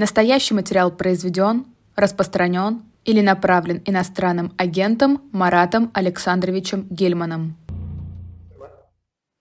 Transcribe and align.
Настоящий 0.00 0.54
материал 0.54 0.90
произведен, 0.90 1.66
распространен 1.94 2.80
или 3.04 3.20
направлен 3.20 3.82
иностранным 3.84 4.50
агентом 4.56 5.20
Маратом 5.30 5.90
Александровичем 5.92 6.86
Гельманом. 6.88 7.58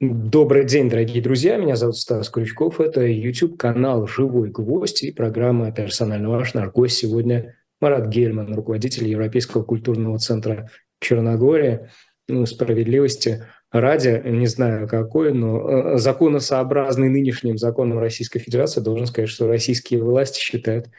Добрый 0.02 0.66
день, 0.66 0.90
дорогие 0.90 1.24
друзья. 1.24 1.56
Меня 1.56 1.78
зовут 1.78 1.96
Стас 1.96 2.30
Крючков. 2.30 2.82
Это 2.82 3.06
YouTube-канал 3.06 4.06
«Живой 4.06 4.50
гвоздь» 4.50 5.04
и 5.04 5.14
программа 5.14 5.72
«Персонально 5.72 6.28
ваш». 6.30 6.54
Наш 6.54 6.74
гость 6.74 6.98
сегодня 6.98 7.56
Марат 7.80 8.10
Гельман, 8.10 8.54
руководитель 8.54 9.08
Европейского 9.08 9.64
культурного 9.64 10.18
центра 10.18 10.70
Черногория. 11.00 11.90
Ну, 12.28 12.46
справедливости 12.46 13.46
ради, 13.72 14.22
не 14.26 14.48
знаю 14.48 14.88
какой, 14.88 15.34
но 15.34 15.70
э, 15.94 15.98
законосообразный 15.98 17.10
нынешним 17.10 17.58
законом 17.58 18.00
Российской 18.00 18.40
Федерации, 18.40 18.82
должен 18.82 19.06
сказать, 19.06 19.30
что 19.30 19.48
российские 19.48 20.04
власти 20.04 20.40
считают 20.40 20.90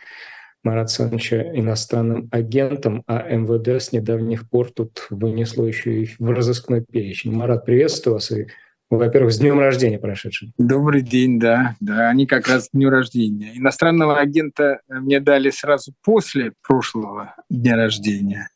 Марат 0.62 0.90
Саныча 0.90 1.50
иностранным 1.54 2.28
агентом, 2.30 3.02
а 3.06 3.22
МВД 3.28 3.82
с 3.82 3.92
недавних 3.92 4.48
пор 4.48 4.70
тут 4.70 5.06
вынесло 5.10 5.64
еще 5.64 6.02
и 6.02 6.10
в 6.18 6.30
разыскной 6.30 6.84
перечень. 6.84 7.32
Марат, 7.32 7.64
приветствую 7.64 8.14
вас 8.14 8.30
и 8.30 8.46
во-первых, 8.96 9.32
с 9.32 9.38
днем 9.38 9.58
рождения 9.60 9.98
прошедшим. 9.98 10.52
Добрый 10.58 11.02
день, 11.02 11.38
да. 11.38 11.76
Да, 11.80 12.08
они 12.08 12.26
как 12.26 12.48
раз 12.48 12.68
к 12.68 12.72
дню 12.72 12.90
рождения. 12.90 13.56
Иностранного 13.56 14.18
агента 14.18 14.80
мне 14.88 15.20
дали 15.20 15.50
сразу 15.50 15.94
после 16.02 16.52
прошлого 16.66 17.34
дня 17.48 17.76
рождения. 17.76 18.48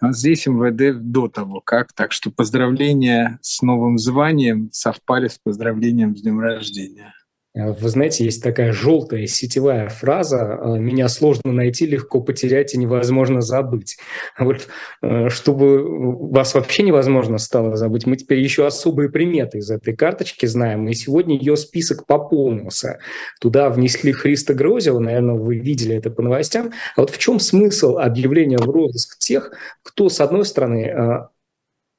А 0.00 0.12
здесь 0.12 0.46
МВД 0.46 0.98
до 1.00 1.28
того 1.28 1.60
как. 1.60 1.92
Так 1.92 2.12
что 2.12 2.30
поздравления 2.30 3.38
с 3.42 3.62
новым 3.62 3.98
званием 3.98 4.70
совпали 4.72 5.28
с 5.28 5.38
поздравлением 5.38 6.16
с 6.16 6.22
днем 6.22 6.40
рождения. 6.40 7.14
Э, 7.56 7.72
вы 7.72 7.88
знаете, 7.88 8.24
есть 8.24 8.42
такая 8.42 8.72
желтая 8.72 9.26
сетевая 9.26 9.88
фраза 9.88 10.58
э, 10.60 10.78
«меня 10.78 11.08
сложно 11.08 11.52
найти, 11.52 11.86
легко 11.86 12.20
потерять 12.20 12.74
и 12.74 12.78
невозможно 12.78 13.40
забыть». 13.40 13.96
Вот 14.38 14.68
э, 15.02 15.28
чтобы 15.30 16.30
вас 16.30 16.54
вообще 16.54 16.82
невозможно 16.82 17.38
стало 17.38 17.76
забыть, 17.76 18.06
мы 18.06 18.16
теперь 18.16 18.40
еще 18.40 18.66
особые 18.66 19.08
приметы 19.10 19.58
из 19.58 19.70
этой 19.70 19.96
карточки 19.96 20.46
знаем, 20.46 20.88
и 20.88 20.94
сегодня 20.94 21.36
ее 21.36 21.56
список 21.56 22.06
пополнился. 22.06 22.98
Туда 23.40 23.70
внесли 23.70 24.12
Христа 24.12 24.54
Грозева, 24.54 24.98
наверное, 24.98 25.36
вы 25.36 25.56
видели 25.56 25.96
это 25.96 26.10
по 26.10 26.22
новостям. 26.22 26.72
А 26.94 27.00
вот 27.00 27.10
в 27.10 27.18
чем 27.18 27.40
смысл 27.40 27.98
объявления 27.98 28.58
в 28.58 28.68
розыск 28.68 29.18
тех, 29.18 29.52
кто, 29.82 30.08
с 30.08 30.20
одной 30.20 30.44
стороны, 30.44 31.28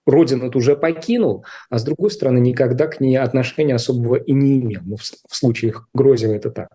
родину 0.08 0.50
уже 0.54 0.76
покинул, 0.76 1.46
а 1.70 1.78
с 1.78 1.84
другой 1.84 2.12
стороны, 2.12 2.40
никогда 2.40 2.88
к 2.88 3.00
ней 3.00 3.18
отношения 3.18 3.76
особого 3.76 4.16
и 4.16 4.34
не 4.34 4.60
имел. 4.60 4.82
Ну, 4.86 4.96
в, 4.98 5.36
случае 5.36 5.74
Грозева 5.94 6.34
это 6.34 6.50
так. 6.50 6.70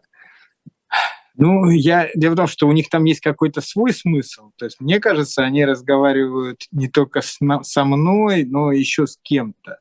Ну, 1.35 1.71
я 1.71 2.11
дело 2.15 2.35
в 2.35 2.37
том, 2.37 2.47
что 2.47 2.69
у 2.69 2.73
них 2.73 2.91
там 2.91 3.05
есть 3.05 3.21
какой-то 3.21 3.63
свой 3.63 3.95
смысл. 3.95 4.51
То 4.57 4.67
есть, 4.67 4.81
мне 4.81 5.01
кажется, 5.01 5.43
они 5.43 5.65
разговаривают 5.65 6.67
не 6.71 6.89
только 6.89 7.23
с, 7.23 7.39
со 7.63 7.85
мной, 7.85 8.45
но 8.45 8.71
еще 8.71 9.07
с 9.07 9.19
кем-то. 9.23 9.79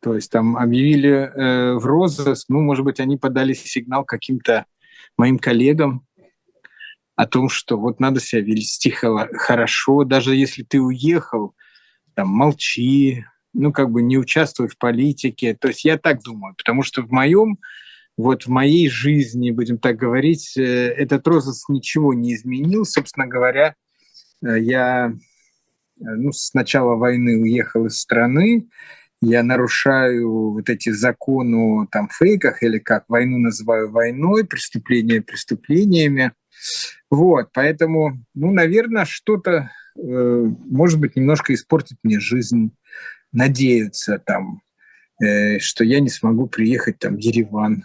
То 0.00 0.14
есть 0.14 0.30
там 0.30 0.56
объявили 0.56 1.10
э, 1.10 1.74
в 1.74 1.84
розыск, 1.86 2.46
ну, 2.48 2.60
может 2.60 2.84
быть, 2.84 3.00
они 3.00 3.16
подали 3.16 3.54
сигнал 3.54 4.04
каким-то 4.04 4.66
моим 5.16 5.38
коллегам 5.38 6.06
о 7.16 7.26
том, 7.26 7.48
что 7.48 7.78
вот 7.78 8.00
надо 8.00 8.20
себя 8.20 8.42
вести 8.42 8.90
хорошо, 8.90 10.04
даже 10.04 10.34
если 10.34 10.62
ты 10.62 10.80
уехал, 10.80 11.54
там, 12.14 12.28
молчи, 12.28 13.24
ну, 13.52 13.72
как 13.72 13.90
бы 13.90 14.02
не 14.02 14.18
участвуй 14.18 14.68
в 14.68 14.76
политике. 14.76 15.56
То 15.58 15.68
есть 15.68 15.84
я 15.84 15.96
так 15.98 16.22
думаю, 16.22 16.54
потому 16.56 16.82
что 16.82 17.02
в 17.02 17.10
моем, 17.10 17.58
вот 18.16 18.44
в 18.44 18.48
моей 18.48 18.88
жизни, 18.88 19.50
будем 19.50 19.78
так 19.78 19.96
говорить, 19.96 20.56
э, 20.56 20.62
этот 20.62 21.26
розыск 21.26 21.68
ничего 21.68 22.14
не 22.14 22.34
изменил. 22.34 22.84
Собственно 22.84 23.26
говоря, 23.26 23.74
э, 24.44 24.58
я 24.60 25.12
э, 25.12 25.14
ну, 25.98 26.32
с 26.32 26.52
начала 26.54 26.96
войны 26.96 27.38
уехал 27.40 27.86
из 27.86 28.00
страны, 28.00 28.68
я 29.20 29.42
нарушаю 29.42 30.52
вот 30.52 30.68
эти 30.68 30.90
законы 30.90 31.86
там, 31.90 32.08
фейках, 32.08 32.62
или 32.62 32.78
как 32.78 33.04
войну 33.08 33.38
называю 33.38 33.90
войной, 33.90 34.44
преступления 34.44 35.22
преступлениями. 35.22 36.32
Вот, 37.10 37.48
поэтому, 37.54 38.22
ну, 38.34 38.52
наверное, 38.52 39.04
что-то 39.06 39.70
может 39.96 41.00
быть, 41.00 41.16
немножко 41.16 41.54
испортит 41.54 41.98
мне 42.02 42.18
жизнь, 42.20 42.72
надеются 43.32 44.18
там, 44.18 44.62
э, 45.22 45.58
что 45.58 45.84
я 45.84 46.00
не 46.00 46.08
смогу 46.08 46.46
приехать 46.46 46.98
там 46.98 47.16
в 47.16 47.18
Ереван. 47.18 47.84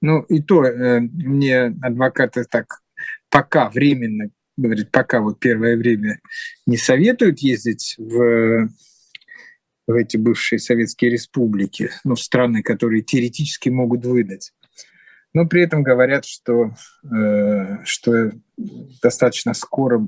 Ну, 0.00 0.20
и 0.22 0.42
то 0.42 0.64
э, 0.64 1.00
мне 1.00 1.74
адвокаты 1.80 2.44
так 2.44 2.82
пока 3.30 3.70
временно, 3.70 4.30
говорит, 4.56 4.90
пока 4.90 5.20
вот 5.20 5.40
первое 5.40 5.76
время 5.76 6.20
не 6.66 6.76
советуют 6.76 7.38
ездить 7.38 7.94
в, 7.96 8.68
в 9.86 9.94
эти 9.94 10.16
бывшие 10.16 10.58
советские 10.58 11.12
республики, 11.12 11.90
ну, 12.04 12.16
страны, 12.16 12.62
которые 12.62 13.02
теоретически 13.02 13.68
могут 13.68 14.04
выдать. 14.04 14.52
Но 15.34 15.46
при 15.46 15.62
этом 15.62 15.82
говорят, 15.82 16.26
что, 16.26 16.74
э, 17.10 17.78
что 17.84 18.32
достаточно 19.02 19.54
скоро 19.54 20.06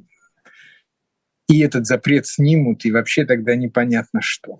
и 1.48 1.60
этот 1.60 1.86
запрет 1.86 2.26
снимут, 2.26 2.84
и 2.84 2.92
вообще 2.92 3.24
тогда 3.24 3.54
непонятно 3.54 4.20
что. 4.22 4.58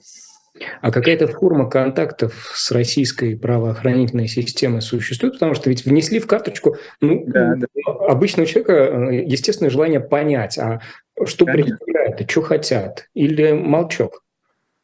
А 0.80 0.92
какая-то 0.92 1.26
форма 1.26 1.68
контактов 1.68 2.52
с 2.54 2.70
российской 2.70 3.36
правоохранительной 3.36 4.28
системой 4.28 4.82
существует? 4.82 5.34
Потому 5.34 5.54
что 5.54 5.68
ведь 5.68 5.84
внесли 5.84 6.20
в 6.20 6.28
карточку 6.28 6.76
ну, 7.00 7.24
да, 7.26 7.56
да. 7.56 7.66
обычного 8.06 8.46
человека 8.46 8.72
э, 8.72 9.24
естественное 9.24 9.70
желание 9.70 9.98
понять, 9.98 10.56
а 10.58 10.80
что 11.26 11.44
Конечно. 11.44 11.76
представляют, 11.76 12.30
что 12.30 12.42
хотят, 12.42 13.08
или 13.14 13.50
молчок? 13.50 14.22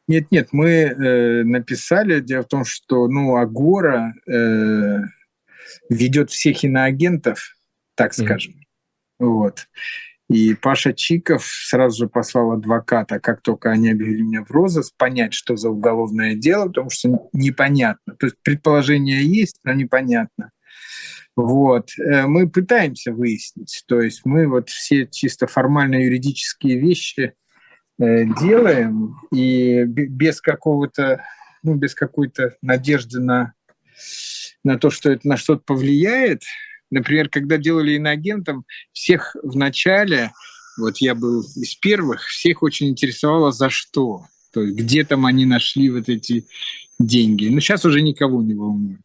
Нет, 0.09 0.29
нет, 0.29 0.49
мы 0.51 0.69
э, 0.69 1.43
написали. 1.43 2.19
Дело 2.19 2.43
в 2.43 2.47
том, 2.47 2.65
что 2.65 3.07
ну, 3.07 3.37
Агора 3.37 4.13
э, 4.27 4.97
ведет 5.89 6.31
всех 6.31 6.65
иноагентов, 6.65 7.55
так 7.95 8.13
скажем. 8.13 8.55
Mm. 9.21 9.25
Вот. 9.25 9.67
И 10.31 10.53
Паша 10.53 10.93
Чиков 10.93 11.45
сразу 11.45 12.05
же 12.05 12.07
послал 12.07 12.53
адвоката, 12.53 13.19
как 13.19 13.41
только 13.41 13.69
они 13.69 13.91
объявили 13.91 14.21
меня 14.21 14.45
в 14.45 14.51
розыск, 14.51 14.93
понять, 14.95 15.33
что 15.33 15.57
за 15.57 15.69
уголовное 15.69 16.35
дело, 16.35 16.67
потому 16.67 16.89
что 16.89 17.27
непонятно. 17.33 18.15
То 18.15 18.27
есть 18.27 18.37
предположение 18.41 19.25
есть, 19.25 19.59
но 19.65 19.73
непонятно. 19.73 20.51
Вот. 21.35 21.89
Э, 21.99 22.27
мы 22.27 22.49
пытаемся 22.49 23.11
выяснить. 23.11 23.83
То 23.87 23.99
есть 23.99 24.21
мы 24.23 24.47
вот 24.47 24.69
все 24.69 25.05
чисто 25.05 25.47
формально 25.47 25.95
юридические 25.95 26.79
вещи 26.79 27.33
э, 27.99 28.23
делаем, 28.39 29.17
и 29.33 29.83
без 29.83 30.39
какого-то, 30.39 31.25
ну, 31.61 31.75
без 31.75 31.93
какой-то 31.93 32.55
надежды 32.61 33.19
на, 33.19 33.51
на 34.63 34.79
то, 34.79 34.91
что 34.91 35.11
это 35.11 35.27
на 35.27 35.35
что-то 35.35 35.63
повлияет, 35.65 36.43
Например, 36.91 37.29
когда 37.29 37.57
делали 37.57 37.93
иноагентом, 37.93 38.65
всех 38.91 39.35
в 39.41 39.55
начале, 39.55 40.31
вот 40.77 40.97
я 40.97 41.15
был 41.15 41.41
из 41.41 41.75
первых, 41.75 42.25
всех 42.27 42.63
очень 42.63 42.89
интересовало, 42.89 43.51
за 43.51 43.69
что. 43.69 44.25
То 44.53 44.61
есть 44.61 44.75
где 44.75 45.03
там 45.05 45.25
они 45.25 45.45
нашли 45.45 45.89
вот 45.89 46.09
эти 46.09 46.45
деньги. 46.99 47.47
Но 47.47 47.59
сейчас 47.61 47.85
уже 47.85 48.01
никого 48.01 48.43
не 48.43 48.53
волнует. 48.53 48.99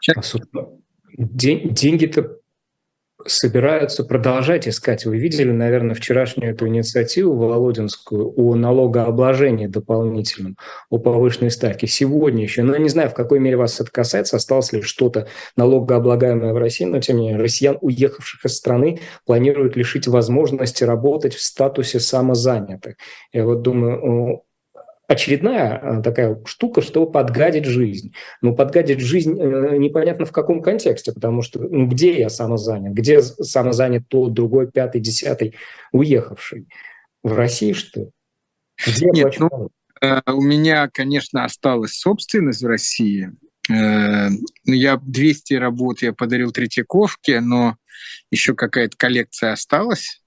Сейчас... 0.00 0.34
А, 0.34 0.68
деньги-то 1.16 2.39
собираются 3.26 4.04
продолжать 4.04 4.68
искать. 4.68 5.04
Вы 5.04 5.18
видели, 5.18 5.50
наверное, 5.50 5.94
вчерашнюю 5.94 6.52
эту 6.52 6.66
инициативу 6.68 7.34
Володинскую 7.36 8.32
о 8.36 8.54
налогообложении 8.54 9.66
дополнительном, 9.66 10.56
о 10.88 10.98
повышенной 10.98 11.50
ставке. 11.50 11.86
Сегодня 11.86 12.42
еще, 12.42 12.62
ну, 12.62 12.74
я 12.74 12.78
не 12.78 12.88
знаю, 12.88 13.10
в 13.10 13.14
какой 13.14 13.38
мере 13.38 13.56
вас 13.56 13.80
это 13.80 13.90
касается, 13.90 14.36
осталось 14.36 14.72
ли 14.72 14.82
что-то 14.82 15.28
налогооблагаемое 15.56 16.52
в 16.52 16.58
России, 16.58 16.84
но 16.84 17.00
тем 17.00 17.16
не 17.16 17.28
менее, 17.28 17.42
россиян, 17.42 17.78
уехавших 17.80 18.44
из 18.44 18.56
страны, 18.56 19.00
планируют 19.26 19.76
лишить 19.76 20.06
возможности 20.08 20.84
работать 20.84 21.34
в 21.34 21.40
статусе 21.40 22.00
самозанятых. 22.00 22.96
Я 23.32 23.44
вот 23.44 23.62
думаю, 23.62 24.42
очередная 25.10 25.80
э, 25.82 26.02
такая 26.02 26.40
штука, 26.44 26.82
чтобы 26.82 27.10
подгадить 27.10 27.64
жизнь. 27.64 28.14
Но 28.42 28.54
подгадить 28.54 29.00
жизнь 29.00 29.36
э, 29.40 29.76
непонятно 29.76 30.24
в 30.24 30.30
каком 30.30 30.62
контексте, 30.62 31.12
потому 31.12 31.42
что 31.42 31.58
ну, 31.58 31.88
где 31.88 32.16
я 32.16 32.28
самозанят, 32.28 32.94
где 32.94 33.20
самозанят 33.20 34.04
тот, 34.06 34.34
другой, 34.34 34.70
пятый, 34.70 35.00
десятый, 35.00 35.56
уехавший? 35.90 36.68
В 37.24 37.32
России, 37.32 37.72
что 37.72 38.00
ли? 38.00 38.10
Где 38.86 39.10
Нет, 39.10 39.34
ну, 39.40 39.70
э, 40.00 40.20
у 40.30 40.40
меня, 40.40 40.88
конечно, 40.88 41.44
осталась 41.44 41.94
собственность 41.94 42.62
в 42.62 42.66
России. 42.68 43.32
Э, 43.68 44.28
ну, 44.28 44.72
я 44.72 44.96
200 44.96 45.54
работ 45.54 46.02
я 46.02 46.12
подарил 46.12 46.52
Третьяковке, 46.52 47.40
но 47.40 47.76
еще 48.30 48.54
какая-то 48.54 48.96
коллекция 48.96 49.54
осталась. 49.54 50.22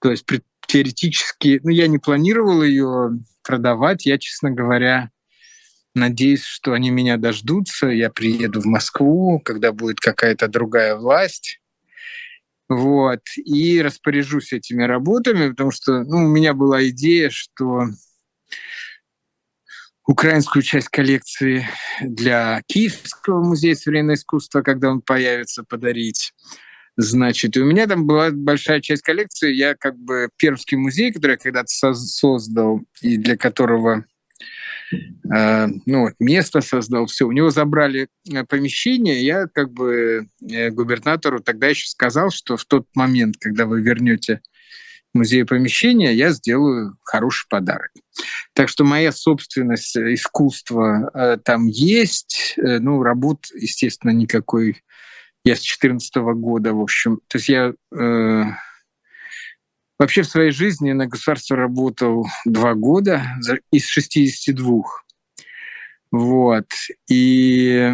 То 0.00 0.10
есть 0.10 0.24
теоретически, 0.66 1.60
ну, 1.62 1.68
я 1.68 1.86
не 1.86 1.98
планировал 1.98 2.62
ее 2.62 3.18
продавать. 3.44 4.06
Я, 4.06 4.18
честно 4.18 4.50
говоря, 4.50 5.10
надеюсь, 5.94 6.44
что 6.44 6.72
они 6.72 6.90
меня 6.90 7.16
дождутся. 7.16 7.86
Я 7.86 8.10
приеду 8.10 8.60
в 8.60 8.66
Москву, 8.66 9.40
когда 9.40 9.72
будет 9.72 10.00
какая-то 10.00 10.48
другая 10.48 10.96
власть. 10.96 11.60
Вот, 12.68 13.20
и 13.36 13.82
распоряжусь 13.82 14.52
этими 14.52 14.84
работами, 14.84 15.50
потому 15.50 15.70
что 15.70 16.02
ну, 16.02 16.24
у 16.24 16.28
меня 16.28 16.54
была 16.54 16.88
идея, 16.88 17.28
что 17.28 17.88
украинскую 20.06 20.62
часть 20.62 20.88
коллекции 20.88 21.68
для 22.00 22.62
Киевского 22.66 23.44
музея 23.44 23.74
современного 23.74 24.16
искусства, 24.16 24.62
когда 24.62 24.90
он 24.90 25.02
появится, 25.02 25.62
подарить. 25.62 26.32
Значит, 26.96 27.56
у 27.56 27.64
меня 27.64 27.86
там 27.86 28.06
была 28.06 28.30
большая 28.30 28.80
часть 28.80 29.02
коллекции. 29.02 29.52
Я 29.52 29.74
как 29.74 29.98
бы 29.98 30.28
Пермский 30.36 30.76
музей, 30.76 31.12
который 31.12 31.32
я 31.32 31.36
когда-то 31.38 31.68
создал, 31.68 32.82
и 33.00 33.16
для 33.16 33.36
которого 33.36 34.04
э, 34.92 35.66
ну, 35.86 36.10
место 36.20 36.60
создал, 36.60 37.06
все. 37.06 37.26
У 37.26 37.32
него 37.32 37.50
забрали 37.50 38.08
э, 38.30 38.44
помещение. 38.44 39.24
Я 39.24 39.46
как 39.52 39.72
бы 39.72 40.28
э, 40.48 40.70
губернатору 40.70 41.40
тогда 41.40 41.68
еще 41.68 41.88
сказал, 41.88 42.30
что 42.30 42.56
в 42.56 42.64
тот 42.64 42.86
момент, 42.94 43.36
когда 43.40 43.66
вы 43.66 43.82
вернете 43.82 44.40
музею 45.14 45.46
помещения, 45.46 46.12
я 46.12 46.30
сделаю 46.30 46.96
хороший 47.02 47.46
подарок. 47.48 47.90
Так 48.52 48.68
что 48.68 48.84
моя 48.84 49.12
собственность 49.12 49.96
искусства 49.96 51.10
э, 51.14 51.38
там 51.42 51.66
есть. 51.66 52.54
Э, 52.56 52.78
ну, 52.78 53.02
работ, 53.02 53.46
естественно, 53.54 54.10
никакой. 54.10 54.82
Я 55.44 55.56
с 55.56 55.60
2014 55.60 56.16
года, 56.36 56.72
в 56.72 56.80
общем. 56.80 57.20
То 57.28 57.36
есть 57.36 57.48
я 57.50 57.74
э, 57.94 58.44
вообще 59.98 60.22
в 60.22 60.26
своей 60.26 60.52
жизни 60.52 60.92
на 60.92 61.06
государство 61.06 61.56
работал 61.56 62.26
два 62.46 62.74
года 62.74 63.22
из 63.70 63.86
62. 63.86 64.82
Вот. 66.10 66.66
И 67.10 67.92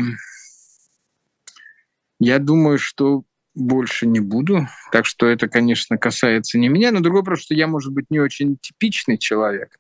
я 2.21 2.39
думаю, 2.39 2.79
что 2.79 3.25
больше 3.55 4.07
не 4.07 4.21
буду. 4.21 4.69
Так 4.93 5.07
что 5.07 5.27
это, 5.27 5.49
конечно, 5.49 5.99
касается 5.99 6.59
не 6.59 6.69
меня. 6.69 6.93
Но 6.93 7.01
другой 7.01 7.23
вопрос, 7.23 7.41
что 7.43 7.55
я, 7.55 7.67
может 7.67 7.93
быть, 7.93 8.07
не 8.11 8.21
очень 8.21 8.59
типичный 8.59 9.19
человек. 9.19 9.79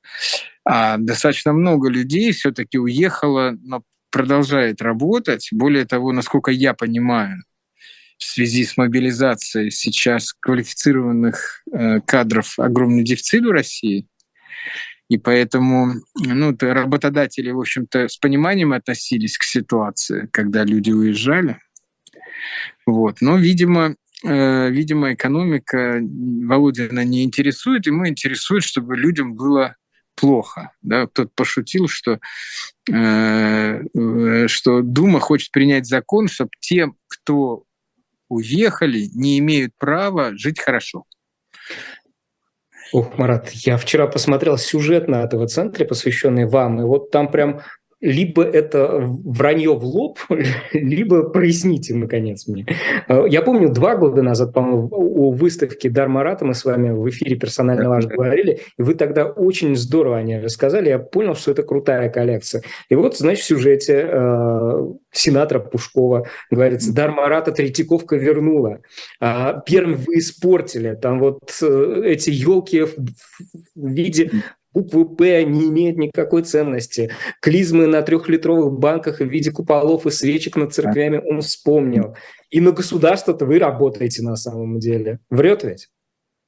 А 0.65 0.97
достаточно 0.99 1.53
много 1.53 1.89
людей 1.89 2.33
все-таки 2.33 2.79
уехало, 2.79 3.57
но 3.63 3.85
продолжает 4.11 4.83
работать. 4.83 5.49
Более 5.53 5.85
того, 5.85 6.13
насколько 6.13 6.51
я 6.51 6.75
понимаю, 6.75 7.45
в 8.21 8.25
связи 8.25 8.65
с 8.65 8.77
мобилизацией 8.77 9.71
сейчас 9.71 10.35
квалифицированных 10.35 11.63
э, 11.73 12.01
кадров 12.03 12.59
огромный 12.59 13.03
дефицит 13.03 13.45
в 13.45 13.51
России. 13.51 14.07
И 15.09 15.17
поэтому 15.17 15.95
ну, 16.15 16.57
работодатели, 16.61 17.51
в 17.51 17.59
общем-то, 17.59 18.09
с 18.09 18.17
пониманием 18.19 18.73
относились 18.73 19.39
к 19.39 19.43
ситуации, 19.43 20.29
когда 20.33 20.65
люди 20.65 20.93
уезжали. 20.93 21.59
Вот. 22.87 23.23
Но, 23.23 23.39
видимо, 23.39 23.97
э, 24.23 24.71
видимо, 24.71 25.15
экономика 25.15 26.01
Володина 26.01 27.05
не 27.05 27.25
интересует, 27.25 27.87
ему 27.87 28.07
интересует, 28.07 28.63
чтобы 28.63 28.97
людям 28.97 29.35
было 29.35 29.77
плохо. 30.15 30.73
Да? 30.83 31.07
Кто-то 31.07 31.31
пошутил, 31.35 31.89
что, 31.89 32.21
э, 32.93 33.83
что 34.47 34.83
Дума 34.83 35.21
хочет 35.21 35.51
принять 35.53 35.87
закон, 35.87 36.29
чтобы 36.29 36.51
те, 36.61 36.93
кто 37.09 37.65
уехали, 38.31 39.11
не 39.15 39.39
имеют 39.39 39.75
права 39.77 40.31
жить 40.37 40.61
хорошо. 40.61 41.05
Ох, 42.93 43.19
Марат, 43.19 43.51
я 43.51 43.77
вчера 43.77 44.07
посмотрел 44.07 44.57
сюжет 44.57 45.07
на 45.07 45.23
этого 45.23 45.47
центра, 45.47 45.85
посвященный 45.85 46.47
вам, 46.47 46.81
и 46.81 46.85
вот 46.85 47.11
там 47.11 47.31
прям 47.31 47.61
либо 48.01 48.43
это 48.43 48.99
вранье 48.99 49.75
в 49.75 49.85
лоб, 49.85 50.19
либо 50.73 51.29
проясните, 51.29 51.95
наконец, 51.95 52.47
мне. 52.47 52.67
Э, 53.09 53.25
я 53.29 53.43
помню, 53.43 53.69
два 53.69 53.97
года 53.97 54.23
назад, 54.23 54.55
по-моему, 54.55 54.89
о 54.91 55.31
выставке 55.33 55.91
Дармарата 55.91 56.45
мы 56.45 56.55
с 56.55 56.65
вами 56.65 56.91
в 56.91 57.09
эфире 57.11 57.37
персонально 57.37 57.91
ваш 57.91 58.07
говорили, 58.07 58.61
и 58.79 58.83
вы 58.83 58.95
тогда 58.95 59.27
очень 59.27 59.77
здорово 59.77 60.19
о 60.19 60.23
ней 60.23 60.41
рассказали, 60.41 60.89
я 60.89 60.99
понял, 60.99 61.35
что 61.35 61.51
это 61.51 61.63
крутая 61.63 62.09
коллекция. 62.09 62.63
И 62.89 62.95
вот, 62.95 63.19
значит, 63.19 63.45
в 63.45 63.49
сюжете 63.49 64.09
э, 64.11 64.93
сенатора 65.13 65.61
Пушкова 65.61 66.27
говорится, 66.51 66.95
Дармарата 66.95 67.53
Третьяковка 67.53 68.17
вернула, 68.17 68.81
а 69.21 69.61
Пермь 69.61 69.95
вы 69.95 70.19
испортили, 70.19 70.95
там 70.95 71.21
вот 71.21 71.53
э, 71.63 72.03
эти 72.07 72.31
елки 72.31 72.83
в 72.83 72.97
виде 73.77 74.31
буквы 74.73 75.17
«П» 75.17 75.45
не 75.45 75.69
имеют 75.69 75.97
никакой 75.97 76.43
ценности. 76.43 77.11
Клизмы 77.41 77.87
на 77.87 78.03
трехлитровых 78.03 78.79
банках 78.79 79.21
в 79.21 79.27
виде 79.27 79.51
куполов 79.51 80.07
и 80.07 80.11
свечек 80.11 80.57
над 80.57 80.73
церквями 80.73 81.21
он 81.25 81.41
вспомнил. 81.41 82.17
И 82.51 82.61
на 82.61 82.73
государство-то 82.73 83.47
вы 83.47 83.59
работаете 83.59 84.23
на 84.23 84.37
самом 84.37 84.79
деле. 84.79 85.21
Врет 85.31 85.65
ведь? 85.65 85.89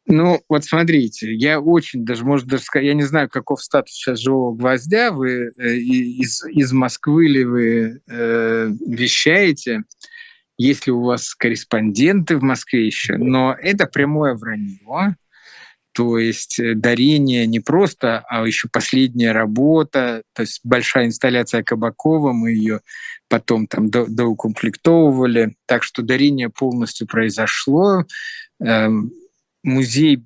Ну, 0.07 0.41
вот 0.49 0.65
смотрите, 0.65 1.33
я 1.33 1.61
очень 1.61 2.05
даже, 2.05 2.25
может 2.25 2.49
даже 2.49 2.65
сказать, 2.65 2.87
я 2.87 2.95
не 2.95 3.05
знаю, 3.05 3.29
каков 3.29 3.63
статус 3.63 3.93
сейчас 3.93 4.19
живого 4.19 4.55
гвоздя, 4.55 5.13
вы 5.13 5.53
э, 5.57 5.77
из, 5.77 6.45
из 6.45 6.73
Москвы 6.73 7.29
ли 7.29 7.45
вы 7.45 8.01
э, 8.09 8.71
вещаете, 8.85 9.85
если 10.59 10.91
у 10.91 11.03
вас 11.03 11.35
корреспонденты 11.35 12.37
в 12.37 12.43
Москве 12.43 12.85
еще, 12.85 13.17
но 13.17 13.57
это 13.61 13.87
прямое 13.87 14.35
вранье. 14.35 15.17
То 15.93 16.19
есть 16.19 16.59
э, 16.59 16.75
дарение 16.75 17.47
не 17.47 17.61
просто, 17.61 18.25
а 18.29 18.47
еще 18.47 18.69
последняя 18.73 19.33
работа, 19.33 20.23
то 20.33 20.43
есть 20.43 20.61
большая 20.65 21.07
инсталляция 21.07 21.63
Кабакова, 21.63 22.33
мы 22.33 22.53
ее 22.53 22.81
потом 23.29 23.67
там 23.67 23.91
доукомплектовывали. 23.91 25.57
Так 25.67 25.83
что 25.83 26.03
дарение 26.03 26.49
полностью 26.49 27.07
произошло. 27.07 28.05
Эм, 28.61 29.13
музей 29.63 30.25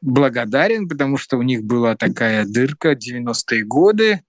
благодарен, 0.00 0.88
потому 0.88 1.16
что 1.16 1.36
у 1.38 1.42
них 1.42 1.64
была 1.64 1.96
такая 1.96 2.44
дырка 2.44 2.92
90-е 2.92 3.64
годы. 3.64 4.20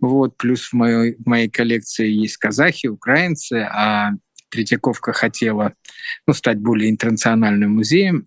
Вот, 0.00 0.36
плюс 0.36 0.68
в 0.68 0.72
моей, 0.72 1.14
в 1.14 1.26
моей 1.26 1.48
коллекции 1.48 2.08
есть 2.08 2.36
казахи, 2.36 2.88
украинцы, 2.88 3.68
а 3.70 4.10
Третьяковка 4.50 5.12
хотела 5.12 5.74
ну, 6.26 6.34
стать 6.34 6.58
более 6.58 6.90
интернациональным 6.90 7.76
музеем. 7.76 8.26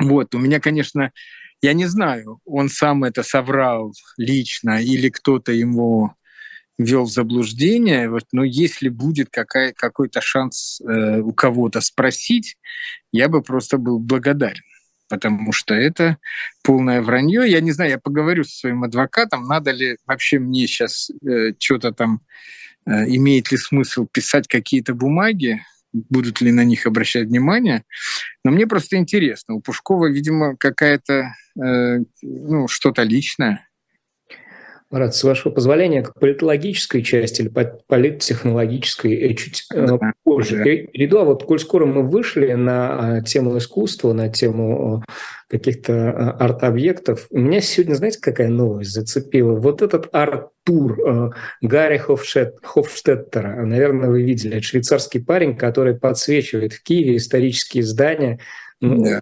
Вот, 0.00 0.34
у 0.34 0.38
меня, 0.38 0.60
конечно, 0.60 1.12
я 1.62 1.72
не 1.74 1.86
знаю, 1.86 2.40
он 2.44 2.68
сам 2.68 3.04
это 3.04 3.22
соврал 3.22 3.92
лично 4.16 4.82
или 4.82 5.10
кто-то 5.10 5.52
ему 5.52 6.14
ввел 6.78 7.04
в 7.04 7.10
заблуждение, 7.10 8.08
вот, 8.08 8.24
но 8.32 8.42
если 8.42 8.88
будет 8.88 9.28
какая, 9.30 9.72
какой-то 9.72 10.20
шанс 10.22 10.80
э, 10.80 11.20
у 11.20 11.32
кого-то 11.32 11.80
спросить, 11.82 12.56
я 13.12 13.28
бы 13.28 13.42
просто 13.42 13.76
был 13.76 13.98
благодарен, 13.98 14.62
потому 15.08 15.52
что 15.52 15.74
это 15.74 16.16
полное 16.62 17.02
вранье. 17.02 17.42
Я 17.46 17.60
не 17.60 17.72
знаю, 17.72 17.90
я 17.90 17.98
поговорю 17.98 18.44
со 18.44 18.56
своим 18.56 18.82
адвокатом, 18.82 19.44
надо 19.44 19.72
ли 19.72 19.98
вообще 20.06 20.38
мне 20.38 20.66
сейчас 20.66 21.10
э, 21.10 21.52
что-то 21.58 21.92
там, 21.92 22.22
э, 22.86 23.04
имеет 23.14 23.52
ли 23.52 23.58
смысл 23.58 24.06
писать 24.10 24.48
какие-то 24.48 24.94
бумаги, 24.94 25.60
будут 25.92 26.40
ли 26.40 26.52
на 26.52 26.64
них 26.64 26.86
обращать 26.86 27.28
внимание. 27.28 27.84
Но 28.44 28.50
мне 28.50 28.66
просто 28.66 28.96
интересно. 28.96 29.54
У 29.54 29.60
Пушкова, 29.60 30.06
видимо, 30.10 30.56
какая-то, 30.56 31.34
э, 31.62 31.98
ну, 32.22 32.68
что-то 32.68 33.02
личное. 33.02 33.68
Марат, 34.90 35.14
с 35.14 35.22
вашего 35.22 35.52
позволения, 35.52 36.02
к 36.02 36.14
политологической 36.14 37.02
части 37.02 37.42
или 37.42 37.48
политтехнологической 37.86 39.14
э, 39.14 39.34
чуть 39.34 39.66
э, 39.72 39.86
да, 39.86 40.12
позже 40.24 40.56
да. 40.56 40.64
перейду. 40.64 41.18
А 41.18 41.24
вот 41.24 41.44
коль 41.44 41.60
скоро 41.60 41.86
мы 41.86 42.02
вышли 42.02 42.54
на 42.54 43.18
а, 43.18 43.20
тему 43.20 43.56
искусства, 43.56 44.12
на 44.12 44.28
тему 44.28 45.04
каких-то 45.48 46.10
а, 46.10 46.30
арт-объектов, 46.44 47.28
у 47.30 47.38
меня 47.38 47.60
сегодня, 47.60 47.94
знаете, 47.94 48.18
какая 48.20 48.48
новость 48.48 48.90
зацепила? 48.90 49.54
Вот 49.54 49.80
этот 49.80 50.08
арт-тур 50.12 50.98
э, 51.00 51.30
Гарри 51.60 51.98
Хофштет, 51.98 52.56
Хофштеттера, 52.60 53.64
наверное, 53.64 54.08
вы 54.08 54.22
видели, 54.22 54.56
это 54.56 54.64
швейцарский 54.64 55.24
парень, 55.24 55.56
который 55.56 55.94
подсвечивает 55.94 56.72
в 56.72 56.82
Киеве 56.82 57.16
исторические 57.16 57.84
здания. 57.84 58.40
Ну, 58.80 59.04
да. 59.04 59.20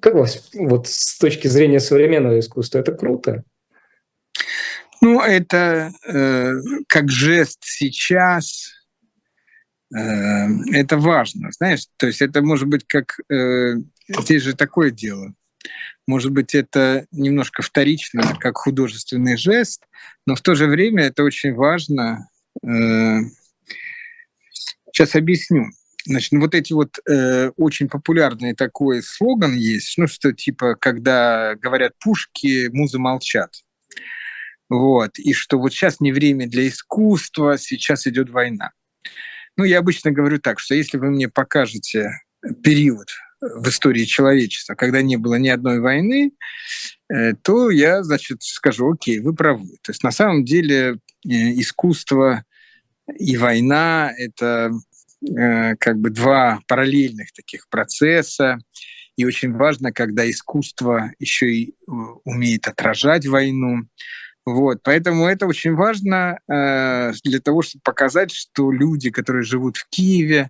Как 0.00 0.14
вас 0.14 0.48
вот 0.54 0.88
с 0.88 1.18
точки 1.18 1.46
зрения 1.46 1.80
современного 1.80 2.38
искусства 2.38 2.78
это 2.78 2.92
круто? 2.92 3.44
Ну, 5.00 5.20
это 5.20 5.92
э, 6.06 6.52
как 6.88 7.10
жест 7.10 7.58
сейчас, 7.62 8.72
э, 9.94 9.98
это 10.72 10.96
важно, 10.96 11.50
знаешь, 11.52 11.86
то 11.96 12.06
есть 12.06 12.22
это 12.22 12.42
может 12.42 12.68
быть 12.68 12.84
как, 12.86 13.18
э, 13.30 13.74
здесь 14.08 14.42
же 14.42 14.54
такое 14.54 14.90
дело, 14.90 15.34
может 16.06 16.30
быть, 16.30 16.54
это 16.54 17.06
немножко 17.10 17.62
вторично, 17.62 18.36
как 18.38 18.56
художественный 18.58 19.36
жест, 19.36 19.82
но 20.24 20.36
в 20.36 20.40
то 20.40 20.54
же 20.54 20.66
время 20.66 21.04
это 21.04 21.24
очень 21.24 21.52
важно. 21.54 22.28
Э, 22.64 23.20
сейчас 24.92 25.16
объясню. 25.16 25.66
Значит, 26.04 26.32
ну 26.32 26.40
вот 26.40 26.54
эти 26.54 26.72
вот 26.72 27.00
э, 27.10 27.50
очень 27.56 27.88
популярный 27.88 28.54
такой 28.54 29.02
слоган 29.02 29.54
есть, 29.56 29.98
ну 29.98 30.06
что 30.06 30.32
типа, 30.32 30.76
когда 30.76 31.56
говорят 31.56 31.94
пушки, 31.98 32.68
музы 32.72 32.98
молчат. 32.98 33.50
Вот. 34.68 35.18
И 35.18 35.32
что 35.32 35.58
вот 35.58 35.72
сейчас 35.72 36.00
не 36.00 36.12
время 36.12 36.48
для 36.48 36.68
искусства, 36.68 37.56
сейчас 37.58 38.06
идет 38.06 38.30
война. 38.30 38.72
Ну, 39.56 39.64
я 39.64 39.78
обычно 39.78 40.10
говорю 40.10 40.38
так, 40.38 40.58
что 40.58 40.74
если 40.74 40.98
вы 40.98 41.10
мне 41.10 41.28
покажете 41.28 42.10
период 42.62 43.08
в 43.40 43.68
истории 43.68 44.04
человечества, 44.04 44.74
когда 44.74 45.02
не 45.02 45.16
было 45.16 45.36
ни 45.36 45.48
одной 45.48 45.80
войны, 45.80 46.32
э, 47.12 47.34
то 47.42 47.70
я, 47.70 48.02
значит, 48.02 48.42
скажу, 48.42 48.92
окей, 48.92 49.20
вы 49.20 49.34
правы. 49.34 49.68
То 49.82 49.92
есть 49.92 50.02
на 50.02 50.10
самом 50.10 50.44
деле 50.44 50.94
э, 50.94 50.98
искусство 51.24 52.44
и 53.18 53.36
война— 53.36 54.12
это 54.18 54.72
э, 55.22 55.76
как 55.76 55.98
бы 55.98 56.10
два 56.10 56.60
параллельных 56.66 57.32
таких 57.32 57.68
процесса. 57.68 58.58
И 59.16 59.24
очень 59.24 59.52
важно, 59.52 59.92
когда 59.92 60.28
искусство 60.30 61.12
еще 61.18 61.50
и 61.50 61.74
умеет 62.24 62.68
отражать 62.68 63.26
войну. 63.26 63.84
Вот, 64.46 64.78
поэтому 64.84 65.26
это 65.26 65.46
очень 65.46 65.74
важно 65.74 66.38
э, 66.48 67.12
для 67.24 67.40
того, 67.40 67.62
чтобы 67.62 67.82
показать, 67.82 68.30
что 68.30 68.70
люди, 68.70 69.10
которые 69.10 69.42
живут 69.42 69.76
в 69.76 69.88
Киеве, 69.88 70.38
э, 70.38 70.48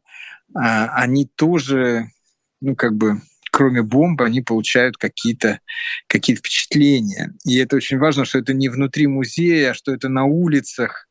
они 0.55 1.27
тоже, 1.35 2.11
ну 2.61 2.77
как 2.77 2.95
бы, 2.95 3.23
кроме 3.51 3.81
бомбы, 3.81 4.27
они 4.27 4.43
получают 4.43 4.99
какие-то 4.99 5.61
какие 6.09 6.37
впечатления. 6.37 7.33
И 7.47 7.57
это 7.57 7.77
очень 7.77 7.97
важно, 7.97 8.27
что 8.27 8.39
это 8.39 8.53
не 8.53 8.69
внутри 8.69 9.07
музея, 9.07 9.71
а 9.71 9.75
что 9.75 9.95
это 9.95 10.11
на 10.11 10.25
улицах. 10.25 11.09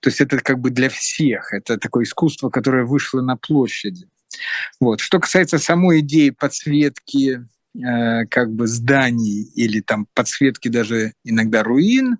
То 0.00 0.08
есть 0.08 0.22
это 0.22 0.38
как 0.38 0.58
бы 0.58 0.70
для 0.70 0.88
всех. 0.88 1.52
Это 1.52 1.76
такое 1.76 2.04
искусство, 2.04 2.48
которое 2.48 2.86
вышло 2.86 3.20
на 3.20 3.36
площади. 3.36 4.08
Вот. 4.80 5.00
Что 5.00 5.20
касается 5.20 5.58
самой 5.58 6.00
идеи 6.00 6.30
подсветки 6.30 7.46
Э, 7.84 8.24
как 8.30 8.52
бы 8.52 8.66
зданий 8.66 9.50
или 9.54 9.80
там 9.80 10.06
подсветки 10.14 10.68
даже 10.68 11.12
иногда 11.24 11.62
руин, 11.62 12.16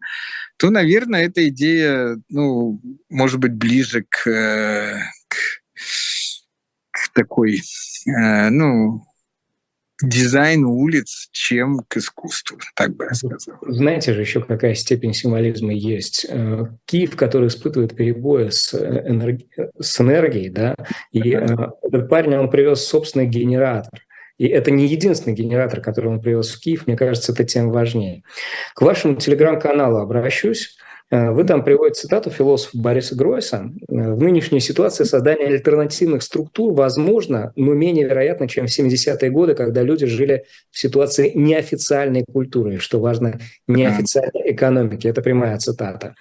то, 0.58 0.70
наверное, 0.70 1.24
эта 1.24 1.48
идея, 1.48 2.18
ну, 2.28 2.80
может 3.08 3.40
быть, 3.40 3.52
ближе 3.52 4.04
к, 4.08 4.28
э, 4.28 5.00
к, 5.28 5.36
к 6.90 7.12
такой, 7.14 7.62
э, 8.06 8.50
ну, 8.50 9.06
дизайну 10.02 10.72
улиц, 10.72 11.28
чем 11.32 11.78
к 11.88 11.96
искусству, 11.96 12.58
так 12.74 12.94
бы 12.94 13.06
я 13.06 13.14
сказал. 13.14 13.58
Знаете 13.62 14.12
же 14.12 14.20
еще, 14.20 14.42
какая 14.42 14.74
степень 14.74 15.14
символизма 15.14 15.72
есть. 15.72 16.26
Киев, 16.84 17.16
который 17.16 17.48
испытывает 17.48 17.96
перебои 17.96 18.50
с, 18.50 18.74
энерги... 18.74 19.48
с 19.80 19.98
энергией, 19.98 20.50
да, 20.50 20.76
и 21.12 21.30
этот 21.30 22.10
парень, 22.10 22.36
он 22.36 22.50
привез 22.50 22.84
собственный 22.84 23.26
генератор. 23.26 24.02
И 24.38 24.46
это 24.46 24.70
не 24.70 24.86
единственный 24.86 25.34
генератор, 25.34 25.80
который 25.80 26.10
он 26.10 26.20
привез 26.20 26.50
в 26.50 26.60
Киев. 26.60 26.86
Мне 26.86 26.96
кажется, 26.96 27.32
это 27.32 27.44
тем 27.44 27.70
важнее. 27.70 28.22
К 28.74 28.82
вашему 28.82 29.16
телеграм-каналу 29.16 29.98
обращусь. 29.98 30.76
Э, 31.10 31.30
вы 31.30 31.44
там 31.44 31.62
приводите 31.62 32.02
цитату 32.02 32.30
философа 32.30 32.76
Бориса 32.76 33.14
Гройса. 33.14 33.70
«Э, 33.88 34.12
в 34.12 34.22
нынешней 34.22 34.60
ситуации 34.60 35.04
создание 35.04 35.46
альтернативных 35.48 36.22
структур 36.22 36.74
возможно, 36.74 37.52
но 37.56 37.74
менее 37.74 38.06
вероятно, 38.06 38.48
чем 38.48 38.66
в 38.66 38.70
70-е 38.70 39.30
годы, 39.30 39.54
когда 39.54 39.82
люди 39.82 40.06
жили 40.06 40.44
в 40.70 40.78
ситуации 40.78 41.32
неофициальной 41.34 42.24
культуры, 42.24 42.78
что 42.78 43.00
важно, 43.00 43.38
неофициальной 43.68 44.52
экономики. 44.52 45.06
Это 45.06 45.22
прямая 45.22 45.56
цитата. 45.58 46.14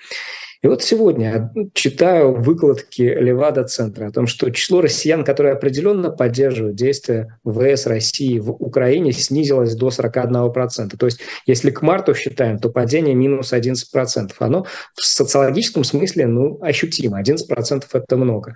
И 0.61 0.67
вот 0.67 0.83
сегодня 0.83 1.51
читаю 1.73 2.33
выкладки 2.33 3.01
Левада-центра 3.01 4.07
о 4.07 4.11
том, 4.11 4.27
что 4.27 4.49
число 4.49 4.81
россиян, 4.81 5.23
которые 5.23 5.53
определенно 5.53 6.09
поддерживают 6.09 6.75
действия 6.75 7.37
ВС 7.45 7.85
России 7.85 8.39
в 8.39 8.51
Украине, 8.51 9.11
снизилось 9.11 9.75
до 9.75 9.89
41%. 9.89 10.97
То 10.97 11.05
есть 11.05 11.19
если 11.45 11.69
к 11.69 11.81
марту 11.81 12.15
считаем, 12.15 12.59
то 12.59 12.69
падение 12.69 13.15
минус 13.15 13.53
11%. 13.53 14.31
Оно 14.39 14.65
в 14.93 15.05
социологическом 15.05 15.83
смысле 15.83 16.27
ну, 16.27 16.59
ощутимо. 16.61 17.21
11%– 17.21 17.83
это 17.93 18.17
много. 18.17 18.55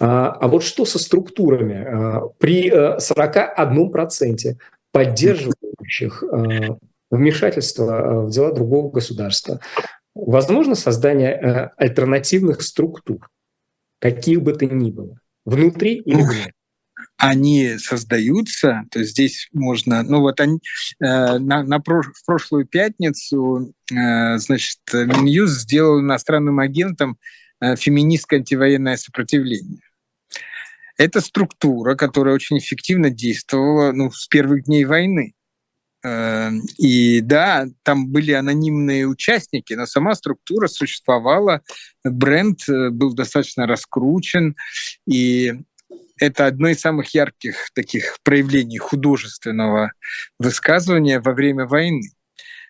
А, 0.00 0.30
а 0.30 0.48
вот 0.48 0.62
что 0.62 0.84
со 0.84 0.98
структурами? 0.98 1.84
А, 1.86 2.22
при 2.38 2.70
41% 2.70 4.48
э, 4.48 4.56
поддерживающих 4.90 6.22
э, 6.24 6.76
вмешательство 7.10 7.92
э, 7.92 8.20
в 8.26 8.30
дела 8.30 8.52
другого 8.52 8.90
государства, 8.90 9.60
возможно 10.14 10.74
создание 10.74 11.32
э, 11.32 11.70
альтернативных 11.76 12.62
структур, 12.62 13.28
каких 14.00 14.42
бы 14.42 14.52
то 14.52 14.66
ни 14.66 14.90
было, 14.90 15.18
внутри 15.44 15.94
или 15.94 16.22
вне? 16.22 16.52
Они 17.16 17.78
создаются, 17.78 18.84
то 18.90 19.00
есть 19.00 19.12
здесь 19.12 19.48
можно, 19.52 20.02
ну 20.02 20.20
вот 20.20 20.40
они, 20.40 20.58
э, 21.00 21.38
на, 21.38 21.62
на 21.62 21.80
прош, 21.80 22.06
в 22.14 22.24
прошлую 22.24 22.66
пятницу, 22.66 23.72
э, 23.90 24.38
значит, 24.38 24.80
Минюс 24.92 25.50
сделал 25.50 26.00
иностранным 26.00 26.58
агентом 26.58 27.18
э, 27.60 27.76
феминистское 27.76 28.40
антивоенное 28.40 28.96
сопротивление. 28.96 29.80
Это 30.96 31.20
структура, 31.20 31.94
которая 31.94 32.34
очень 32.34 32.58
эффективно 32.58 33.10
действовала 33.10 33.92
ну, 33.92 34.10
с 34.10 34.26
первых 34.28 34.64
дней 34.64 34.84
войны. 34.84 35.34
Эм, 36.04 36.62
и 36.78 37.20
да, 37.20 37.66
там 37.84 38.08
были 38.08 38.32
анонимные 38.32 39.06
участники, 39.06 39.74
но 39.74 39.86
сама 39.86 40.14
структура 40.14 40.66
существовала, 40.66 41.62
бренд 42.02 42.68
э, 42.68 42.90
был 42.90 43.14
достаточно 43.14 43.68
раскручен, 43.68 44.56
и 45.06 45.52
это 46.18 46.46
одно 46.46 46.68
из 46.68 46.80
самых 46.80 47.14
ярких 47.14 47.70
таких 47.74 48.18
проявлений 48.24 48.78
художественного 48.78 49.92
высказывания 50.40 51.20
во 51.20 51.32
время 51.34 51.66
войны. 51.66 52.10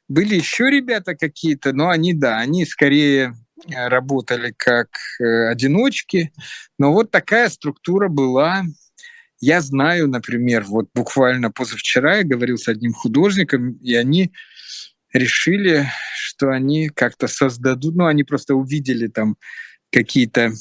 Были 0.09 0.35
еще 0.35 0.71
ребята 0.71 1.15
какие-то, 1.15 1.73
но 1.73 1.89
они, 1.89 2.13
да, 2.13 2.39
они 2.39 2.67
скорее 2.67 3.35
э, 3.67 3.89
работали 3.89 4.53
как 4.55 4.89
э, 5.21 5.49
одиночки, 5.49 6.33
но 6.79 6.93
вот 6.93 7.11
такая 7.11 7.49
структура 7.49 8.09
была, 8.09 8.65
я 9.43 9.61
знаю, 9.61 10.09
например, 10.09 10.63
вот 10.63 10.89
буквально 10.95 11.51
позавчера 11.51 12.19
я 12.19 12.23
говорил 12.23 12.59
с 12.59 12.69
одним 12.69 12.93
художником, 12.93 13.73
и 13.73 13.93
они 13.93 14.33
решили, 15.13 15.89
что 16.17 16.51
они 16.51 16.89
как-то 16.89 17.27
создадут, 17.27 17.97
ну, 17.97 18.07
они 18.07 18.23
просто 18.23 18.55
увидели 18.55 19.09
там 19.09 19.37
какие-то 19.91 20.53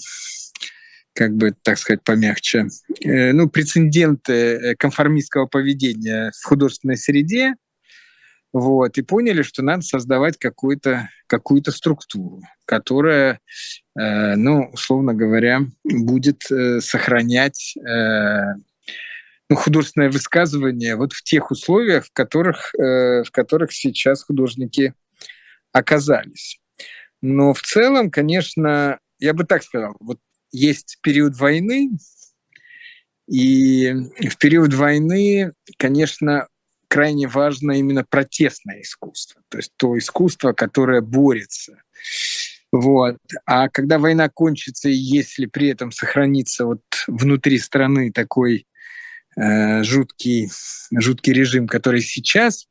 как 1.13 1.35
бы, 1.35 1.53
так 1.61 1.77
сказать, 1.77 2.03
помягче, 2.03 2.69
э, 3.03 3.33
ну, 3.33 3.49
прецеденты 3.49 4.33
э, 4.33 4.75
конформистского 4.75 5.45
поведения 5.45 6.31
в 6.41 6.43
художественной 6.43 6.97
среде, 6.97 7.53
вот, 8.53 8.97
и 8.97 9.03
поняли, 9.03 9.43
что 9.43 9.61
надо 9.61 9.83
создавать 9.83 10.37
какую-то 10.37 11.07
какую 11.27 11.63
структуру, 11.65 12.41
которая, 12.65 13.39
э, 13.99 14.35
ну, 14.35 14.71
условно 14.73 15.13
говоря, 15.13 15.61
будет 15.83 16.49
э, 16.49 16.81
сохранять 16.81 17.75
э, 17.77 18.55
художественное 19.55 20.09
высказывание 20.09 20.95
вот 20.95 21.13
в 21.13 21.23
тех 21.23 21.51
условиях, 21.51 22.05
в 22.05 22.13
которых, 22.13 22.73
э, 22.75 23.23
в 23.23 23.31
которых 23.31 23.71
сейчас 23.73 24.23
художники 24.23 24.93
оказались. 25.71 26.59
Но 27.21 27.53
в 27.53 27.61
целом, 27.61 28.09
конечно, 28.09 28.99
я 29.19 29.33
бы 29.33 29.43
так 29.43 29.63
сказал, 29.63 29.95
вот 29.99 30.19
есть 30.51 30.97
период 31.01 31.37
войны, 31.37 31.91
и 33.27 33.93
в 34.27 34.37
период 34.37 34.73
войны, 34.73 35.53
конечно, 35.77 36.47
крайне 36.87 37.27
важно 37.27 37.73
именно 37.73 38.03
протестное 38.03 38.81
искусство, 38.81 39.41
то 39.47 39.57
есть 39.57 39.71
то 39.77 39.97
искусство, 39.97 40.51
которое 40.51 41.01
борется. 41.01 41.81
Вот. 42.73 43.17
А 43.45 43.69
когда 43.69 43.99
война 43.99 44.29
кончится, 44.29 44.89
и 44.89 44.93
если 44.93 45.45
при 45.45 45.69
этом 45.69 45.91
сохранится 45.91 46.65
вот 46.65 46.81
внутри 47.07 47.59
страны 47.59 48.11
такой 48.11 48.65
Э, 49.37 49.83
жуткий, 49.83 50.51
жуткий 50.91 51.33
режим, 51.33 51.67
который 51.67 52.01
сейчас, 52.01 52.67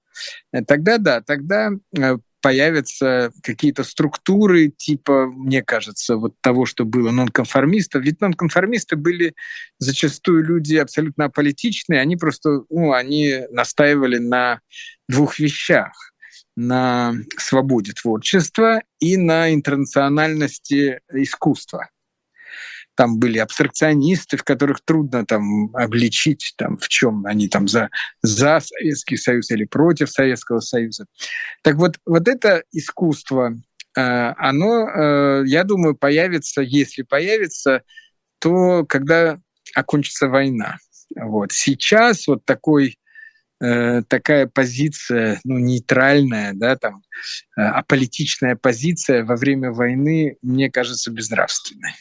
э, 0.53 0.63
тогда 0.63 0.99
да, 0.99 1.23
тогда 1.23 1.71
э, 1.97 2.19
появятся 2.43 3.33
какие-то 3.43 3.83
структуры 3.83 4.69
типа, 4.69 5.27
мне 5.27 5.63
кажется, 5.63 6.17
вот 6.17 6.35
того, 6.43 6.67
что 6.67 6.85
было 6.85 7.11
нонконформистов. 7.11 8.03
Ведь 8.03 8.21
нонконформисты 8.21 8.97
были 8.97 9.35
зачастую 9.79 10.45
люди 10.45 10.77
абсолютно 10.77 11.27
аполитичные, 11.27 12.01
они 12.01 12.17
просто, 12.17 12.65
ну, 12.69 12.93
они 12.93 13.41
настаивали 13.51 14.19
на 14.19 14.61
двух 15.09 15.39
вещах 15.39 15.93
на 16.57 17.15
свободе 17.39 17.93
творчества 17.93 18.83
и 18.99 19.17
на 19.17 19.55
интернациональности 19.55 21.01
искусства 21.13 21.89
там 23.01 23.19
были 23.19 23.39
абстракционисты, 23.39 24.37
в 24.37 24.45
которых 24.45 24.83
трудно 24.85 25.25
там 25.25 25.75
обличить, 25.75 26.53
там, 26.59 26.77
в 26.77 26.87
чем 26.89 27.25
они 27.25 27.49
там 27.49 27.67
за, 27.67 27.89
за 28.21 28.61
Советский 28.61 29.17
Союз 29.17 29.51
или 29.51 29.65
против 29.65 30.11
Советского 30.11 30.61
Союза. 30.61 31.07
Так 31.63 31.77
вот, 31.77 31.97
вот 32.05 32.29
это 32.29 32.63
искусство, 32.73 33.57
э, 33.97 34.01
оно, 34.03 34.87
э, 34.87 35.45
я 35.47 35.65
думаю, 35.65 35.95
появится, 35.95 36.61
если 36.61 37.01
появится, 37.01 37.85
то 38.39 38.85
когда 38.85 39.41
окончится 39.75 40.29
война. 40.29 40.77
Вот. 41.17 41.53
Сейчас 41.53 42.27
вот 42.27 42.45
такой 42.45 42.99
э, 43.63 44.03
такая 44.09 44.47
позиция, 44.47 45.41
ну, 45.45 45.57
нейтральная, 45.57 46.53
да, 46.53 46.77
там, 46.77 47.03
аполитичная 47.57 48.57
позиция 48.57 49.25
во 49.25 49.37
время 49.37 49.73
войны, 49.73 50.37
мне 50.43 50.71
кажется, 50.71 51.11
безнравственной. 51.11 51.95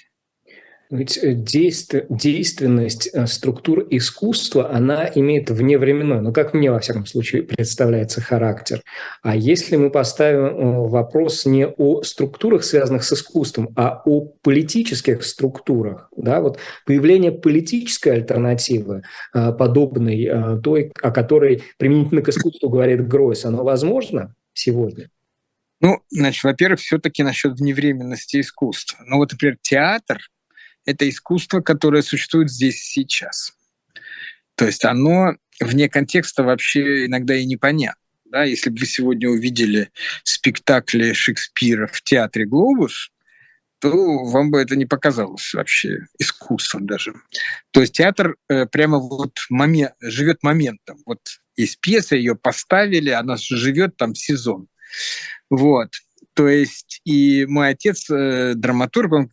Ведь 0.92 1.20
э, 1.22 1.36
действенность 1.36 3.10
э, 3.14 3.28
структур 3.28 3.86
искусства, 3.92 4.72
она 4.74 5.08
имеет 5.14 5.52
вневременной, 5.52 6.20
ну, 6.20 6.34
как 6.34 6.56
мне, 6.56 6.72
во 6.72 6.80
всяком 6.80 7.06
случае, 7.06 7.44
представляется 7.44 8.22
характер. 8.22 8.82
А 9.22 9.36
если 9.36 9.76
мы 9.76 9.92
поставим 9.92 10.46
э, 10.46 10.88
вопрос 10.88 11.46
не 11.46 11.68
о 11.68 12.02
структурах, 12.02 12.64
связанных 12.64 13.04
с 13.04 13.14
искусством, 13.14 13.72
а 13.76 14.02
о 14.04 14.22
политических 14.42 15.24
структурах, 15.24 16.10
да, 16.18 16.42
вот 16.42 16.58
появление 16.88 17.34
политической 17.34 18.10
альтернативы, 18.10 19.04
подобной 19.32 20.60
той, 20.64 20.92
о 21.02 21.12
которой 21.12 21.64
применительно 21.78 22.22
к 22.22 22.30
искусству 22.30 22.70
говорит 22.70 23.08
Гройс, 23.08 23.46
оно 23.46 23.64
возможно 23.64 24.34
сегодня? 24.54 25.10
Ну, 25.82 26.00
значит, 26.10 26.44
во-первых, 26.44 26.80
все-таки 26.80 27.22
насчет 27.22 27.60
вневременности 27.60 28.40
искусства. 28.40 28.98
Ну, 29.06 29.18
вот, 29.18 29.32
например, 29.32 29.58
театр– 29.62 30.20
это 30.90 31.08
искусство, 31.08 31.62
которое 31.62 32.02
существует 32.02 32.50
здесь 32.50 32.82
сейчас. 32.82 33.54
То 34.56 34.66
есть 34.66 34.84
оно 34.86 35.36
вне 35.60 35.90
контекста 35.90 36.44
вообще 36.44 37.06
иногда 37.06 37.36
и 37.36 37.46
непонятно. 37.46 38.02
Да, 38.26 38.44
если 38.44 38.70
бы 38.70 38.80
вы 38.80 38.86
сегодня 38.86 39.30
увидели 39.30 39.90
спектакли 40.24 41.14
Шекспира 41.14 41.88
в 41.88 42.02
театре 42.04 42.46
«Глобус», 42.46 43.12
то 43.80 44.24
вам 44.26 44.52
бы 44.52 44.60
это 44.60 44.76
не 44.76 44.86
показалось 44.86 45.54
вообще 45.54 46.06
искусством 46.20 46.86
даже. 46.86 47.14
То 47.72 47.82
есть 47.82 47.94
театр 47.94 48.36
э, 48.50 48.66
прямо 48.66 49.00
вот 49.00 49.40
момент, 49.50 49.94
живет 50.02 50.44
моментом. 50.44 51.02
Вот 51.06 51.20
есть 51.56 51.80
пьеса, 51.80 52.16
ее 52.16 52.36
поставили, 52.36 53.10
она 53.10 53.38
живет 53.38 53.98
там 53.98 54.14
сезон. 54.14 54.68
Вот. 55.50 55.90
То 56.40 56.48
есть 56.48 57.02
и 57.04 57.46
мой 57.50 57.72
отец, 57.72 58.10
э, 58.10 58.54
драматург, 58.56 59.12
он 59.12 59.32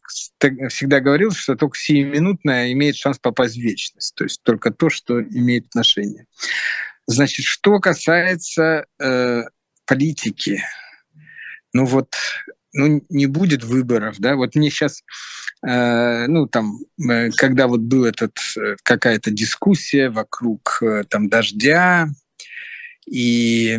всегда 0.71 0.99
говорил, 0.99 1.31
что 1.31 1.55
только 1.55 1.79
сиюминутное 1.79 2.73
имеет 2.73 2.97
шанс 2.97 3.21
попасть 3.21 3.55
в 3.55 3.61
вечность. 3.61 4.13
То 4.17 4.25
есть 4.25 4.43
только 4.43 4.73
то, 4.73 4.91
что 4.91 5.23
имеет 5.23 5.67
отношение. 5.67 6.27
Значит, 7.07 7.45
что 7.45 7.79
касается 7.79 8.87
э, 9.01 9.45
политики, 9.87 10.65
ну 11.73 11.85
вот 11.85 12.13
ну, 12.73 13.01
не 13.09 13.27
будет 13.27 13.63
выборов, 13.63 14.17
да, 14.19 14.35
вот 14.35 14.57
мне 14.57 14.69
сейчас, 14.69 15.05
э, 15.65 16.27
ну, 16.27 16.49
там, 16.49 16.77
э, 17.09 17.31
когда 17.37 17.69
вот 17.69 17.83
был 17.83 18.05
этот, 18.05 18.37
э, 18.59 18.75
какая-то 18.83 19.31
дискуссия 19.31 20.11
вокруг 20.11 20.83
э, 20.83 21.05
там 21.09 21.29
дождя, 21.29 22.09
и 23.07 23.79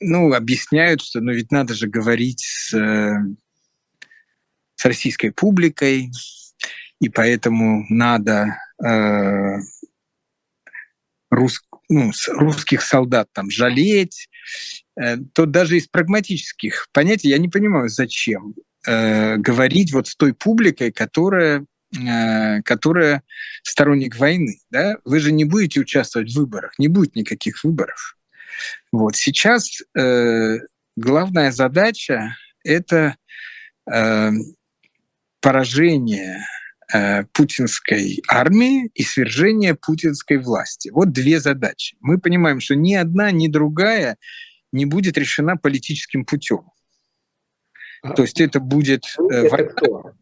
ну, 0.00 0.32
объясняют, 0.32 1.02
что 1.02 1.20
ну, 1.20 1.32
ведь 1.32 1.50
надо 1.50 1.74
же 1.74 1.88
говорить 1.88 2.40
с, 2.40 2.70
с 4.74 4.84
российской 4.84 5.30
публикой, 5.30 6.10
и 7.00 7.08
поэтому 7.08 7.84
надо 7.88 8.56
э, 8.84 9.58
рус, 11.30 11.62
ну, 11.88 12.12
русских 12.28 12.82
солдат 12.82 13.28
там 13.32 13.50
жалеть, 13.50 14.28
э, 15.00 15.16
то 15.32 15.46
даже 15.46 15.78
из 15.78 15.88
прагматических 15.88 16.88
понятий 16.92 17.28
я 17.28 17.38
не 17.38 17.48
понимаю, 17.48 17.88
зачем 17.88 18.54
э, 18.86 19.36
говорить 19.36 19.92
вот 19.92 20.08
с 20.08 20.16
той 20.16 20.34
публикой, 20.34 20.92
которая 20.92 21.64
э, 21.96 22.62
которая 22.62 23.22
сторонник 23.62 24.16
войны, 24.16 24.60
да, 24.70 24.98
вы 25.04 25.20
же 25.20 25.32
не 25.32 25.44
будете 25.44 25.80
участвовать 25.80 26.32
в 26.32 26.36
выборах, 26.36 26.78
не 26.78 26.88
будет 26.88 27.16
никаких 27.16 27.62
выборов. 27.64 28.16
Вот 28.92 29.16
сейчас 29.16 29.82
э, 29.96 30.58
главная 30.96 31.52
задача 31.52 32.36
это 32.64 33.16
э, 33.90 34.30
поражение 35.40 36.44
э, 36.92 37.24
путинской 37.32 38.22
армии 38.28 38.90
и 38.94 39.02
свержение 39.02 39.74
путинской 39.74 40.38
власти. 40.38 40.90
Вот 40.90 41.12
две 41.12 41.40
задачи. 41.40 41.96
Мы 42.00 42.18
понимаем, 42.18 42.60
что 42.60 42.74
ни 42.74 42.94
одна, 42.94 43.30
ни 43.30 43.48
другая 43.48 44.16
не 44.72 44.86
будет 44.86 45.16
решена 45.16 45.56
политическим 45.56 46.24
путем. 46.24 46.70
А, 48.02 48.12
То 48.12 48.22
есть 48.22 48.40
это 48.40 48.60
будет... 48.60 49.04
Э, 49.30 49.46
это 49.46 49.64
кто? 49.64 50.12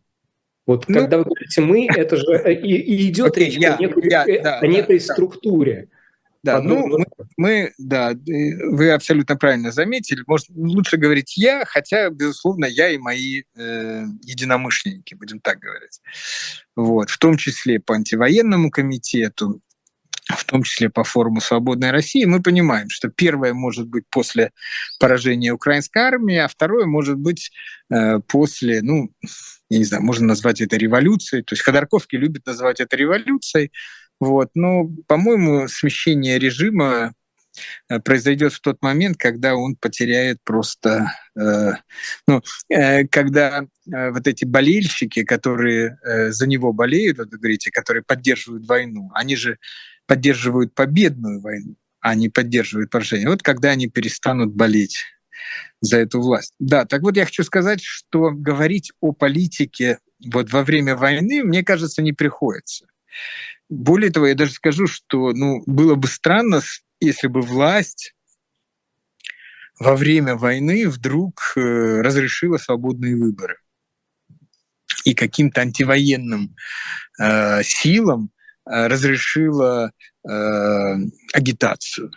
Вот 0.67 0.89
ну, 0.89 1.01
когда 1.01 1.19
вы 1.19 1.25
говорите 1.25 1.61
«мы», 1.61 1.87
это 1.95 2.17
же 2.17 2.25
э, 2.33 2.55
и, 2.55 2.75
и 2.77 3.11
идет 3.11 3.37
речь 3.37 3.57
я, 3.57 3.75
о 3.75 3.79
некой, 3.81 4.09
я, 4.09 4.25
да, 4.43 4.59
о 4.61 4.67
некой 4.67 4.99
да, 4.99 5.05
структуре. 5.05 5.89
Да, 6.45 6.61
ну, 6.61 6.87
мы, 6.87 7.07
мы, 7.39 7.73
да, 7.79 8.13
вы 8.15 8.91
абсолютно 8.91 9.37
правильно 9.37 9.73
заметили. 9.73 10.23
Может, 10.27 10.51
лучше 10.51 10.99
говорить 10.99 11.39
я, 11.39 11.65
хотя, 11.65 12.11
безусловно, 12.11 12.67
я 12.67 12.91
и 12.91 12.99
мои 12.99 13.45
э, 13.57 14.05
единомышленники, 14.23 15.15
будем 15.15 15.41
так 15.41 15.59
говорить. 15.59 16.03
Вот, 16.77 17.09
в 17.09 17.17
том 17.17 17.39
числе 17.39 17.81
по 17.81 17.95
антивоенному 17.95 18.71
комитету, 18.71 19.63
в 20.37 20.45
том 20.45 20.65
числе 20.65 20.91
по 20.91 21.03
форуму 21.03 21.41
«Свободной 21.41 21.91
России», 21.93 22.27
мы 22.27 22.43
понимаем, 22.43 22.91
что 22.91 23.09
первое 23.09 23.55
может 23.55 23.89
быть 23.89 24.05
после 24.11 24.53
поражения 25.01 25.53
украинской 25.53 26.01
армии, 26.01 26.37
а 26.37 26.49
второе 26.49 26.85
может 26.85 27.17
быть 27.17 27.53
э, 27.91 28.21
после, 28.21 28.83
ну, 28.83 29.11
я 29.71 29.79
не 29.79 29.85
знаю, 29.85 30.03
можно 30.03 30.27
назвать 30.27 30.61
это 30.61 30.77
революцией. 30.77 31.43
То 31.43 31.55
есть 31.55 31.63
Ходорковский 31.63 32.19
любит 32.19 32.45
называть 32.45 32.81
это 32.81 32.97
революцией, 32.97 33.71
вот. 34.25 34.51
Но, 34.55 34.89
по-моему, 35.07 35.69
смещение 35.69 36.39
режима 36.39 37.15
э, 37.89 38.01
произойдет 38.01 38.53
в 38.53 38.61
тот 38.61 38.83
момент, 38.83 39.17
когда 39.17 39.55
он 39.55 39.77
потеряет 39.77 40.39
просто, 40.45 41.13
э, 41.39 41.73
ну, 42.27 42.43
э, 42.69 43.07
когда 43.07 43.63
э, 43.63 44.11
вот 44.11 44.27
эти 44.27 44.45
болельщики, 44.45 45.25
которые 45.25 45.99
э, 46.03 46.31
за 46.31 46.47
него 46.47 46.73
болеют, 46.73 47.19
вот 47.19 47.31
вы 47.31 47.39
говорите, 47.39 47.71
которые 47.71 48.03
поддерживают 48.03 48.67
войну, 48.67 49.11
они 49.15 49.37
же 49.37 49.59
поддерживают 50.07 50.75
победную 50.75 51.41
войну, 51.41 51.77
а 52.01 52.15
не 52.15 52.29
поддерживают 52.29 52.91
поражение. 52.91 53.29
Вот 53.29 53.43
когда 53.43 53.71
они 53.71 53.89
перестанут 53.89 54.55
болеть 54.55 54.99
за 55.81 55.99
эту 55.99 56.21
власть. 56.21 56.55
Да, 56.59 56.85
так 56.85 57.03
вот 57.03 57.17
я 57.17 57.27
хочу 57.27 57.45
сказать, 57.45 57.81
что 57.83 58.31
говорить 58.31 58.93
о 59.01 59.13
политике 59.13 59.99
вот 60.25 60.51
во 60.53 60.63
время 60.63 60.97
войны, 60.97 61.45
мне 61.45 61.63
кажется, 61.63 62.03
не 62.03 62.13
приходится. 62.13 62.87
Более 63.69 64.11
того, 64.11 64.27
я 64.27 64.35
даже 64.35 64.53
скажу, 64.53 64.87
что 64.87 65.33
ну, 65.33 65.63
было 65.67 65.95
бы 65.95 66.07
странно, 66.07 66.61
если 67.01 67.29
бы 67.29 67.41
власть 67.41 68.15
во 69.79 69.97
время 69.97 70.37
войны 70.37 70.89
вдруг 70.89 71.55
э, 71.57 72.01
разрешила 72.01 72.59
свободные 72.59 73.17
выборы 73.17 73.57
и 75.05 75.15
каким-то 75.15 75.61
антивоенным 75.63 76.55
э, 77.21 77.63
силам 77.63 78.31
э, 78.67 78.87
разрешила 78.87 79.93
э, 80.27 80.95
агитацию. 81.33 82.13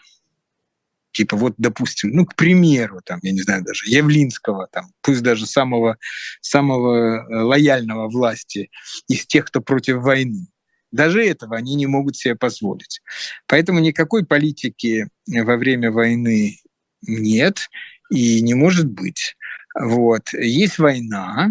Типа 1.11 1.35
вот, 1.35 1.55
допустим, 1.57 2.11
ну, 2.11 2.25
к 2.25 2.35
примеру, 2.35 3.01
там, 3.03 3.19
я 3.23 3.31
не 3.31 3.41
знаю, 3.41 3.63
даже 3.63 3.89
Явлинского, 3.89 4.67
там, 4.71 4.91
пусть 5.01 5.23
даже 5.23 5.47
самого, 5.47 5.97
самого 6.41 7.25
э, 7.27 7.41
лояльного 7.41 8.07
власти 8.07 8.69
из 9.07 9.25
тех, 9.25 9.45
кто 9.45 9.61
против 9.61 9.97
войны. 9.97 10.47
Даже 10.91 11.25
этого 11.25 11.57
они 11.57 11.75
не 11.75 11.87
могут 11.87 12.15
себе 12.15 12.35
позволить. 12.35 13.01
Поэтому 13.47 13.79
никакой 13.79 14.25
политики 14.25 15.07
во 15.27 15.57
время 15.57 15.91
войны 15.91 16.59
нет 17.01 17.69
и 18.09 18.41
не 18.41 18.53
может 18.53 18.89
быть. 18.89 19.35
Вот. 19.79 20.33
Есть 20.33 20.79
война, 20.79 21.49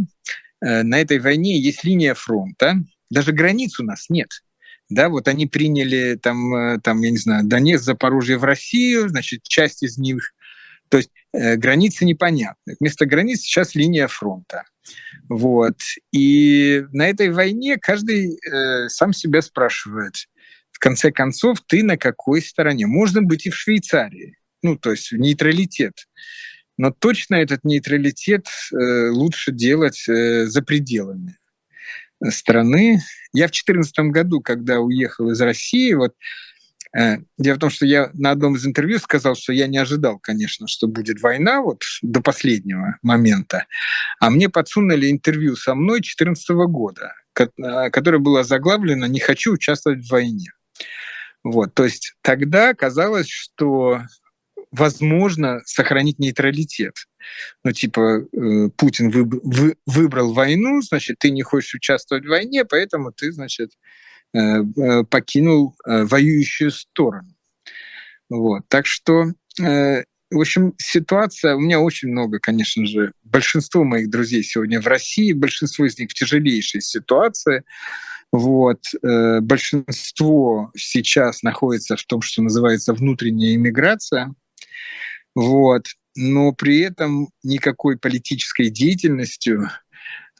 э, 0.60 0.82
на 0.82 1.00
этой 1.00 1.18
войне 1.18 1.60
есть 1.60 1.84
линия 1.84 2.14
фронта, 2.14 2.76
даже 3.10 3.32
границ 3.32 3.78
у 3.78 3.84
нас 3.84 4.08
нет. 4.08 4.30
Да, 4.88 5.08
вот 5.08 5.26
они 5.26 5.46
приняли 5.46 6.16
там, 6.20 6.54
э, 6.54 6.80
там, 6.80 7.02
я 7.02 7.10
не 7.10 7.16
знаю, 7.16 7.44
Донецк, 7.44 7.84
Запорожье 7.84 8.38
в 8.38 8.44
Россию, 8.44 9.08
значит, 9.08 9.42
часть 9.42 9.82
из 9.82 9.98
них, 9.98 10.32
то 10.88 10.98
есть 10.98 11.10
э, 11.32 11.56
границы 11.56 12.04
непонятны. 12.04 12.76
Вместо 12.80 13.06
границ 13.06 13.40
сейчас 13.40 13.74
линия 13.74 14.06
фронта. 14.06 14.64
Вот. 15.28 15.78
И 16.12 16.84
на 16.92 17.08
этой 17.08 17.30
войне 17.30 17.76
каждый 17.76 18.38
э, 18.38 18.88
сам 18.88 19.12
себя 19.12 19.42
спрашивает, 19.42 20.14
в 20.72 20.78
конце 20.78 21.10
концов, 21.10 21.58
ты 21.66 21.82
на 21.82 21.96
какой 21.96 22.42
стороне? 22.42 22.86
Можно 22.86 23.22
быть 23.22 23.46
и 23.46 23.50
в 23.50 23.56
Швейцарии, 23.56 24.36
ну, 24.62 24.76
то 24.76 24.90
есть 24.90 25.10
нейтралитет. 25.12 26.06
Но 26.76 26.90
точно 26.90 27.36
этот 27.36 27.64
нейтралитет 27.64 28.46
э, 28.72 29.08
лучше 29.08 29.52
делать 29.52 30.06
э, 30.08 30.46
за 30.46 30.62
пределами 30.62 31.38
страны. 32.30 33.00
Я 33.32 33.46
в 33.46 33.52
2014 33.52 33.98
году, 34.10 34.40
когда 34.40 34.80
уехал 34.80 35.30
из 35.30 35.40
России, 35.40 35.94
вот 35.94 36.14
дело 37.36 37.56
в 37.56 37.58
том, 37.58 37.70
что 37.70 37.84
я 37.84 38.10
на 38.14 38.30
одном 38.30 38.56
из 38.56 38.66
интервью 38.66 38.98
сказал, 38.98 39.34
что 39.34 39.52
я 39.52 39.66
не 39.66 39.78
ожидал, 39.78 40.18
конечно, 40.18 40.66
что 40.66 40.86
будет 40.86 41.20
война 41.20 41.60
вот 41.60 41.82
до 42.02 42.22
последнего 42.22 42.96
момента. 43.02 43.66
А 44.18 44.30
мне 44.30 44.48
подсунули 44.48 45.10
интервью 45.10 45.56
со 45.56 45.74
мной 45.74 45.98
2014 45.98 46.48
года, 46.68 47.12
э, 47.38 47.90
которое 47.90 48.18
было 48.18 48.44
заглавлено 48.44 49.06
«Не 49.06 49.20
хочу 49.20 49.52
участвовать 49.52 50.06
в 50.06 50.10
войне». 50.10 50.52
Вот, 51.44 51.74
то 51.74 51.84
есть 51.84 52.14
тогда 52.22 52.74
казалось, 52.74 53.28
что 53.28 54.00
возможно 54.72 55.60
сохранить 55.64 56.18
нейтралитет. 56.18 56.94
Ну, 57.64 57.72
типа, 57.72 58.26
э, 58.32 58.68
Путин 58.76 59.10
выб- 59.10 59.40
вы- 59.42 59.76
выбрал 59.86 60.32
войну, 60.32 60.80
значит, 60.82 61.18
ты 61.18 61.30
не 61.30 61.42
хочешь 61.42 61.74
участвовать 61.74 62.24
в 62.24 62.28
войне, 62.28 62.64
поэтому 62.64 63.12
ты, 63.12 63.32
значит, 63.32 63.70
э, 63.72 63.76
э, 63.76 64.15
покинул 64.32 65.74
э, 65.84 66.04
воюющую 66.04 66.70
сторону. 66.70 67.28
Вот. 68.28 68.62
Так 68.68 68.86
что, 68.86 69.32
э, 69.60 70.04
в 70.30 70.40
общем, 70.40 70.74
ситуация, 70.78 71.54
у 71.54 71.60
меня 71.60 71.80
очень 71.80 72.08
много, 72.08 72.38
конечно 72.38 72.86
же, 72.86 73.12
большинство 73.24 73.84
моих 73.84 74.10
друзей 74.10 74.42
сегодня 74.42 74.80
в 74.80 74.86
России, 74.86 75.32
большинство 75.32 75.86
из 75.86 75.98
них 75.98 76.10
в 76.10 76.14
тяжелейшей 76.14 76.80
ситуации. 76.80 77.62
Вот. 78.32 78.80
Э, 79.02 79.40
большинство 79.40 80.70
сейчас 80.76 81.42
находится 81.42 81.96
в 81.96 82.04
том, 82.04 82.22
что 82.22 82.42
называется 82.42 82.92
внутренняя 82.92 83.54
иммиграция. 83.54 84.34
Вот. 85.34 85.86
Но 86.16 86.52
при 86.52 86.80
этом 86.80 87.28
никакой 87.42 87.98
политической 87.98 88.70
деятельностью 88.70 89.70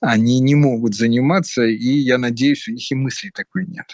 они 0.00 0.40
не 0.40 0.54
могут 0.54 0.94
заниматься, 0.94 1.64
и 1.64 1.88
я 1.88 2.18
надеюсь, 2.18 2.68
у 2.68 2.72
них 2.72 2.90
и 2.90 2.94
мысли 2.94 3.30
такой 3.34 3.66
нет. 3.66 3.86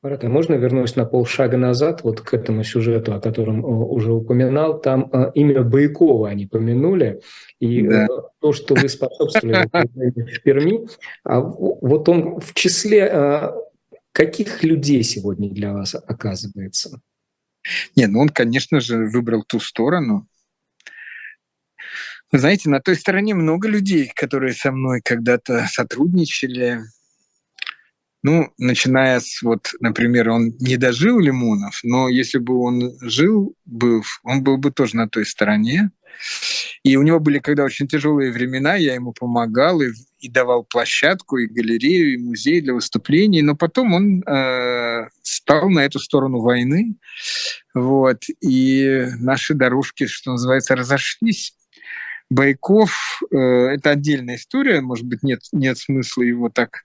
Марат, 0.00 0.22
а 0.22 0.28
можно 0.28 0.54
вернусь 0.54 0.94
на 0.94 1.04
полшага 1.04 1.56
назад 1.56 2.04
вот 2.04 2.20
к 2.20 2.32
этому 2.32 2.62
сюжету, 2.62 3.14
о 3.14 3.20
котором 3.20 3.64
э, 3.64 3.68
уже 3.68 4.12
упоминал? 4.12 4.80
Там 4.80 5.10
э, 5.12 5.32
имя 5.34 5.62
Байкова 5.64 6.28
они 6.28 6.46
помянули, 6.46 7.20
и 7.58 7.82
да. 7.82 8.06
то, 8.40 8.52
что 8.52 8.76
вы 8.76 8.88
способствовали 8.88 9.68
в 10.36 10.42
Перми, 10.42 10.86
а 11.24 11.40
вот 11.40 12.08
он 12.08 12.38
в 12.38 12.54
числе 12.54 13.52
каких 14.12 14.62
людей 14.62 15.02
сегодня 15.02 15.50
для 15.50 15.72
вас 15.72 15.96
оказывается? 15.96 17.00
Не, 17.96 18.06
ну 18.06 18.20
он, 18.20 18.28
конечно 18.28 18.78
же, 18.80 19.06
выбрал 19.06 19.42
ту 19.42 19.58
сторону. 19.58 20.27
Знаете, 22.32 22.68
на 22.68 22.80
той 22.80 22.94
стороне 22.94 23.34
много 23.34 23.68
людей, 23.68 24.12
которые 24.14 24.52
со 24.52 24.70
мной 24.70 25.00
когда-то 25.02 25.66
сотрудничали, 25.70 26.80
ну, 28.22 28.52
начиная 28.58 29.20
с, 29.20 29.40
вот, 29.42 29.70
например, 29.80 30.28
он 30.28 30.52
не 30.58 30.76
дожил 30.76 31.20
Лимонов, 31.20 31.80
но 31.84 32.08
если 32.08 32.38
бы 32.38 32.58
он 32.60 32.98
жил, 33.00 33.54
был, 33.64 34.02
он 34.24 34.42
был 34.42 34.58
бы 34.58 34.70
тоже 34.70 34.96
на 34.96 35.08
той 35.08 35.24
стороне. 35.24 35.90
И 36.82 36.96
у 36.96 37.02
него 37.02 37.20
были 37.20 37.38
когда 37.38 37.64
очень 37.64 37.86
тяжелые 37.86 38.32
времена, 38.32 38.74
я 38.74 38.94
ему 38.94 39.12
помогал 39.12 39.80
и, 39.80 39.90
и 40.18 40.28
давал 40.28 40.64
площадку, 40.64 41.38
и 41.38 41.46
галерею, 41.46 42.14
и 42.14 42.18
музей 42.18 42.60
для 42.60 42.74
выступлений, 42.74 43.40
но 43.40 43.54
потом 43.54 43.94
он 43.94 44.22
э, 44.22 45.08
стал 45.22 45.70
на 45.70 45.80
эту 45.80 45.98
сторону 46.00 46.40
войны, 46.40 46.96
вот, 47.72 48.24
и 48.40 49.06
наши 49.18 49.54
дорожки, 49.54 50.06
что 50.06 50.32
называется, 50.32 50.74
разошлись. 50.74 51.54
Байков 52.30 53.20
э,– 53.30 53.36
это 53.36 53.90
отдельная 53.90 54.36
история, 54.36 54.80
может 54.80 55.06
быть, 55.06 55.22
нет, 55.22 55.40
нет 55.52 55.78
смысла 55.78 56.22
его 56.22 56.48
так 56.48 56.84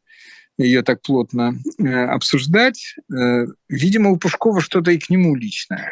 ее 0.57 0.83
так 0.83 1.01
плотно 1.01 1.55
э, 1.79 2.05
обсуждать. 2.05 2.95
Э, 3.11 3.45
видимо, 3.69 4.11
у 4.11 4.17
Пушкова 4.17 4.61
что-то 4.61 4.91
и 4.91 4.99
к 4.99 5.09
нему 5.09 5.35
личное. 5.35 5.91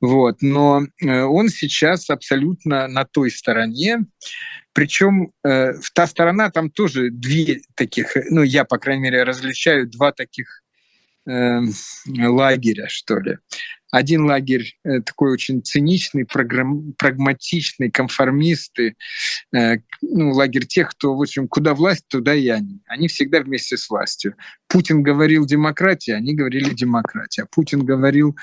Вот. 0.00 0.42
Но 0.42 0.82
э, 1.02 1.22
он 1.22 1.48
сейчас 1.48 2.10
абсолютно 2.10 2.88
на 2.88 3.04
той 3.04 3.30
стороне. 3.30 4.04
Причем 4.72 5.32
э, 5.44 5.72
та 5.94 6.06
сторона, 6.06 6.50
там 6.50 6.70
тоже 6.70 7.10
две 7.10 7.62
таких, 7.74 8.16
ну, 8.30 8.42
я, 8.42 8.64
по 8.64 8.78
крайней 8.78 9.02
мере, 9.02 9.22
различаю 9.22 9.88
два 9.88 10.12
таких 10.12 10.62
э, 11.26 11.60
лагеря, 12.06 12.86
что 12.88 13.18
ли. 13.18 13.38
Один 13.90 14.26
лагерь 14.26 14.76
э, 14.84 15.00
такой 15.00 15.32
очень 15.32 15.62
циничный, 15.62 16.24
программ, 16.24 16.92
прагматичный, 16.98 17.90
конформисты, 17.90 18.96
э, 19.54 19.76
ну, 20.02 20.32
лагерь 20.32 20.66
тех, 20.66 20.90
кто, 20.90 21.16
в 21.16 21.22
общем, 21.22 21.48
куда 21.48 21.74
власть, 21.74 22.04
туда 22.08 22.34
и 22.34 22.48
они. 22.48 22.80
Они 22.86 23.08
всегда 23.08 23.40
вместе 23.40 23.76
с 23.76 23.88
властью. 23.88 24.34
Путин 24.68 25.02
говорил 25.02 25.46
демократия, 25.46 26.14
они 26.14 26.34
говорили 26.34 26.74
демократия. 26.74 27.46
Путин 27.50 27.84
говорил 27.84 28.36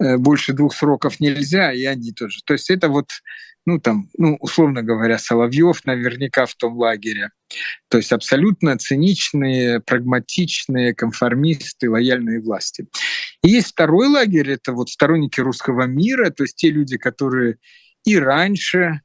Э, 0.00 0.16
больше 0.16 0.52
двух 0.52 0.74
сроков 0.74 1.20
нельзя, 1.20 1.72
и 1.72 1.84
они 1.84 2.12
тоже. 2.12 2.40
То 2.46 2.54
есть 2.54 2.70
это 2.70 2.88
вот, 2.88 3.10
ну 3.66 3.78
там, 3.78 4.08
ну 4.16 4.36
условно 4.40 4.82
говоря, 4.82 5.18
Соловьев 5.18 5.84
наверняка 5.84 6.46
в 6.46 6.54
том 6.54 6.78
лагере. 6.78 7.30
То 7.88 7.98
есть 7.98 8.12
абсолютно 8.12 8.78
циничные, 8.78 9.80
прагматичные, 9.80 10.94
конформисты, 10.94 11.90
лояльные 11.90 12.40
власти. 12.40 12.86
И 13.42 13.48
есть 13.48 13.68
второй 13.68 14.08
лагерь, 14.08 14.50
это 14.50 14.72
вот 14.72 14.90
сторонники 14.90 15.40
русского 15.40 15.86
мира, 15.86 16.30
то 16.30 16.44
есть 16.44 16.56
те 16.56 16.70
люди, 16.70 16.98
которые 16.98 17.56
и 18.04 18.18
раньше, 18.18 19.00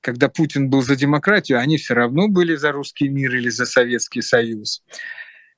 когда 0.00 0.28
Путин 0.28 0.70
был 0.70 0.82
за 0.82 0.96
демократию, 0.96 1.58
они 1.58 1.76
все 1.76 1.94
равно 1.94 2.28
были 2.28 2.56
за 2.56 2.72
русский 2.72 3.08
мир 3.08 3.34
или 3.34 3.48
за 3.48 3.66
Советский 3.66 4.22
Союз. 4.22 4.82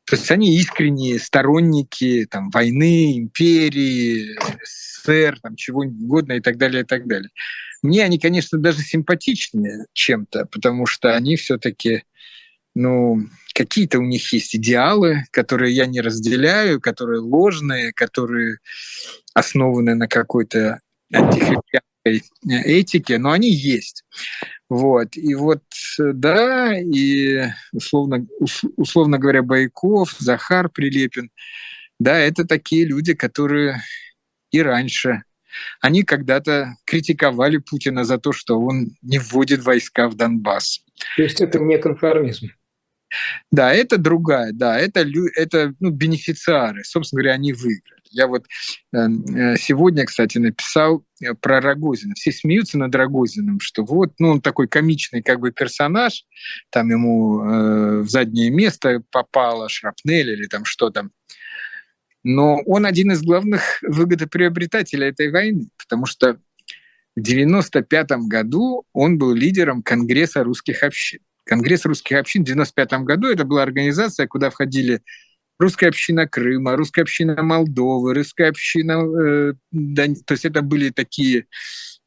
То 0.04 0.16
есть 0.16 0.30
они 0.30 0.56
искренние 0.56 1.18
сторонники 1.18 2.26
там, 2.28 2.50
войны, 2.50 3.16
империи, 3.18 4.36
СССР, 4.64 5.38
там, 5.40 5.56
чего 5.56 5.82
угодно 5.82 6.32
и 6.34 6.40
так 6.40 6.56
далее, 6.56 6.82
и 6.82 6.86
так 6.86 7.06
далее. 7.06 7.30
Мне 7.82 8.04
они, 8.04 8.18
конечно, 8.18 8.58
даже 8.58 8.80
симпатичнее 8.80 9.86
чем-то, 9.92 10.46
потому 10.46 10.86
что 10.86 11.14
они 11.14 11.36
все-таки, 11.36 12.02
ну, 12.74 13.26
какие-то 13.54 13.98
у 13.98 14.02
них 14.02 14.32
есть 14.32 14.54
идеалы, 14.54 15.24
которые 15.30 15.74
я 15.74 15.86
не 15.86 16.00
разделяю, 16.00 16.80
которые 16.80 17.20
ложные, 17.20 17.92
которые 17.92 18.58
основаны 19.34 19.94
на 19.94 20.08
какой-то 20.08 20.80
антихристианской 21.12 22.22
этике, 22.64 23.18
но 23.18 23.32
они 23.32 23.50
есть. 23.50 24.04
Вот. 24.68 25.16
И 25.16 25.34
вот, 25.34 25.62
да, 25.98 26.78
и 26.78 27.48
условно, 27.72 28.26
условно 28.76 29.18
говоря, 29.18 29.42
Байков, 29.42 30.14
Захар 30.18 30.68
Прилепин, 30.68 31.30
да, 31.98 32.18
это 32.18 32.46
такие 32.46 32.84
люди, 32.84 33.14
которые 33.14 33.82
и 34.50 34.62
раньше, 34.62 35.22
они 35.80 36.02
когда-то 36.02 36.76
критиковали 36.86 37.58
Путина 37.58 38.04
за 38.04 38.18
то, 38.18 38.32
что 38.32 38.60
он 38.60 38.96
не 39.02 39.18
вводит 39.18 39.62
войска 39.64 40.08
в 40.08 40.14
Донбасс. 40.14 40.80
То 41.16 41.22
есть 41.22 41.40
это 41.40 41.58
не 41.58 41.78
конформизм? 41.78 42.48
Да, 43.50 43.72
это 43.72 43.98
другая, 43.98 44.52
да, 44.52 44.78
это, 44.78 45.06
это 45.34 45.74
ну, 45.80 45.90
бенефициары. 45.90 46.84
Собственно 46.84 47.22
говоря, 47.22 47.34
они 47.34 47.52
выиграли. 47.52 48.00
Я 48.10 48.26
вот 48.26 48.46
эм, 48.92 49.24
э, 49.24 49.56
сегодня, 49.56 50.04
кстати, 50.04 50.38
написал 50.38 51.04
э, 51.20 51.34
про 51.34 51.60
Рогозина. 51.60 52.14
Все 52.14 52.32
смеются 52.32 52.76
над 52.76 52.94
Рогозиным, 52.94 53.60
что 53.60 53.84
вот, 53.84 54.14
ну, 54.18 54.30
он 54.30 54.40
такой 54.40 54.66
комичный 54.66 55.22
как 55.22 55.40
бы 55.40 55.52
персонаж, 55.52 56.24
там 56.70 56.90
ему 56.90 57.42
э, 57.42 58.00
в 58.00 58.08
заднее 58.08 58.50
место 58.50 59.02
попало 59.10 59.68
шрапнель 59.68 60.30
или 60.30 60.46
там 60.46 60.64
что 60.64 60.90
там. 60.90 61.12
Но 62.22 62.60
он 62.66 62.84
один 62.84 63.12
из 63.12 63.22
главных 63.22 63.80
выгодоприобретателей 63.82 65.08
этой 65.08 65.30
войны, 65.30 65.68
потому 65.78 66.06
что 66.06 66.34
в 67.16 67.20
1995 67.20 68.10
году 68.28 68.84
он 68.92 69.18
был 69.18 69.32
лидером 69.32 69.82
Конгресса 69.82 70.44
русских 70.44 70.82
общин. 70.82 71.20
Конгресс 71.50 71.84
русских 71.84 72.16
общин 72.16 72.42
в 72.42 72.48
1995 72.48 73.04
году 73.04 73.26
это 73.26 73.44
была 73.44 73.64
организация, 73.64 74.28
куда 74.28 74.50
входили 74.50 75.02
русская 75.58 75.88
община 75.88 76.28
Крыма, 76.28 76.76
русская 76.76 77.02
община 77.02 77.42
Молдовы, 77.42 78.14
русская 78.14 78.50
община... 78.50 79.02
Э, 79.02 79.54
да, 79.72 80.06
то 80.24 80.34
есть 80.34 80.44
это 80.44 80.62
были 80.62 80.90
такие... 80.90 81.46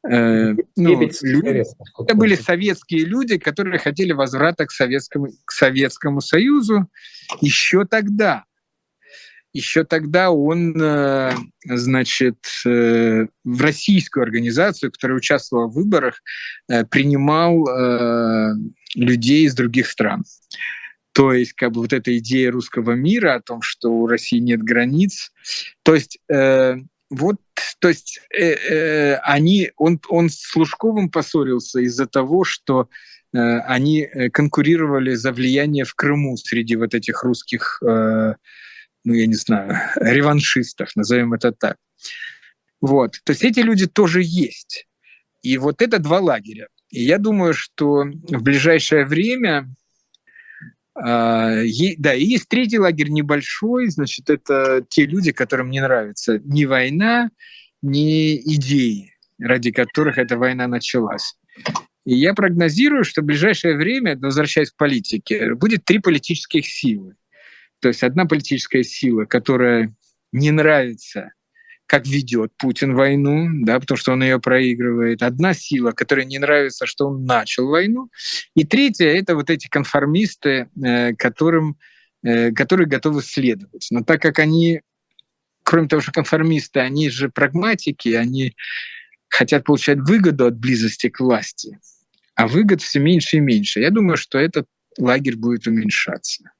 Э, 0.10 0.54
ну, 0.78 1.10
люди, 1.22 1.64
это 2.00 2.16
были 2.16 2.36
советские 2.36 3.04
люди, 3.04 3.38
которые 3.38 3.80
хотели 3.80 4.14
возврата 4.14 4.66
к 4.66 4.72
Советскому, 4.72 5.28
к 5.44 5.52
Советскому 5.52 6.22
Союзу 6.22 6.88
еще 7.42 7.86
тогда. 7.86 8.46
Еще 9.52 9.84
тогда 9.84 10.32
он, 10.32 10.74
э, 10.82 11.36
значит, 11.66 12.38
э, 12.66 13.28
в 13.44 13.62
российскую 13.62 14.24
организацию, 14.24 14.90
которая 14.90 15.18
участвовала 15.18 15.68
в 15.68 15.74
выборах, 15.74 16.22
э, 16.70 16.86
принимал 16.86 17.66
людей 18.96 19.46
из 19.46 19.56
других 19.56 19.88
стран. 19.88 20.24
То 21.14 21.32
есть 21.32 21.54
как 21.54 21.72
бы 21.72 21.82
вот 21.82 21.94
эта 21.94 22.18
идея 22.18 22.52
русского 22.52 22.92
мира 22.92 23.36
о 23.36 23.42
том, 23.42 23.62
что 23.62 23.90
у 23.90 24.08
России 24.08 24.40
нет 24.40 24.64
границ, 24.64 25.32
то 25.84 25.94
есть 25.94 26.18
э, 26.28 26.78
вот, 27.12 27.38
то 27.80 27.90
есть 27.90 28.20
э, 28.34 28.54
э, 28.54 29.16
они, 29.18 29.72
он, 29.78 30.00
он 30.10 30.30
с 30.30 30.56
Лужковым 30.56 31.12
поссорился 31.12 31.80
из-за 31.82 32.08
того, 32.08 32.44
что 32.44 32.90
э, 33.32 33.38
они 33.38 34.02
э, 34.02 34.30
конкурировали 34.32 35.14
за 35.14 35.32
влияние 35.32 35.86
в 35.86 35.94
Крыму 35.94 36.36
среди 36.38 36.76
вот 36.76 36.96
этих 36.96 37.24
русских, 37.24 37.80
э, 37.86 38.34
ну 39.04 39.14
я 39.14 39.28
не 39.28 39.36
знаю, 39.36 39.78
реваншистов, 39.98 40.96
назовем 40.96 41.34
это 41.34 41.52
так. 41.52 41.78
Вот, 42.82 43.20
то 43.24 43.32
есть 43.32 43.44
эти 43.44 43.60
люди 43.60 43.86
тоже 43.86 44.22
есть. 44.24 44.88
И 45.44 45.58
вот 45.60 45.84
это 45.84 46.00
два 46.00 46.20
лагеря. 46.20 46.68
И 46.94 47.06
я 47.06 47.18
думаю, 47.18 47.56
что 47.56 48.04
в 48.04 48.44
ближайшее 48.44 49.04
время 49.06 49.68
а, 50.96 51.56
да, 51.98 52.14
и 52.14 52.24
есть 52.24 52.48
третий 52.48 52.78
лагерь 52.78 53.10
небольшой, 53.10 53.88
значит, 53.88 54.30
это 54.30 54.86
те 54.88 55.08
люди, 55.08 55.32
которым 55.32 55.72
не 55.72 55.82
нравится 55.82 56.40
ни 56.44 56.66
война, 56.66 57.32
ни 57.82 58.36
идеи. 58.56 59.12
ради 59.40 59.72
которых 59.72 60.20
эта 60.20 60.38
война 60.38 60.68
началась. 60.68 61.36
И 62.06 62.14
я 62.16 62.36
прогнозирую, 62.36 63.04
что 63.04 63.22
в 63.22 63.26
ближайшее 63.26 63.76
время, 63.76 64.16
возвращаясь 64.16 64.70
к 64.70 64.78
политике, 64.78 65.56
будет 65.56 65.86
три 65.86 65.98
политических 65.98 66.68
силы. 66.68 67.16
То 67.80 67.88
есть 67.88 68.04
одна 68.04 68.26
политическая 68.26 68.84
сила, 68.84 69.26
которая 69.26 69.96
не 70.32 70.52
нравится, 70.52 71.32
как 71.94 72.08
ведет 72.08 72.52
Путин 72.58 72.96
войну, 72.96 73.50
да, 73.66 73.80
потому 73.80 74.00
что 74.00 74.14
он 74.14 74.24
ее 74.24 74.40
проигрывает. 74.40 75.22
Одна 75.22 75.54
сила, 75.54 75.92
которая 75.92 76.26
не 76.26 76.40
нравится, 76.40 76.88
что 76.88 77.10
он 77.10 77.26
начал 77.28 77.68
войну. 77.68 78.10
И 78.56 78.64
третья— 78.64 79.06
это 79.10 79.36
вот 79.36 79.52
эти 79.52 79.68
конформисты, 79.68 80.70
э, 80.84 81.14
которым, 81.14 81.78
э, 82.24 82.52
которые 82.52 82.88
готовы 82.88 83.22
следовать. 83.22 83.90
Но 83.92 84.04
так 84.04 84.24
как 84.24 84.40
они, 84.40 84.82
кроме 85.62 85.88
того, 85.88 86.02
что 86.02 86.12
конформисты, 86.12 86.80
они 86.80 87.12
же 87.12 87.30
прагматики, 87.30 88.10
они 88.10 88.56
хотят 89.30 89.64
получать 89.64 90.00
выгоду 90.00 90.48
от 90.48 90.58
близости 90.58 91.10
к 91.10 91.20
власти, 91.20 91.78
а 92.34 92.48
выгод 92.48 92.82
все 92.82 93.02
меньше 93.02 93.38
и 93.38 93.40
меньше. 93.40 93.82
Я 93.82 93.92
думаю, 93.92 94.18
что 94.18 94.40
этот 94.40 94.66
лагерь 94.98 95.36
будет 95.36 95.68
уменьшаться. 95.68 96.53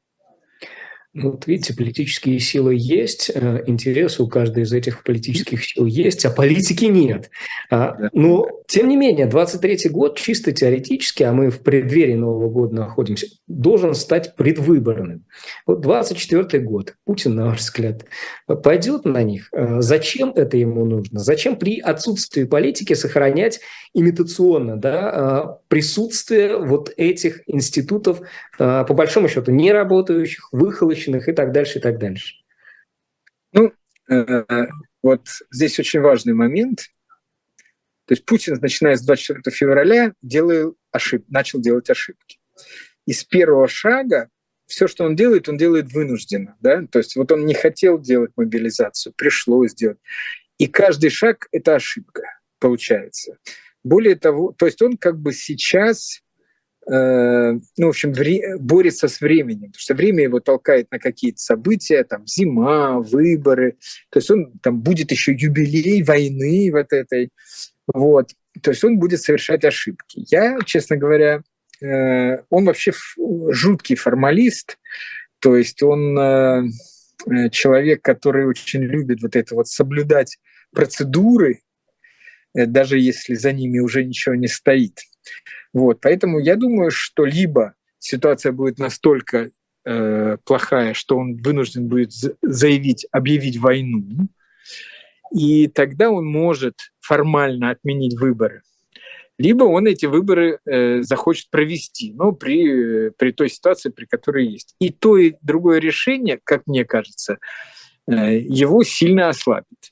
Ну, 1.14 1.32
вот 1.32 1.46
видите, 1.46 1.76
политические 1.76 2.40
силы 2.40 2.74
есть, 2.76 3.30
э, 3.34 3.64
интересы 3.68 4.24
у 4.24 4.28
каждой 4.28 4.64
из 4.64 4.74
этих 4.74 5.04
политических 5.04 5.64
сил 5.64 5.86
есть, 5.86 6.26
а 6.26 6.32
политики 6.32 6.86
нет. 6.86 7.30
А, 7.70 8.10
но, 8.14 8.48
тем 8.74 8.90
не 8.90 8.98
менее, 8.98 9.28
23-й 9.28 9.90
год 9.90 10.18
чисто 10.18 10.52
теоретически, 10.52 11.22
а 11.22 11.32
мы 11.32 11.52
в 11.52 11.60
преддверии 11.60 12.16
Нового 12.16 12.50
года 12.50 12.74
находимся, 12.74 13.28
должен 13.46 13.94
стать 13.94 14.36
предвыборным. 14.36 15.28
Вот 15.68 15.86
24-й 15.86 16.58
год, 16.58 16.96
Путин, 17.06 17.36
на 17.36 17.46
ваш 17.46 17.60
взгляд, 17.60 18.06
пойдет 18.48 19.06
на 19.06 19.22
них? 19.22 19.50
Э, 19.52 19.80
зачем 19.82 20.32
это 20.32 20.58
ему 20.58 20.86
нужно? 20.86 21.20
Зачем 21.20 21.56
при 21.58 21.80
отсутствии 21.82 22.46
политики 22.46 22.94
сохранять 22.94 23.60
имитационно 23.94 24.76
да, 24.76 25.12
а, 25.12 25.60
присутствие 25.68 26.58
вот 26.58 26.92
этих 26.98 27.44
институтов, 27.46 28.22
а, 28.58 28.86
по 28.86 28.96
большому 28.96 29.30
счету, 29.30 29.52
не 29.52 29.72
работающих, 29.72 30.50
выхолощенных 30.52 31.30
и 31.30 31.34
так 31.34 31.52
дальше, 31.52 31.78
и 31.78 31.82
так 31.84 32.00
дальше. 32.00 32.38
Ну, 33.52 33.72
э, 34.10 34.46
вот 35.04 35.28
здесь 35.52 35.78
очень 35.78 36.00
важный 36.00 36.34
момент. 36.34 36.88
То 38.06 38.14
есть 38.14 38.26
Путин, 38.26 38.58
начиная 38.62 38.96
с 38.96 39.06
24 39.06 39.56
февраля, 39.56 40.14
делал 40.22 40.76
ошиб... 40.92 41.26
начал 41.30 41.60
делать 41.60 41.90
ошибки. 41.90 42.40
И 43.06 43.14
с 43.14 43.24
первого 43.24 43.68
шага 43.68 44.30
все, 44.68 44.88
что 44.88 45.06
он 45.06 45.16
делает, 45.16 45.50
он 45.50 45.58
делает 45.58 45.92
вынужденно. 45.92 46.56
Да? 46.62 46.86
То 46.90 47.00
есть 47.00 47.16
вот 47.16 47.32
он 47.32 47.46
не 47.46 47.54
хотел 47.54 48.00
делать 48.00 48.32
мобилизацию, 48.36 49.14
пришлось 49.16 49.72
сделать. 49.72 50.00
И 50.58 50.68
каждый 50.68 51.10
шаг– 51.10 51.48
это 51.52 51.76
ошибка, 51.76 52.24
получается. 52.60 53.38
Более 53.84 54.16
того, 54.16 54.54
то 54.58 54.66
есть 54.66 54.82
он 54.82 54.98
как 54.98 55.20
бы 55.20 55.34
сейчас, 55.34 56.22
э, 56.90 57.52
ну, 57.78 57.86
в 57.86 57.90
общем, 57.90 58.14
борется 58.60 59.08
с 59.08 59.20
временем, 59.20 59.72
потому 59.72 59.80
что 59.80 59.94
время 59.94 60.24
его 60.24 60.40
толкает 60.40 60.90
на 60.92 61.00
какие-то 61.00 61.40
события, 61.40 62.04
там, 62.04 62.26
зима, 62.26 63.00
выборы, 63.00 63.78
то 64.10 64.20
есть 64.20 64.32
он 64.32 64.54
там 64.60 64.82
будет 64.82 65.12
еще 65.12 65.34
юбилей 65.34 66.02
войны 66.04 66.70
вот 66.72 66.94
этой, 66.94 67.32
вот, 67.88 68.32
то 68.62 68.72
есть 68.72 68.84
он 68.84 69.00
будет 69.00 69.22
совершать 69.22 69.66
ошибки. 69.66 70.26
Я, 70.30 70.60
честно 70.66 70.96
говоря, 70.98 71.42
э, 71.82 72.44
он 72.50 72.66
вообще 72.66 72.94
жуткий 73.50 73.96
формалист, 73.96 74.78
то 75.40 75.56
есть 75.56 75.84
он 75.84 76.18
э, 76.18 76.64
э, 77.30 77.50
человек, 77.50 78.02
который 78.02 78.46
очень 78.46 78.82
любит 78.82 79.22
вот 79.22 79.36
это 79.36 79.56
вот 79.56 79.68
соблюдать 79.68 80.38
процедуры, 80.72 81.62
даже 82.54 83.00
если 83.00 83.34
за 83.34 83.52
ними 83.52 83.80
уже 83.80 84.04
ничего 84.04 84.36
не 84.36 84.48
стоит. 84.48 85.00
Вот, 85.74 86.02
поэтому 86.02 86.40
я 86.40 86.56
думаю, 86.56 86.92
что 86.92 87.26
либо 87.26 87.74
ситуация 88.00 88.52
будет 88.52 88.78
настолько 88.78 89.50
э, 89.86 90.38
плохая, 90.46 90.94
что 90.94 91.18
он 91.18 91.38
вынужден 91.42 91.88
будет 91.88 92.12
заявить, 92.42 93.08
объявить 93.12 93.58
войну, 93.58 94.28
и 95.34 95.68
тогда 95.68 96.12
он 96.12 96.26
может 96.26 96.76
формально 97.00 97.72
отменить 97.72 98.18
выборы. 98.20 98.62
Либо 99.40 99.64
он 99.64 99.88
эти 99.88 100.06
выборы 100.06 100.60
э, 100.66 101.02
захочет 101.02 101.50
провести, 101.50 102.14
но 102.14 102.34
при, 102.34 103.10
при 103.10 103.32
той 103.32 103.50
ситуации, 103.50 103.90
при 103.90 104.06
которой 104.06 104.46
есть. 104.46 104.76
И 104.80 104.92
то, 104.92 105.18
и 105.18 105.34
другое 105.42 105.80
решение, 105.80 106.40
как 106.44 106.68
мне 106.68 106.86
кажется, 106.86 107.40
э, 108.08 108.38
его 108.38 108.84
сильно 108.84 109.30
ослабит. 109.30 109.92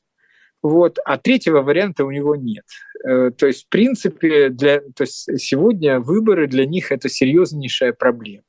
Вот, 0.61 0.99
а 1.05 1.17
третьего 1.17 1.61
варианта 1.61 2.05
у 2.05 2.11
него 2.11 2.35
нет. 2.35 2.65
Э, 3.03 3.31
то 3.35 3.47
есть, 3.47 3.65
в 3.65 3.69
принципе, 3.69 4.49
для, 4.49 4.79
то 4.79 5.01
есть 5.01 5.27
сегодня 5.39 5.99
выборы 5.99 6.45
для 6.45 6.67
них 6.67 6.91
это 6.91 7.09
серьезнейшая 7.09 7.93
проблема. 7.93 8.43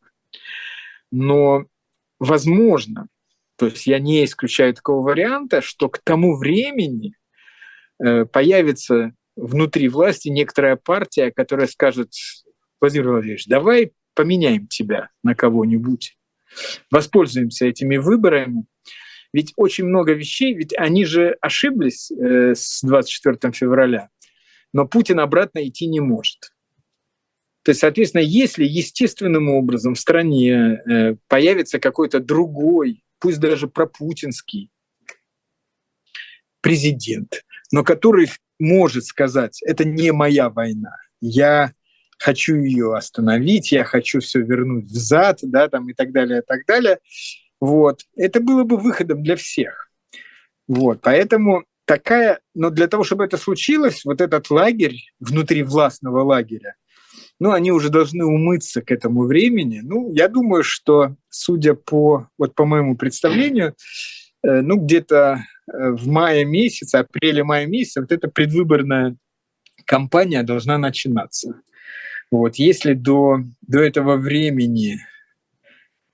Но 1.11 1.64
возможно, 2.20 3.09
то 3.62 3.66
есть 3.68 3.87
я 3.87 4.01
не 4.01 4.25
исключаю 4.25 4.75
такого 4.75 5.07
варианта, 5.07 5.61
что 5.61 5.88
к 5.88 6.01
тому 6.03 6.37
времени 6.37 7.14
э, 8.05 8.25
появится 8.25 9.12
внутри 9.37 9.88
власти 9.88 10.31
некоторая 10.31 10.75
партия, 10.75 11.31
которая 11.31 11.68
скажет, 11.68 12.11
Владимир 12.81 13.11
Владимирович, 13.11 13.46
давай 13.46 13.92
поменяем 14.14 14.66
тебя 14.66 15.11
на 15.22 15.37
кого-нибудь, 15.37 16.18
воспользуемся 16.90 17.66
этими 17.66 17.98
выборами, 17.98 18.64
ведь 19.33 19.53
очень 19.55 19.85
много 19.85 20.12
вещей, 20.12 20.55
ведь 20.55 20.77
они 20.77 21.05
же 21.05 21.37
ошиблись 21.40 22.11
э, 22.11 22.57
с 22.57 22.81
24 22.83 23.53
февраля, 23.53 24.09
но 24.72 24.88
Путин 24.88 25.20
обратно 25.20 25.64
идти 25.68 25.87
не 25.87 26.01
может. 26.01 26.51
То 27.62 27.70
есть, 27.70 27.81
соответственно, 27.81 28.22
если 28.22 28.64
естественным 28.64 29.51
образом 29.51 29.94
в 29.94 30.01
стране 30.01 30.51
э, 30.51 31.14
появится 31.29 31.79
какой-то 31.79 32.18
другой, 32.18 33.05
пусть 33.22 33.38
даже 33.38 33.68
пропутинский 33.68 34.68
президент, 36.61 37.44
но 37.70 37.85
который 37.85 38.28
может 38.58 39.04
сказать, 39.04 39.62
это 39.62 39.85
не 39.85 40.12
моя 40.12 40.50
война, 40.50 40.96
я 41.20 41.72
хочу 42.18 42.56
ее 42.56 42.94
остановить, 42.96 43.72
я 43.72 43.85
хочу 43.85 44.20
все 44.20 44.40
вернуть 44.40 44.87
взад, 44.87 45.38
да, 45.42 45.68
там 45.68 45.88
и 45.88 45.94
так 45.94 46.12
далее, 46.12 46.40
и 46.40 46.42
так 46.44 46.66
далее, 46.66 46.98
вот. 47.61 48.00
Это 48.16 48.40
было 48.40 48.64
бы 48.64 48.76
выходом 48.76 49.22
для 49.22 49.37
всех. 49.37 49.88
Вот. 50.66 51.00
Поэтому 51.00 51.64
такая, 51.85 52.40
но 52.54 52.70
для 52.70 52.88
того, 52.88 53.04
чтобы 53.04 53.24
это 53.24 53.37
случилось, 53.37 54.04
вот 54.04 54.20
этот 54.20 54.50
лагерь, 54.50 54.96
внутри 55.20 55.62
властного 55.62 56.22
лагеря, 56.24 56.74
ну, 57.42 57.50
они 57.50 57.72
уже 57.72 57.90
должны 57.90 58.24
умыться 58.24 58.83
к 58.83 58.92
этому 58.92 59.24
времени. 59.24 59.81
Ну, 59.83 60.12
я 60.12 60.28
думаю, 60.28 60.62
что, 60.62 61.16
судя 61.28 61.74
по, 61.74 62.28
вот 62.38 62.55
по 62.55 62.64
моему 62.64 62.96
представлению, 62.96 63.74
э, 64.44 64.61
ну, 64.61 64.76
где-то 64.76 65.40
э, 65.66 65.90
в 65.90 66.07
мае 66.07 66.44
месяце, 66.44 66.98
апреле-мае 66.98 67.66
месяце 67.66 68.00
вот 68.00 68.12
эта 68.12 68.28
предвыборная 68.28 69.16
кампания 69.85 70.44
должна 70.44 70.78
начинаться. 70.78 71.61
Вот, 72.31 72.57
если 72.57 72.94
до, 72.94 73.38
до 73.61 73.81
этого 73.81 74.18
времени 74.18 75.00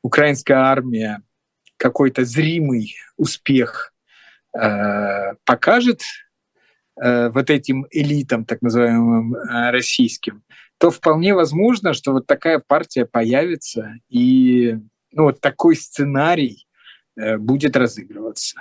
украинская 0.03 0.57
армия 0.57 1.21
какой-то 1.77 2.25
зримый 2.25 2.95
успех 3.19 3.93
э, 4.59 5.35
покажет 5.45 6.01
э, 6.99 7.29
вот 7.29 7.51
этим 7.51 7.87
элитам, 7.91 8.47
так 8.47 8.63
называемым 8.63 9.35
э, 9.35 9.71
российским, 9.73 10.43
то 10.79 10.91
вполне 10.91 11.35
возможно, 11.35 11.93
что 11.93 12.13
вот 12.13 12.27
такая 12.27 12.63
партия 12.65 13.05
появится, 13.05 13.95
и 14.09 14.77
ну, 15.13 15.25
вот 15.25 15.41
такой 15.41 15.75
сценарий 15.77 16.67
э, 17.17 17.37
будет 17.37 17.77
разыгрываться. 17.77 18.59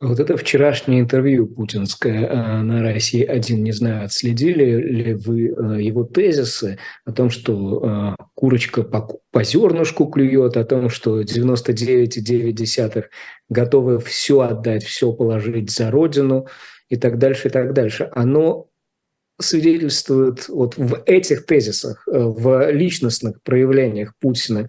Вот 0.00 0.20
это 0.20 0.36
вчерашнее 0.36 1.00
интервью 1.00 1.46
путинское 1.48 2.26
э, 2.26 2.62
на 2.62 2.82
России 2.82 3.24
один, 3.24 3.64
не 3.64 3.72
знаю, 3.72 4.04
отследили 4.04 4.64
ли 4.64 5.14
вы 5.14 5.46
э, 5.46 5.82
его 5.82 6.04
тезисы 6.04 6.78
о 7.04 7.12
том, 7.12 7.30
что 7.30 8.14
курочка 8.34 8.82
по, 8.82 9.18
по 9.32 9.42
зернышку 9.42 10.06
клюет, 10.06 10.56
о 10.56 10.64
том, 10.64 10.90
что 10.90 11.22
99,9 11.22 13.04
готовы 13.48 13.98
все 14.00 14.40
отдать, 14.40 14.84
все 14.84 15.12
положить 15.12 15.70
за 15.70 15.90
родину 15.90 16.46
и 16.88 16.96
так 16.96 17.18
дальше, 17.18 17.48
и 17.48 17.50
так 17.50 17.72
дальше. 17.72 18.10
Оно 18.14 18.68
свидетельствует 19.40 20.48
вот 20.48 20.76
в 20.76 21.02
этих 21.06 21.46
тезисах, 21.46 22.02
в 22.06 22.70
личностных 22.70 23.42
проявлениях 23.42 24.14
Путина 24.20 24.68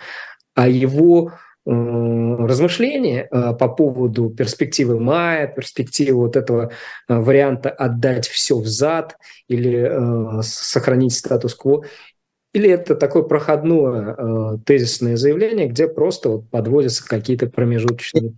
о 0.55 0.67
его 0.67 1.33
размышления 1.65 3.27
э, 3.29 3.53
по 3.53 3.67
поводу 3.67 4.29
перспективы 4.29 4.99
мая, 4.99 5.47
перспективы 5.47 6.19
вот 6.19 6.35
этого 6.35 6.71
э, 7.07 7.19
варианта 7.19 7.69
отдать 7.69 8.27
все 8.27 8.57
в 8.57 8.65
зад 8.65 9.17
или 9.47 10.39
э, 10.39 10.41
сохранить 10.41 11.13
статус-кво, 11.13 11.83
или 12.53 12.69
это 12.69 12.95
такое 12.95 13.21
проходное 13.21 14.57
тезисное 14.65 15.17
заявление, 15.17 15.67
где 15.67 15.87
просто 15.87 16.29
вот 16.29 16.49
подводятся 16.49 17.07
какие-то 17.07 17.45
промежуточные... 17.47 18.33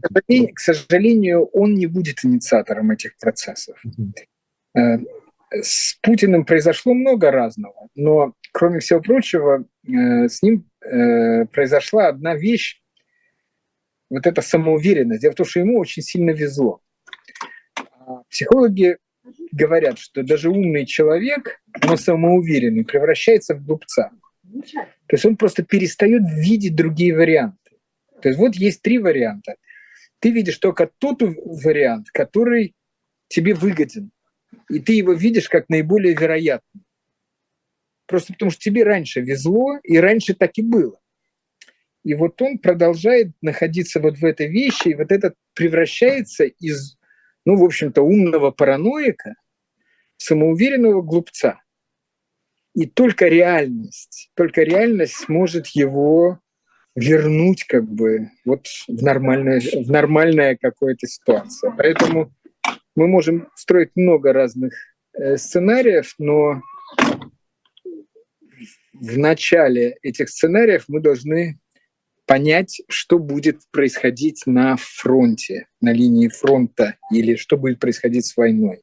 К 0.53 0.59
сожалению, 0.59 1.45
он 1.53 1.75
не 1.75 1.85
будет 1.85 2.25
инициатором 2.25 2.91
этих 2.91 3.17
процессов. 3.17 3.81
Mm-hmm. 4.75 5.05
С 5.51 5.97
Путиным 6.01 6.45
произошло 6.45 6.93
много 6.93 7.31
разного, 7.31 7.87
но, 7.95 8.33
кроме 8.53 8.79
всего 8.79 9.01
прочего, 9.01 9.65
э, 9.87 10.27
с 10.27 10.41
ним 10.41 10.65
э, 10.81 11.45
произошла 11.45 12.07
одна 12.07 12.35
вещь, 12.35 12.81
вот 14.09 14.27
эта 14.27 14.41
самоуверенность. 14.41 15.21
Дело 15.21 15.31
в 15.31 15.35
том, 15.35 15.45
что 15.45 15.59
ему 15.61 15.79
очень 15.79 16.01
сильно 16.01 16.31
везло. 16.31 16.81
А 17.77 18.23
психологи 18.29 18.97
говорят, 19.51 19.99
что 19.99 20.23
даже 20.23 20.49
умный 20.49 20.85
человек, 20.85 21.61
но 21.83 21.95
самоуверенный, 21.95 22.83
превращается 22.83 23.55
в 23.55 23.65
глупца. 23.65 24.11
То 24.43 25.15
есть 25.15 25.25
он 25.25 25.37
просто 25.37 25.63
перестает 25.63 26.23
видеть 26.25 26.75
другие 26.75 27.15
варианты. 27.15 27.57
То 28.21 28.29
есть 28.29 28.39
вот 28.39 28.55
есть 28.55 28.81
три 28.81 28.99
варианта. 28.99 29.55
Ты 30.19 30.31
видишь 30.31 30.57
только 30.57 30.89
тот 30.97 31.21
вариант, 31.21 32.11
который 32.11 32.75
тебе 33.27 33.53
выгоден. 33.53 34.11
И 34.71 34.79
ты 34.79 34.93
его 34.93 35.11
видишь 35.11 35.49
как 35.49 35.67
наиболее 35.67 36.15
вероятный. 36.15 36.83
Просто 38.07 38.31
потому 38.33 38.51
что 38.51 38.61
тебе 38.61 38.83
раньше 38.83 39.19
везло, 39.19 39.77
и 39.83 39.97
раньше 39.97 40.33
так 40.33 40.51
и 40.55 40.61
было. 40.61 40.97
И 42.03 42.13
вот 42.13 42.41
он 42.41 42.57
продолжает 42.57 43.31
находиться 43.41 43.99
вот 43.99 44.17
в 44.17 44.25
этой 44.25 44.47
вещи, 44.47 44.89
и 44.89 44.95
вот 44.95 45.11
это 45.11 45.33
превращается 45.53 46.45
из, 46.45 46.97
ну, 47.45 47.57
в 47.57 47.63
общем-то, 47.63 48.01
умного 48.01 48.51
параноика, 48.51 49.35
самоуверенного 50.17 51.01
глупца. 51.01 51.61
И 52.73 52.85
только 52.85 53.27
реальность, 53.27 54.31
только 54.35 54.63
реальность 54.63 55.15
сможет 55.25 55.67
его 55.67 56.39
вернуть 56.95 57.65
как 57.65 57.83
бы 57.89 58.29
вот 58.45 58.67
в 58.87 59.03
нормальное, 59.03 59.59
в 59.59 59.91
нормальное 59.91 60.57
какое-то 60.59 61.07
ситуация. 61.07 61.71
Поэтому 61.71 62.33
мы 62.95 63.07
можем 63.07 63.47
строить 63.55 63.91
много 63.95 64.33
разных 64.33 64.73
э, 65.13 65.37
сценариев, 65.37 66.13
но 66.17 66.61
в 68.93 69.17
начале 69.17 69.97
этих 70.01 70.29
сценариев 70.29 70.85
мы 70.87 70.99
должны 70.99 71.59
понять, 72.25 72.81
что 72.87 73.19
будет 73.19 73.61
происходить 73.71 74.43
на 74.45 74.77
фронте, 74.77 75.67
на 75.81 75.91
линии 75.91 76.27
фронта, 76.27 76.95
или 77.11 77.35
что 77.35 77.57
будет 77.57 77.79
происходить 77.79 78.25
с 78.25 78.37
войной. 78.37 78.81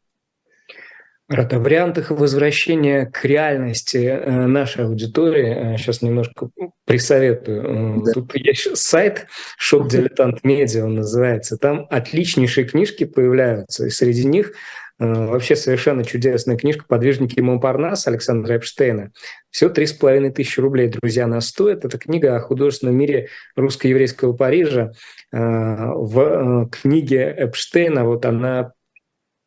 Рад, 1.28 1.52
о 1.52 1.58
вариантах 1.58 2.10
возвращения 2.10 3.04
к 3.04 3.22
реальности 3.26 3.98
э, 3.98 4.46
нашей 4.46 4.86
аудитории 4.86 5.76
сейчас 5.76 6.02
э, 6.02 6.06
немножко 6.06 6.48
присоветую. 6.86 8.02
Да. 8.02 8.12
Тут 8.12 8.34
есть 8.34 8.74
сайт 8.78 9.26
Shop 9.60 9.86
Дилетант 9.90 10.42
Медиа, 10.42 10.86
он 10.86 10.94
называется. 10.94 11.58
Там 11.58 11.86
отличнейшие 11.90 12.66
книжки 12.66 13.04
появляются, 13.04 13.84
и 13.84 13.90
среди 13.90 14.24
них 14.24 14.52
э, 14.98 15.04
вообще 15.04 15.54
совершенно 15.54 16.02
чудесная 16.02 16.56
книжка 16.56 16.86
«Подвижники 16.88 17.40
Монпарнаса» 17.40 18.08
Александра 18.08 18.56
Эпштейна. 18.56 19.12
Всего 19.50 19.68
три 19.68 19.84
с 19.84 19.92
половиной 19.92 20.30
тысячи 20.30 20.60
рублей, 20.60 20.88
друзья, 20.88 21.24
она 21.24 21.42
стоит. 21.42 21.84
Это 21.84 21.98
книга 21.98 22.36
о 22.36 22.40
художественном 22.40 22.96
мире 22.96 23.28
русско-еврейского 23.54 24.32
Парижа. 24.32 24.92
В 25.30 26.70
книге 26.70 27.34
Эпштейна 27.36 28.04
вот 28.04 28.24
она 28.24 28.72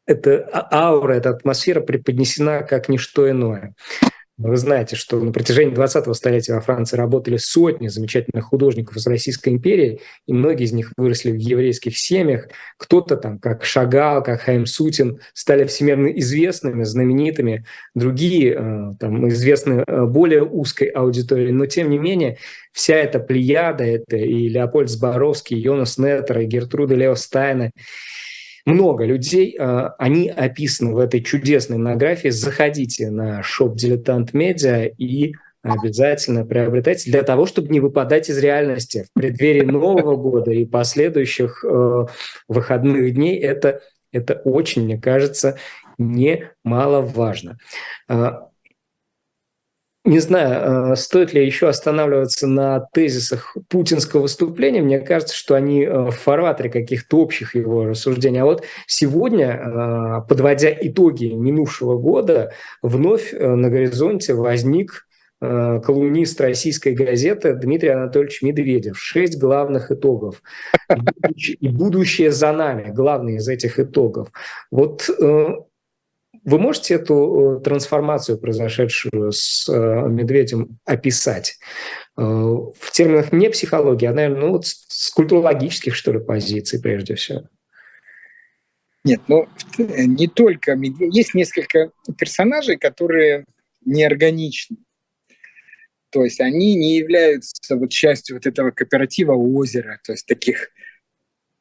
эта 0.05 0.47
а, 0.51 0.87
аура, 0.87 1.13
эта 1.13 1.29
атмосфера 1.29 1.81
преподнесена 1.81 2.63
как 2.63 2.89
ничто 2.89 3.29
иное. 3.29 3.73
Вы 4.43 4.57
знаете, 4.57 4.95
что 4.95 5.19
на 5.19 5.31
протяжении 5.31 5.73
20-го 5.73 6.13
столетия 6.15 6.53
во 6.53 6.61
Франции 6.61 6.97
работали 6.97 7.37
сотни 7.37 7.89
замечательных 7.89 8.45
художников 8.45 8.95
из 8.95 9.05
Российской 9.05 9.49
империи, 9.49 9.99
и 10.25 10.33
многие 10.33 10.63
из 10.63 10.71
них 10.71 10.93
выросли 10.97 11.31
в 11.31 11.35
еврейских 11.35 11.95
семьях. 11.95 12.47
Кто-то 12.77 13.17
там, 13.17 13.37
как 13.37 13.63
Шагал, 13.63 14.23
как 14.23 14.41
Хайм 14.41 14.65
Сутин, 14.65 15.19
стали 15.33 15.65
всемирно 15.65 16.07
известными, 16.07 16.83
знаменитыми. 16.83 17.65
Другие 17.93 18.55
э, 18.57 18.91
там, 18.99 19.29
известны 19.29 19.83
э, 19.85 20.05
более 20.05 20.43
узкой 20.43 20.87
аудитории. 20.87 21.51
Но, 21.51 21.67
тем 21.67 21.91
не 21.91 21.99
менее, 21.99 22.37
вся 22.71 22.95
эта 22.95 23.19
плеяда, 23.19 23.83
это 23.83 24.17
и 24.17 24.49
Леопольд 24.49 24.89
Зборовский, 24.89 25.57
и 25.57 25.61
Йонас 25.61 25.99
Неттер, 25.99 26.39
и 26.39 26.45
Гертруда 26.45 26.95
Лео 26.95 27.13
Стайна, 27.13 27.69
много 28.65 29.05
людей, 29.05 29.55
а, 29.59 29.95
они 29.97 30.29
описаны 30.29 30.93
в 30.93 30.99
этой 30.99 31.21
чудесной 31.21 31.77
монографии. 31.77 32.29
Заходите 32.29 33.09
на 33.09 33.43
шоп 33.43 33.75
«Дилетант 33.75 34.33
Медиа» 34.33 34.85
и 34.85 35.33
обязательно 35.63 36.45
приобретайте 36.45 37.11
для 37.11 37.23
того, 37.23 37.45
чтобы 37.45 37.69
не 37.69 37.79
выпадать 37.79 38.29
из 38.29 38.37
реальности 38.39 39.05
в 39.09 39.19
преддверии 39.19 39.61
Нового 39.61 40.15
года 40.15 40.51
и 40.51 40.65
последующих 40.65 41.63
э, 41.63 42.05
выходных 42.47 43.13
дней. 43.13 43.39
Это, 43.39 43.81
это 44.11 44.41
очень, 44.43 44.85
мне 44.85 44.99
кажется, 44.99 45.57
немаловажно. 45.97 47.57
А, 48.07 48.50
не 50.03 50.19
знаю, 50.19 50.93
э, 50.93 50.95
стоит 50.95 51.33
ли 51.33 51.45
еще 51.45 51.67
останавливаться 51.67 52.47
на 52.47 52.79
тезисах 52.91 53.55
путинского 53.69 54.21
выступления. 54.21 54.81
Мне 54.81 54.99
кажется, 54.99 55.35
что 55.35 55.53
они 55.53 55.83
э, 55.83 56.09
в 56.09 56.11
фарватере 56.11 56.71
каких-то 56.71 57.19
общих 57.19 57.53
его 57.53 57.85
рассуждений. 57.85 58.41
А 58.41 58.45
вот 58.45 58.63
сегодня, 58.87 59.51
э, 59.51 60.27
подводя 60.27 60.71
итоги 60.71 61.25
минувшего 61.25 61.97
года, 61.99 62.51
вновь 62.81 63.31
на 63.31 63.69
горизонте 63.69 64.33
возник 64.33 65.07
колумнист 65.39 66.39
российской 66.39 66.93
газеты 66.93 67.55
Дмитрий 67.55 67.89
Анатольевич 67.89 68.43
Медведев. 68.43 68.99
Шесть 68.99 69.39
главных 69.39 69.91
итогов. 69.91 70.43
И 71.35 71.67
будущее 71.67 72.29
за 72.29 72.51
нами. 72.51 72.91
Главный 72.91 73.37
из 73.37 73.47
этих 73.47 73.79
итогов. 73.79 74.31
Вот 74.69 75.09
вы 76.43 76.59
можете 76.59 76.95
эту 76.95 77.59
э, 77.59 77.63
трансформацию, 77.63 78.37
произошедшую 78.37 79.31
с 79.31 79.69
э, 79.69 80.07
Медведем, 80.09 80.79
описать? 80.85 81.59
Э, 82.17 82.23
в 82.23 82.91
терминах 82.91 83.31
не 83.31 83.49
психологии, 83.49 84.07
а, 84.07 84.13
наверное, 84.13 84.41
ну, 84.41 84.51
вот 84.51 84.65
с 84.65 85.11
культурологических, 85.11 85.95
что 85.95 86.13
ли, 86.13 86.19
позиций 86.19 86.81
прежде 86.81 87.15
всего. 87.15 87.47
Нет, 89.03 89.21
ну 89.27 89.47
не 89.77 90.27
только 90.27 90.75
Медведев. 90.75 91.13
Есть 91.13 91.33
несколько 91.33 91.91
персонажей, 92.19 92.77
которые 92.77 93.45
неорганичны. 93.83 94.77
То 96.11 96.23
есть 96.23 96.39
они 96.39 96.75
не 96.75 96.97
являются 96.97 97.75
вот 97.75 97.89
частью 97.89 98.35
вот 98.35 98.45
этого 98.45 98.71
кооператива 98.71 99.33
озера, 99.33 99.99
то 100.03 100.11
есть 100.11 100.27
таких 100.27 100.69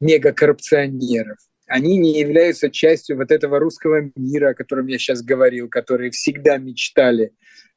мегакоррупционеров 0.01 1.39
они 1.71 1.99
не 1.99 2.19
являются 2.19 2.69
частью 2.69 3.17
вот 3.17 3.31
этого 3.31 3.61
русского 3.61 4.11
мира, 4.17 4.51
о 4.51 4.55
котором 4.55 4.89
я 4.89 4.99
сейчас 4.99 5.23
говорил, 5.23 5.69
которые 5.69 6.11
всегда 6.11 6.59
мечтали 6.59 7.33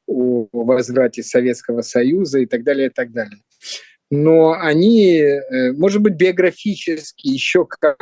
о 0.06 0.48
возврате 0.52 1.22
Советского 1.22 1.82
Союза 1.82 2.40
и 2.40 2.46
так 2.46 2.64
далее, 2.64 2.88
и 2.88 2.90
так 2.90 3.12
далее. 3.12 3.40
Но 4.10 4.52
они, 4.52 5.18
э, 5.18 5.72
может 5.72 6.02
быть, 6.02 6.14
биографически 6.14 7.28
еще 7.28 7.66
как-то 7.66 7.96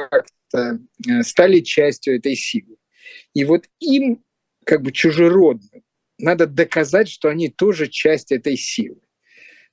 э, 0.57 1.23
стали 1.23 1.61
частью 1.61 2.17
этой 2.17 2.37
силы. 2.37 2.77
И 3.35 3.45
вот 3.45 3.67
им, 3.79 4.25
как 4.65 4.83
бы 4.83 4.93
чужеродным, 4.93 5.83
надо 6.19 6.47
доказать, 6.47 7.09
что 7.09 7.29
они 7.29 7.51
тоже 7.51 7.89
часть 7.89 8.33
этой 8.33 8.57
силы. 8.57 9.01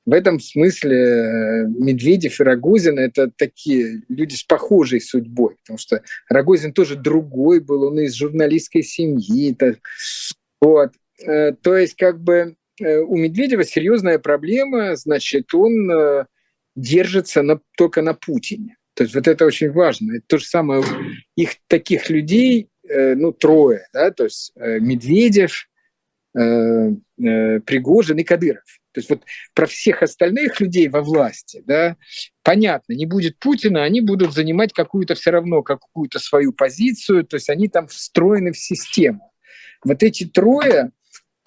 В 0.06 0.14
этом 0.14 0.40
смысле 0.40 0.98
э, 0.98 1.66
Медведев 1.68 2.40
и 2.40 2.44
Рогозин– 2.44 2.98
это 3.00 3.30
такие 3.30 4.02
люди 4.08 4.34
с 4.34 4.44
похожей 4.44 5.02
судьбой, 5.02 5.58
потому 5.62 5.78
что 5.78 6.02
Рогозин 6.30 6.74
тоже 6.74 6.96
другой 6.96 7.60
был, 7.60 7.84
он 7.84 8.00
из 8.00 8.16
журналистской 8.16 8.82
семьи. 8.82 9.56
Вот. 10.62 10.94
Э, 11.24 11.52
то 11.54 11.78
есть 11.78 11.96
как 11.96 12.20
бы 12.22 12.56
э, 12.82 12.98
у 13.00 13.18
Медведева 13.18 13.64
серьезная 13.64 14.20
проблема, 14.20 14.96
значит, 14.96 15.54
он 15.54 16.26
держится 16.76 17.44
на, 17.44 17.60
только 17.78 18.02
на 18.02 18.14
Путине. 18.14 18.78
То 18.96 19.04
есть 19.04 19.14
вот 19.14 19.28
это 19.28 19.46
очень 19.46 19.72
важно. 19.72 20.14
Это 20.14 20.24
то 20.28 20.38
же 20.38 20.46
самое, 20.46 20.84
их 21.36 21.58
таких 21.68 22.10
людей, 22.10 22.70
ну, 22.84 23.32
трое, 23.32 23.86
да, 23.94 24.10
то 24.10 24.24
есть 24.24 24.52
Медведев, 24.56 25.70
Пригожин 26.34 28.18
и 28.18 28.24
Кадыров. 28.24 28.79
То 28.92 29.00
есть 29.00 29.10
вот 29.10 29.24
про 29.54 29.68
всех 29.68 30.02
остальных 30.02 30.60
людей 30.60 30.88
во 30.88 31.02
власти, 31.02 31.62
да, 31.66 31.96
понятно, 32.44 32.94
не 32.94 33.06
будет 33.06 33.38
Путина, 33.38 33.84
они 33.84 34.02
будут 34.02 34.34
занимать 34.34 34.74
какую-то 34.74 35.16
все 35.16 35.32
равно 35.32 35.62
какую-то 35.62 36.20
свою 36.20 36.54
позицию, 36.54 37.24
то 37.24 37.36
есть 37.36 37.50
они 37.50 37.68
там 37.68 37.88
встроены 37.88 38.52
в 38.52 38.58
систему. 38.58 39.32
Вот 39.84 40.02
эти 40.02 40.26
трое, 40.26 40.92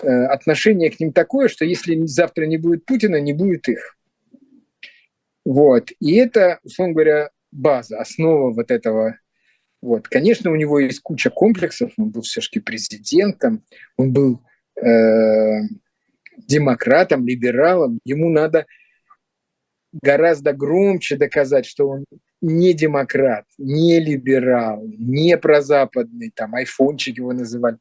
э, 0.03 0.07
отношение 0.07 0.91
к 0.91 1.01
ним 1.01 1.13
такое, 1.13 1.49
что 1.49 1.65
если 1.65 1.97
завтра 2.07 2.47
не 2.47 2.59
будет 2.59 2.87
Путина, 2.87 3.21
не 3.21 3.33
будет 3.33 3.69
их. 3.69 3.97
Вот. 5.45 5.91
И 5.99 6.15
это, 6.15 6.61
условно 6.63 6.95
говоря, 6.95 7.31
база, 7.51 7.99
основа 7.99 8.53
вот 8.53 8.71
этого. 8.71 9.19
Вот. 9.81 10.09
Конечно, 10.09 10.51
у 10.51 10.57
него 10.57 10.79
есть 10.79 11.01
куча 11.01 11.31
комплексов, 11.31 11.93
он 11.99 12.11
был 12.11 12.23
все-таки 12.23 12.61
президентом, 12.61 13.65
он 13.97 14.13
был 14.13 14.41
э, 14.81 15.63
демократам, 16.37 17.27
либералам, 17.27 17.99
ему 18.05 18.29
надо 18.29 18.67
гораздо 19.93 20.53
громче 20.53 21.17
доказать, 21.17 21.67
что 21.67 21.89
он 21.89 22.05
не 22.41 22.75
демократ, 22.75 23.45
не 23.59 24.01
либерал, 24.01 24.83
не 24.99 25.39
прозападный, 25.39 26.33
там, 26.35 26.55
айфончик 26.55 27.19
его 27.19 27.33
называли. 27.33 27.79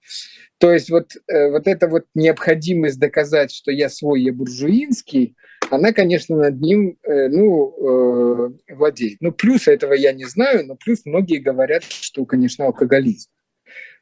То 0.60 0.72
есть 0.72 0.92
вот, 0.92 1.16
э, 1.28 1.50
вот 1.50 1.68
эта 1.68 1.88
вот 1.88 2.06
необходимость 2.14 3.00
доказать, 3.00 3.52
что 3.52 3.72
я 3.72 3.90
свой, 3.90 4.22
я 4.22 4.34
буржуинский, 4.34 5.36
она, 5.72 5.94
конечно, 5.94 6.36
над 6.36 6.60
ним 6.60 6.98
э, 7.02 7.30
ну, 7.30 8.54
э, 8.70 8.74
владеет. 8.76 9.18
Ну, 9.22 9.32
плюс 9.32 9.68
этого 9.68 9.94
я 9.94 10.14
не 10.14 10.26
знаю, 10.26 10.68
но 10.68 10.76
плюс 10.76 11.06
многие 11.06 11.38
говорят, 11.38 11.84
что, 11.84 12.26
конечно, 12.26 12.66
алкоголизм 12.66 13.30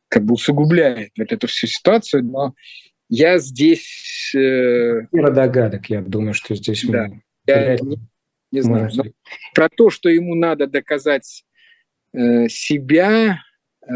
как 0.10 0.26
бы 0.26 0.34
усугубляет 0.34 1.12
вот 1.18 1.32
эту 1.32 1.48
всю 1.48 1.68
ситуацию, 1.68 2.24
но 2.24 2.56
я 3.10 3.40
здесь... 3.40 4.34
Э... 4.36 5.08
догадок, 5.12 5.90
я 5.90 6.02
думаю, 6.02 6.34
что 6.34 6.56
здесь... 6.56 6.86
Да, 6.86 7.08
мы... 7.08 7.22
я 7.48 7.76
не, 7.78 7.98
не 8.52 8.62
знаю. 8.62 8.90
Но 8.94 9.04
про 9.54 9.68
то, 9.70 9.90
что 9.90 10.10
ему 10.10 10.36
надо 10.36 10.68
доказать 10.68 11.44
э, 12.14 12.48
себя, 12.48 13.42
э, 13.82 13.94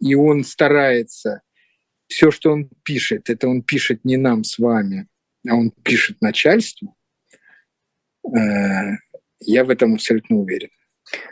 и 0.00 0.14
он 0.14 0.44
старается, 0.44 1.42
все, 2.06 2.30
что 2.30 2.52
он 2.52 2.70
пишет, 2.84 3.28
это 3.30 3.48
он 3.48 3.62
пишет 3.62 4.04
не 4.04 4.16
нам 4.16 4.44
с 4.44 4.58
вами, 4.58 5.08
а 5.48 5.56
он 5.56 5.72
пишет 5.82 6.20
начальству, 6.20 6.96
э, 8.24 8.38
я 9.40 9.64
в 9.64 9.70
этом 9.70 9.94
абсолютно 9.94 10.36
уверен. 10.36 10.70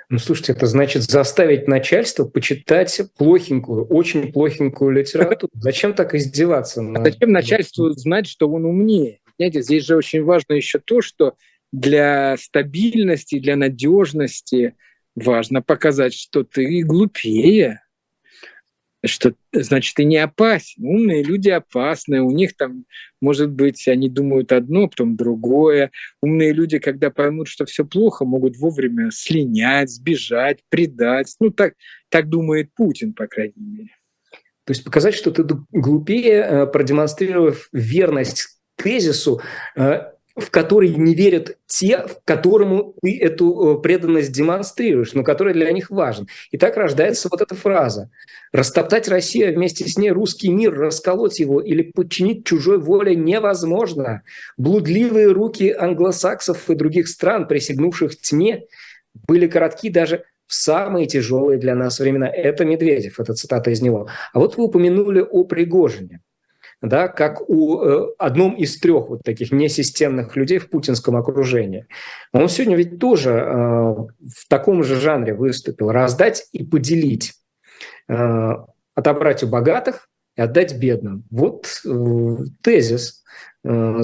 Ну, 0.09 0.19
слушайте, 0.19 0.53
это 0.53 0.67
значит 0.67 1.03
заставить 1.03 1.67
начальство 1.67 2.25
почитать 2.25 3.01
плохенькую, 3.17 3.87
очень 3.87 4.33
плохенькую 4.33 4.93
литературу. 4.93 5.51
Зачем 5.55 5.95
так 5.95 6.15
издеваться? 6.15 6.83
На... 6.83 7.01
А 7.01 7.05
зачем 7.05 7.33
начальству 7.33 7.91
знать, 7.91 8.27
что 8.27 8.49
он 8.49 8.65
умнее? 8.65 9.21
Понимаете, 9.37 9.63
здесь 9.63 9.85
же 9.85 9.97
очень 9.97 10.23
важно 10.23 10.55
еще 10.55 10.79
то, 10.79 11.01
что 11.01 11.35
для 11.73 12.37
стабильности, 12.39 13.41
для 13.41 13.57
надежности 13.57 14.77
важно 15.17 15.61
показать, 15.63 16.15
что 16.15 16.45
ты 16.45 16.83
глупее, 16.83 17.84
что 19.07 19.35
значит 19.53 19.95
ты 19.95 20.05
не 20.05 20.17
опасен. 20.17 20.85
Умные 20.85 21.23
люди 21.23 21.49
опасны, 21.49 22.23
у 22.23 22.31
них 22.31 22.57
там, 22.57 22.85
может 23.21 23.51
быть, 23.51 23.87
они 23.89 24.09
думают 24.09 24.53
одно, 24.53 24.89
потом 24.89 25.17
другое. 25.17 25.91
Умные 26.23 26.53
люди, 26.53 26.79
когда 26.79 27.11
поймут, 27.11 27.49
что 27.49 27.65
все 27.67 27.85
плохо, 27.85 28.25
могут 28.25 28.57
вовремя 28.57 29.11
слинять, 29.11 29.91
сбежать, 29.91 30.61
предать. 30.69 31.35
Ну, 31.41 31.51
так, 31.51 31.75
так 32.09 32.29
думает 32.29 32.71
Путин, 32.75 33.13
по 33.13 33.27
крайней 33.27 33.53
мере. 33.57 33.91
То 34.65 34.71
есть 34.71 34.85
показать, 34.85 35.15
что 35.15 35.31
ты 35.31 35.45
глупее, 35.73 36.41
э, 36.41 36.67
продемонстрировав 36.67 37.69
верность 37.73 38.59
тезису, 38.77 39.43
э, 39.77 40.14
в 40.37 40.51
который 40.51 40.89
не 40.89 41.15
верят 41.15 41.59
те, 41.67 42.07
которому 42.25 42.95
ты 43.01 43.17
эту 43.19 43.79
э, 43.79 43.83
преданность 43.83 44.33
демонстрируешь, 44.33 45.13
но 45.15 45.23
который 45.23 45.53
для 45.53 45.71
них 45.71 45.91
важен. 45.91 46.27
И 46.51 46.59
так 46.59 46.77
рождается 46.77 47.29
вот 47.31 47.41
эта 47.41 47.55
фраза. 47.55 48.11
Растоптать 48.53 49.09
Россию, 49.09 49.51
а 49.51 49.53
вместе 49.53 49.89
с 49.89 49.97
ней 49.97 50.11
русский 50.11 50.51
мир, 50.51 50.75
расколоть 50.75 51.39
его 51.39 51.61
или 51.61 51.83
подчинить 51.83 52.45
чужой 52.45 52.79
воле 52.79 53.15
невозможно. 53.15 54.23
Блудливые 54.57 55.29
руки 55.29 55.71
англосаксов 55.71 56.69
и 56.69 56.75
других 56.75 57.07
стран, 57.09 57.47
присягнувших 57.47 58.21
тьме, 58.21 58.65
были 59.29 59.47
коротки 59.47 59.89
даже 59.89 60.25
в 60.47 60.55
самые 60.55 61.07
тяжелые 61.07 61.59
для 61.59 61.77
нас 61.77 62.01
времена. 62.01 62.29
Это 62.29 62.65
Медведев, 62.65 63.21
это 63.21 63.35
цитата 63.35 63.71
из 63.71 63.81
него. 63.81 64.09
А 64.33 64.41
вот 64.41 64.57
вы 64.57 64.65
упомянули 64.65 65.21
о 65.21 65.45
Пригожине 65.45 66.21
да, 66.85 67.09
как 67.09 67.49
у 67.49 67.81
э, 67.81 68.09
одном 68.19 68.55
из 68.55 68.79
трех 68.79 69.09
вот 69.09 69.23
таких 69.23 69.53
несистемных 69.53 70.37
людей 70.37 70.59
в 70.59 70.69
путинском 70.69 71.17
окружении. 71.17 71.87
Он 72.33 72.49
сегодня 72.49 72.77
ведь 72.77 72.99
тоже 72.99 73.31
э, 73.31 73.45
в 73.45 74.49
таком 74.49 74.85
же 74.85 74.97
жанре 74.97 75.35
выступил. 75.35 75.91
Раздать 75.91 76.47
и 76.53 76.65
поделить. 76.65 77.33
Э, 78.09 78.57
отобрать 78.95 79.43
у 79.43 79.49
богатых 79.49 80.09
и 80.37 80.43
отдать 80.43 80.77
бедным. 80.79 81.25
Вот 81.31 81.67
э, 81.85 82.37
тезис. 82.63 83.23
Э, 83.65 84.03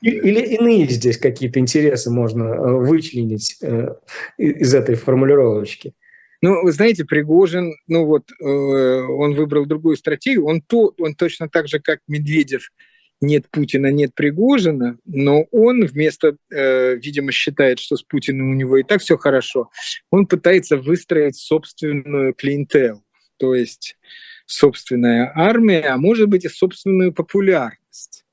или 0.00 0.40
иные 0.40 0.88
здесь 0.88 1.18
какие-то 1.18 1.58
интересы 1.58 2.10
можно 2.10 2.44
э, 2.44 2.72
вычленить 2.72 3.58
э, 3.62 3.94
из 4.38 4.74
этой 4.74 4.94
формулировочки? 4.94 5.94
Ну, 6.42 6.62
вы 6.62 6.72
знаете, 6.72 7.04
Пригожин, 7.04 7.74
ну 7.86 8.06
вот, 8.06 8.30
э, 8.30 8.44
он 8.44 9.34
выбрал 9.34 9.66
другую 9.66 9.96
стратегию. 9.96 10.46
Он, 10.46 10.62
то, 10.62 10.94
он 10.98 11.14
точно 11.14 11.48
так 11.48 11.68
же, 11.68 11.80
как 11.80 12.00
Медведев, 12.08 12.70
нет 13.20 13.50
Путина, 13.50 13.88
нет 13.88 14.14
Пригожина, 14.14 14.98
но 15.04 15.42
он 15.50 15.84
вместо, 15.84 16.36
э, 16.50 16.96
видимо, 16.96 17.32
считает, 17.32 17.78
что 17.78 17.96
с 17.96 18.02
Путиным 18.02 18.50
у 18.50 18.54
него 18.54 18.78
и 18.78 18.82
так 18.82 19.02
все 19.02 19.18
хорошо, 19.18 19.70
он 20.10 20.26
пытается 20.26 20.78
выстроить 20.78 21.36
собственную 21.36 22.32
клиентел, 22.32 23.02
то 23.36 23.54
есть 23.54 23.98
собственная 24.46 25.32
армия, 25.34 25.82
а 25.82 25.98
может 25.98 26.28
быть 26.28 26.44
и 26.44 26.48
собственную 26.48 27.12
популярность. 27.12 28.24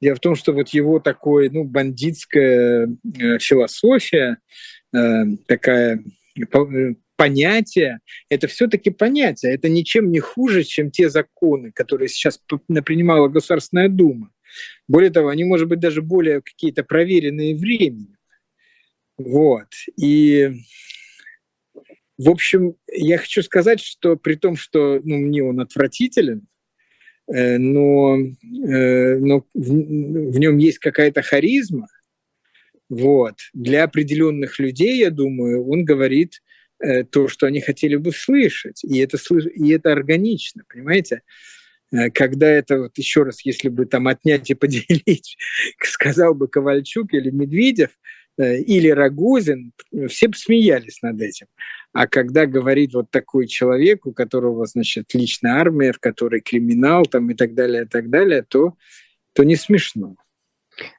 Дело 0.00 0.14
в 0.14 0.20
том, 0.20 0.36
что 0.36 0.52
вот 0.52 0.68
его 0.68 1.00
такой, 1.00 1.50
ну, 1.50 1.64
бандитская 1.64 2.86
э, 2.86 3.38
философия, 3.40 4.38
э, 4.94 5.24
такая 5.46 6.04
э, 6.40 6.94
понятия, 7.18 7.98
это 8.30 8.46
все-таки 8.46 8.90
понятия, 8.90 9.52
это 9.52 9.68
ничем 9.68 10.12
не 10.12 10.20
хуже, 10.20 10.62
чем 10.62 10.92
те 10.92 11.10
законы, 11.10 11.72
которые 11.72 12.08
сейчас 12.08 12.40
принимала 12.84 13.26
Государственная 13.28 13.88
Дума. 13.88 14.30
Более 14.86 15.10
того, 15.10 15.28
они, 15.28 15.42
может 15.42 15.68
быть, 15.68 15.80
даже 15.80 16.00
более 16.00 16.40
какие-то 16.40 16.84
проверенные 16.84 17.56
временем. 17.56 18.16
Вот. 19.18 19.66
И, 20.00 20.52
в 22.16 22.30
общем, 22.30 22.76
я 22.86 23.18
хочу 23.18 23.42
сказать, 23.42 23.80
что 23.80 24.14
при 24.16 24.36
том, 24.36 24.54
что 24.54 25.00
ну, 25.02 25.16
мне 25.16 25.42
он 25.42 25.58
отвратителен, 25.58 26.46
э, 27.26 27.58
но, 27.58 28.16
э, 28.16 29.18
но 29.18 29.44
в, 29.54 29.70
в 30.34 30.38
нем 30.38 30.56
есть 30.58 30.78
какая-то 30.78 31.22
харизма, 31.22 31.88
вот. 32.88 33.34
Для 33.52 33.84
определенных 33.84 34.58
людей, 34.60 34.98
я 34.98 35.10
думаю, 35.10 35.68
он 35.68 35.84
говорит 35.84 36.40
то, 37.10 37.28
что 37.28 37.46
они 37.46 37.60
хотели 37.60 37.96
бы 37.96 38.12
слышать. 38.12 38.84
И 38.84 38.98
это, 38.98 39.18
и 39.54 39.70
это 39.70 39.92
органично, 39.92 40.62
понимаете? 40.68 41.22
Э, 41.92 42.10
когда 42.10 42.48
это, 42.48 42.78
вот 42.78 42.98
еще 42.98 43.22
раз, 43.22 43.44
если 43.44 43.68
бы 43.68 43.86
там 43.86 44.08
отнять 44.08 44.50
и 44.50 44.54
поделить, 44.54 45.36
сказал 45.82 46.34
бы 46.34 46.48
Ковальчук 46.48 47.12
или 47.14 47.30
Медведев, 47.30 47.90
э, 48.38 48.58
или 48.60 48.88
Рогозин, 48.88 49.72
все 50.08 50.28
бы 50.28 50.36
смеялись 50.36 51.02
над 51.02 51.20
этим. 51.20 51.46
А 51.92 52.06
когда 52.06 52.46
говорит 52.46 52.94
вот 52.94 53.10
такой 53.10 53.46
человек, 53.46 54.06
у 54.06 54.12
которого, 54.12 54.66
значит, 54.66 55.14
личная 55.14 55.54
армия, 55.54 55.92
в 55.92 55.98
которой 55.98 56.40
криминал 56.40 57.06
там 57.06 57.30
и 57.30 57.34
так 57.34 57.54
далее, 57.54 57.84
и 57.84 57.88
так 57.88 58.10
далее, 58.10 58.42
то, 58.42 58.74
то 59.32 59.44
не 59.44 59.56
смешно 59.56 60.16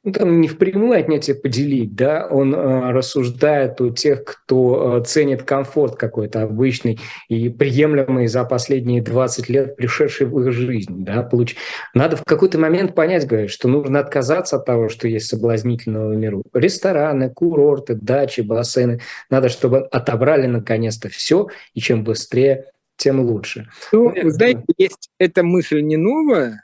ну, 0.04 0.12
там 0.12 0.42
не 0.42 0.48
впрямую 0.48 1.00
отнятие 1.00 1.36
поделить, 1.36 1.96
да, 1.96 2.28
он 2.30 2.54
э, 2.54 2.92
рассуждает 2.92 3.80
у 3.82 3.92
тех, 3.92 4.24
кто 4.24 5.00
э, 5.00 5.04
ценит 5.06 5.44
комфорт 5.44 5.96
какой-то 5.96 6.44
обычный 6.44 7.00
и 7.28 7.50
приемлемый 7.50 8.28
за 8.28 8.44
последние 8.44 9.02
20 9.02 9.50
лет 9.50 9.76
пришедший 9.76 10.28
в 10.28 10.40
их 10.40 10.52
жизнь, 10.52 11.04
да, 11.04 11.24
получ... 11.24 11.56
Надо 11.94 12.18
в 12.18 12.24
какой-то 12.24 12.58
момент 12.60 12.96
понять, 12.96 13.28
говорит, 13.28 13.52
что 13.52 13.68
нужно 13.68 14.00
отказаться 14.00 14.58
от 14.58 14.66
того, 14.66 14.90
что 14.90 15.08
есть 15.08 15.28
соблазнительного 15.28 16.14
миру. 16.14 16.44
Рестораны, 16.54 17.30
курорты, 17.30 17.96
дачи, 17.96 18.42
бассейны. 18.42 19.00
Надо, 19.30 19.50
чтобы 19.50 19.80
отобрали 19.80 20.48
наконец-то 20.48 21.10
все, 21.10 21.48
и 21.74 21.80
чем 21.80 22.04
быстрее, 22.04 22.66
тем 22.98 23.22
лучше. 23.22 23.70
Ну, 23.92 24.14
знаете, 24.26 24.64
есть 24.78 25.10
эта 25.18 25.44
мысль 25.44 25.82
не 25.82 25.98
новая, 25.98 26.64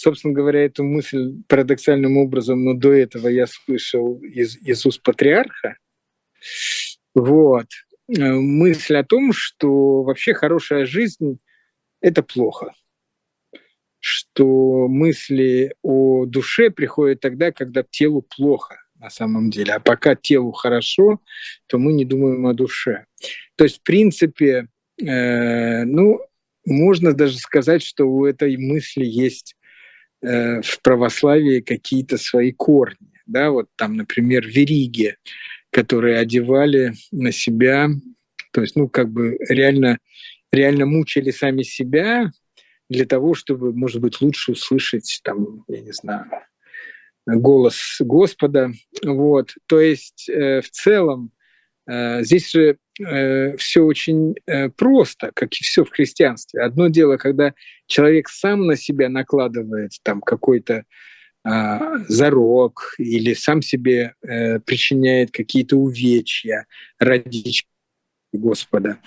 собственно 0.00 0.32
говоря, 0.32 0.64
эту 0.64 0.82
мысль 0.82 1.34
парадоксальным 1.46 2.16
образом, 2.16 2.64
но 2.64 2.72
до 2.72 2.90
этого 2.92 3.28
я 3.28 3.46
слышал 3.46 4.18
из 4.22 4.56
Иисус 4.56 4.96
Патриарха. 4.96 5.76
Вот. 7.14 7.66
Э, 8.08 8.32
мысль 8.32 8.96
о 8.96 9.04
том, 9.04 9.34
что 9.34 10.02
вообще 10.02 10.32
хорошая 10.32 10.86
жизнь– 10.86 11.38
это 12.00 12.22
плохо. 12.22 12.72
Что 13.98 14.88
мысли 14.88 15.74
о 15.82 16.24
душе 16.24 16.70
приходят 16.70 17.20
тогда, 17.20 17.52
когда 17.52 17.82
телу 17.82 18.22
плохо 18.22 18.76
на 18.94 19.10
самом 19.10 19.50
деле. 19.50 19.74
А 19.74 19.80
пока 19.80 20.14
телу 20.14 20.52
хорошо, 20.52 21.20
то 21.66 21.76
мы 21.76 21.92
не 21.92 22.06
думаем 22.06 22.46
о 22.46 22.54
душе. 22.54 23.04
То 23.56 23.64
есть, 23.64 23.80
в 23.80 23.82
принципе, 23.82 24.68
э, 24.98 25.84
ну, 25.84 26.20
можно 26.64 27.12
даже 27.12 27.36
сказать, 27.36 27.82
что 27.82 28.06
у 28.06 28.24
этой 28.24 28.56
мысли 28.56 29.04
есть 29.04 29.56
Э, 30.22 30.60
в 30.60 30.82
православии 30.82 31.60
какие-то 31.60 32.18
свои 32.18 32.52
корни. 32.52 33.10
Да, 33.24 33.50
вот 33.50 33.68
там, 33.76 33.96
например, 33.96 34.46
вериги, 34.46 35.16
которые 35.70 36.18
одевали 36.18 36.92
на 37.10 37.32
себя, 37.32 37.88
то 38.52 38.60
есть, 38.60 38.76
ну, 38.76 38.88
как 38.88 39.10
бы 39.10 39.38
реально, 39.48 39.98
реально 40.52 40.84
мучили 40.84 41.30
сами 41.30 41.62
себя 41.62 42.32
для 42.90 43.06
того, 43.06 43.32
чтобы, 43.32 43.72
может 43.72 44.02
быть, 44.02 44.20
лучше 44.20 44.52
услышать, 44.52 45.20
там, 45.24 45.64
я 45.68 45.80
не 45.80 45.92
знаю, 45.92 46.26
голос 47.24 47.96
Господа. 48.00 48.72
Вот. 49.02 49.54
То 49.66 49.80
есть, 49.80 50.28
э, 50.28 50.60
в 50.60 50.68
целом, 50.70 51.30
здесь 52.22 52.50
же 52.50 52.76
э, 53.00 53.56
все 53.56 53.82
очень 53.82 54.34
э, 54.46 54.68
просто, 54.68 55.30
как 55.34 55.52
и 55.54 55.64
все 55.64 55.84
в 55.84 55.90
христианстве. 55.90 56.62
Одно 56.62 56.88
дело, 56.88 57.16
когда 57.16 57.54
человек 57.86 58.28
сам 58.28 58.66
на 58.66 58.76
себя 58.76 59.08
накладывает 59.08 59.92
там 60.02 60.20
какой-то 60.20 60.84
а, 61.42 61.96
зарок 62.06 62.94
или 62.98 63.32
сам 63.32 63.62
себе 63.62 64.14
причиняет 64.20 65.30
какие-то 65.30 65.76
увечья 65.76 66.66
ради 66.98 67.62
Господа. 68.32 68.98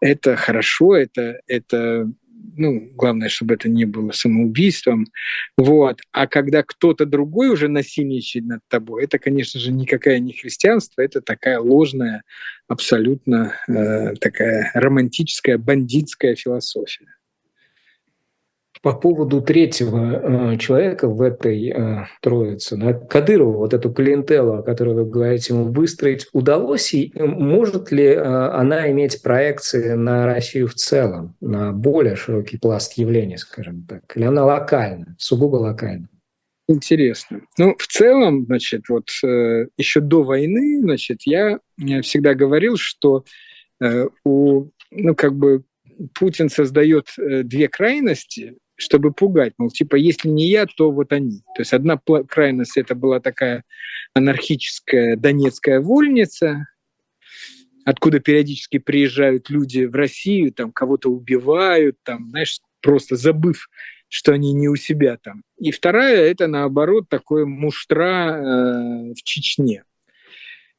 Это 0.00 0.34
хорошо, 0.34 0.96
это, 0.96 1.40
это 1.46 2.10
ну, 2.56 2.90
главное, 2.94 3.28
чтобы 3.28 3.54
это 3.54 3.68
не 3.68 3.84
было 3.84 4.12
самоубийством. 4.12 5.06
Вот. 5.56 6.00
А 6.12 6.26
когда 6.26 6.62
кто-то 6.62 7.06
другой 7.06 7.48
уже 7.48 7.68
насильничает 7.68 8.46
над 8.46 8.60
тобой, 8.68 9.04
это, 9.04 9.18
конечно 9.18 9.58
же, 9.60 9.72
никакое 9.72 10.18
не 10.18 10.32
христианство, 10.32 11.02
это 11.02 11.20
такая 11.20 11.58
ложная, 11.60 12.22
абсолютно 12.68 13.54
э, 13.68 14.14
такая 14.20 14.70
романтическая, 14.74 15.58
бандитская 15.58 16.34
философия. 16.34 17.15
По 18.82 18.92
поводу 18.92 19.40
третьего 19.40 20.52
э, 20.54 20.58
человека 20.58 21.08
в 21.08 21.22
этой 21.22 21.70
э, 21.70 22.06
троице, 22.20 22.76
да, 22.76 22.92
Кадырову, 22.92 23.58
вот 23.58 23.74
эту 23.74 23.92
клиентелу, 23.92 24.54
о 24.54 24.62
которой 24.62 24.94
вы 24.94 25.06
говорите, 25.06 25.54
ему 25.54 25.64
выстроить 25.72 26.26
удалось, 26.32 26.92
и 26.94 27.12
может 27.16 27.90
ли 27.90 28.04
э, 28.04 28.20
она 28.20 28.90
иметь 28.90 29.22
проекции 29.22 29.92
на 29.92 30.26
Россию 30.26 30.68
в 30.68 30.74
целом, 30.74 31.36
на 31.40 31.72
более 31.72 32.16
широкий 32.16 32.58
пласт 32.58 32.98
явлений, 32.98 33.38
скажем 33.38 33.86
так, 33.88 34.02
или 34.16 34.24
она 34.24 34.44
локальна, 34.44 35.16
сугубо 35.18 35.56
локальна? 35.56 36.08
Интересно. 36.68 37.42
Ну, 37.58 37.76
в 37.78 37.86
целом, 37.86 38.44
значит, 38.46 38.88
вот 38.88 39.08
э, 39.24 39.66
еще 39.76 40.00
до 40.00 40.24
войны, 40.24 40.80
значит, 40.82 41.22
я, 41.24 41.60
я 41.78 42.02
всегда 42.02 42.34
говорил, 42.34 42.76
что 42.76 43.24
э, 43.80 44.08
у, 44.24 44.70
ну, 44.90 45.14
как 45.14 45.34
бы 45.36 45.62
Путин 46.14 46.48
создает 46.48 47.08
э, 47.18 47.44
две 47.44 47.68
крайности, 47.68 48.56
чтобы 48.76 49.12
пугать. 49.12 49.54
Мол, 49.58 49.70
типа, 49.70 49.96
если 49.96 50.28
не 50.28 50.48
я, 50.48 50.66
то 50.66 50.90
вот 50.90 51.12
они. 51.12 51.40
То 51.56 51.62
есть 51.62 51.72
одна 51.72 51.98
крайность 52.28 52.76
это 52.76 52.94
была 52.94 53.20
такая 53.20 53.64
анархическая 54.14 55.16
донецкая 55.16 55.80
вольница, 55.80 56.66
откуда 57.84 58.20
периодически 58.20 58.78
приезжают 58.78 59.48
люди 59.50 59.84
в 59.84 59.94
Россию, 59.94 60.52
там 60.52 60.72
кого-то 60.72 61.10
убивают, 61.10 61.96
там, 62.02 62.30
знаешь, 62.30 62.58
просто 62.82 63.16
забыв, 63.16 63.68
что 64.08 64.32
они 64.32 64.52
не 64.52 64.68
у 64.68 64.76
себя 64.76 65.16
там. 65.16 65.42
И 65.58 65.70
вторая 65.70 66.30
это 66.30 66.46
наоборот 66.46 67.08
такое 67.08 67.46
муштра 67.46 68.36
э, 68.36 69.14
в 69.14 69.22
Чечне. 69.22 69.84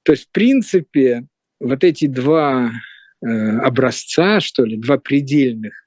То 0.03 0.13
есть, 0.13 0.27
в 0.27 0.31
принципе, 0.31 1.25
вот 1.59 1.83
эти 1.83 2.07
два 2.07 2.71
э, 3.25 3.27
образца, 3.27 4.39
что 4.39 4.63
ли, 4.63 4.77
два 4.77 4.97
предельных 4.97 5.86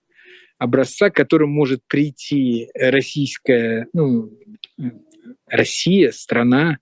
образца, 0.61 1.09
к 1.09 1.17
которому 1.17 1.53
может 1.55 1.81
прийти 1.89 2.69
российская, 2.75 3.89
ну, 3.95 4.31
Россия, 5.47 6.13
страна, 6.13 6.79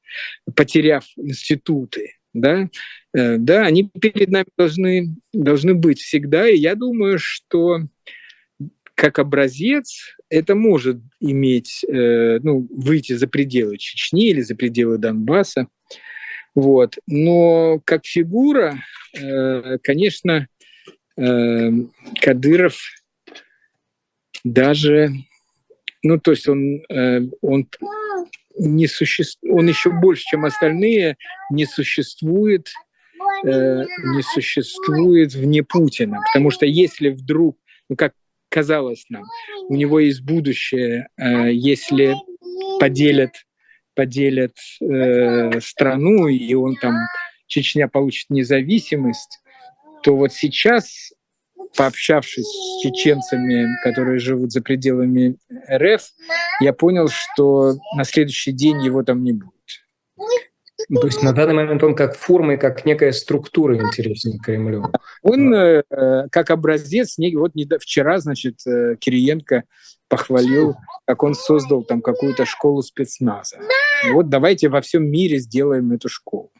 потеряв 0.55 1.05
институты, 1.17 2.15
да, 2.35 2.69
э, 3.15 3.37
да, 3.39 3.65
они 3.65 3.89
перед 3.89 4.29
нами 4.29 4.47
должны, 4.59 5.17
должны 5.33 5.75
быть 5.75 6.01
всегда, 6.01 6.49
и 6.49 6.57
я 6.57 6.75
думаю, 6.75 7.19
что 7.21 7.83
как 8.95 9.21
образец 9.21 10.17
это 10.29 10.57
может 10.57 10.99
иметь, 11.21 11.85
э, 11.85 12.41
ну, 12.43 12.67
выйти 12.71 13.13
за 13.13 13.29
пределы 13.29 13.79
Чечни 13.79 14.31
или 14.31 14.41
за 14.41 14.57
пределы 14.57 14.99
Донбасса, 14.99 15.69
вот. 16.55 16.99
Но 17.07 17.81
как 17.85 18.05
фигура, 18.05 18.81
э, 19.17 19.79
конечно, 19.83 20.49
Кадыров 21.17 22.79
даже, 24.45 25.11
ну, 26.03 26.19
то 26.19 26.33
есть 26.33 26.49
он, 26.49 26.83
э, 26.89 27.21
он 27.41 27.69
не 28.59 28.87
существует, 28.87 29.55
он 29.55 29.69
еще 29.69 29.91
больше, 29.91 30.25
чем 30.25 30.45
остальные, 30.45 31.17
не 31.51 31.67
существует, 31.67 32.69
э, 33.45 33.85
не 34.15 34.23
существует 34.23 35.35
вне 35.35 35.63
Путина. 35.63 36.21
Потому 36.33 36.51
что 36.51 36.67
если 36.67 37.11
вдруг, 37.11 37.59
ну, 37.89 37.97
как 37.97 38.15
казалось 38.49 39.05
нам, 39.09 39.25
у 39.69 39.75
него 39.75 40.01
есть 40.01 40.23
будущее, 40.23 41.09
э, 41.17 41.53
если 41.53 42.15
поделят, 42.81 43.33
поделят 43.95 44.57
страну, 45.61 46.29
и 46.29 46.55
он 46.55 46.77
там, 46.77 46.95
Чечня 47.49 47.89
получит 47.89 48.31
независимость, 48.31 49.41
то 50.03 50.15
вот 50.15 50.33
сейчас 50.33 51.13
пообщавшись 51.77 52.47
с 52.47 52.83
чеченцами, 52.83 53.67
которые 53.83 54.19
живут 54.19 54.53
за 54.53 54.63
пределами 54.63 55.37
РФ, 55.71 56.03
я 56.61 56.73
понял, 56.73 57.09
что 57.09 57.75
на 57.97 58.05
следующий 58.05 58.53
день 58.53 58.83
его 58.83 59.03
там 59.03 59.23
не 59.23 59.33
будет. 59.33 59.55
То 60.89 61.07
есть 61.07 61.23
на 61.23 61.33
данный 61.33 61.55
момент 61.55 61.83
он 61.83 61.95
как 61.95 62.17
форма 62.17 62.55
и 62.55 62.57
как 62.57 62.85
некая 62.87 63.13
структура 63.13 63.77
интересен 63.77 64.39
Кремлю. 64.39 64.91
Он 65.23 65.53
э, 65.53 65.83
как 66.31 66.51
образец, 66.51 67.17
вот 67.35 67.53
вчера, 67.81 68.19
значит, 68.19 68.67
э, 68.67 68.95
Кириенко 68.99 69.65
похвалил, 70.09 70.77
как 71.07 71.23
он 71.25 71.35
создал 71.35 71.83
там 71.83 72.01
какую-то 72.01 72.47
школу 72.47 72.83
спецназа. 72.83 73.59
Вот 74.13 74.29
давайте 74.29 74.69
во 74.69 74.81
всем 74.81 75.05
мире 75.11 75.39
сделаем 75.39 75.93
эту 75.93 76.09
школу 76.09 76.53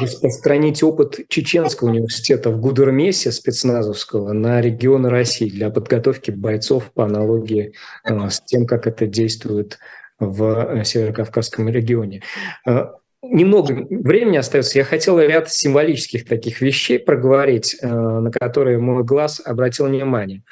распространить 0.00 0.82
опыт 0.82 1.20
Чеченского 1.28 1.88
университета 1.88 2.50
в 2.50 2.60
Гудермесе 2.60 3.32
спецназовского 3.32 4.32
на 4.32 4.60
регионы 4.60 5.08
России 5.08 5.48
для 5.48 5.70
подготовки 5.70 6.30
бойцов 6.30 6.92
по 6.92 7.04
аналогии 7.04 7.74
э, 8.04 8.28
с 8.28 8.40
тем, 8.42 8.66
как 8.66 8.86
это 8.86 9.06
действует 9.06 9.78
в 10.18 10.44
э, 10.44 10.84
Северокавказском 10.84 11.68
регионе. 11.68 12.22
Э, 12.66 12.88
немного 13.22 13.72
времени 13.90 14.36
остается. 14.36 14.78
Я 14.78 14.84
хотел 14.84 15.18
ряд 15.18 15.50
символических 15.50 16.26
таких 16.26 16.60
вещей 16.60 16.98
проговорить, 16.98 17.76
на 17.82 18.30
которые 18.30 18.78
мой 18.78 19.04
глаз 19.04 19.42
обратил 19.44 19.86
внимание. 19.86 20.42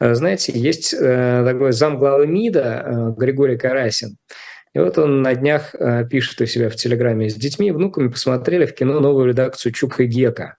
Знаете, 0.00 0.52
есть 0.52 0.90
такой 0.98 1.72
замглавы 1.72 2.26
МИДа 2.26 3.14
Григорий 3.16 3.56
Карасин– 3.56 4.16
и 4.74 4.78
вот 4.78 4.98
он 4.98 5.22
на 5.22 5.34
днях 5.34 5.74
э, 5.74 6.04
пишет 6.08 6.40
у 6.40 6.46
себя 6.46 6.68
в 6.68 6.76
Телеграме 6.76 7.28
с 7.28 7.34
детьми 7.34 7.68
и 7.68 7.72
внуками 7.72 8.08
посмотрели 8.08 8.66
в 8.66 8.74
кино 8.74 9.00
новую 9.00 9.28
редакцию 9.28 9.72
Чук 9.72 10.00
и 10.00 10.06
Гека. 10.06 10.56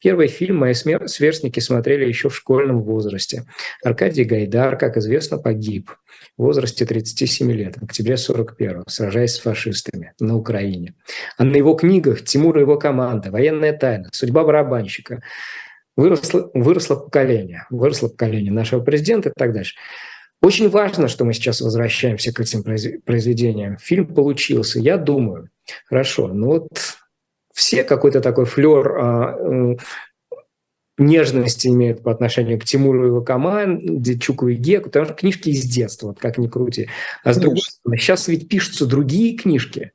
Первый 0.00 0.28
фильм 0.28 0.56
мои 0.56 0.74
сверстники 0.74 1.60
смотрели 1.60 2.06
еще 2.06 2.28
в 2.28 2.36
школьном 2.36 2.82
возрасте. 2.82 3.44
Аркадий 3.82 4.24
Гайдар, 4.24 4.76
как 4.76 4.96
известно, 4.96 5.38
погиб 5.38 5.90
в 6.36 6.42
возрасте 6.42 6.84
37 6.84 7.50
лет, 7.52 7.76
в 7.76 7.84
октябре 7.84 8.16
41 8.16 8.84
сражаясь 8.88 9.34
с 9.34 9.40
фашистами 9.40 10.12
на 10.20 10.36
Украине. 10.36 10.94
А 11.38 11.44
на 11.44 11.56
его 11.56 11.74
книгах 11.74 12.22
Тимур 12.22 12.58
и 12.58 12.62
его 12.62 12.76
команда, 12.78 13.30
военная 13.30 13.72
тайна, 13.72 14.08
судьба 14.12 14.44
барабанщика, 14.44 15.22
выросло, 15.96 16.50
выросло 16.54 16.96
поколение, 16.96 17.66
выросло 17.70 18.08
поколение 18.08 18.52
нашего 18.52 18.80
президента 18.80 19.30
и 19.30 19.32
так 19.36 19.52
дальше. 19.52 19.76
Очень 20.42 20.70
важно, 20.70 21.06
что 21.06 21.24
мы 21.24 21.34
сейчас 21.34 21.60
возвращаемся 21.60 22.32
к 22.32 22.40
этим 22.40 22.64
произведениям. 22.64 23.78
Фильм 23.78 24.12
получился. 24.12 24.80
Я 24.80 24.98
думаю, 24.98 25.50
хорошо, 25.86 26.28
ну 26.28 26.48
вот 26.48 26.68
все 27.54 27.84
какой-то 27.84 28.20
такой 28.20 28.44
флер 28.46 28.96
а, 28.98 29.36
э, 29.38 29.76
нежности 30.98 31.68
имеют 31.68 32.02
по 32.02 32.10
отношению 32.10 32.58
к 32.58 32.64
Тимуру 32.64 33.04
и 33.04 33.06
его 33.06 33.22
команде, 33.22 34.18
Чуку 34.18 34.48
и 34.48 34.56
Геку, 34.56 34.86
потому 34.86 35.04
что 35.04 35.14
книжки 35.14 35.50
из 35.50 35.62
детства, 35.62 36.08
вот 36.08 36.18
как 36.18 36.38
ни 36.38 36.48
крути. 36.48 36.88
А 37.22 37.34
с 37.34 37.38
другой 37.38 37.60
стороны, 37.60 37.98
сейчас 37.98 38.26
ведь 38.26 38.48
пишутся 38.48 38.86
другие 38.86 39.36
книжки. 39.36 39.92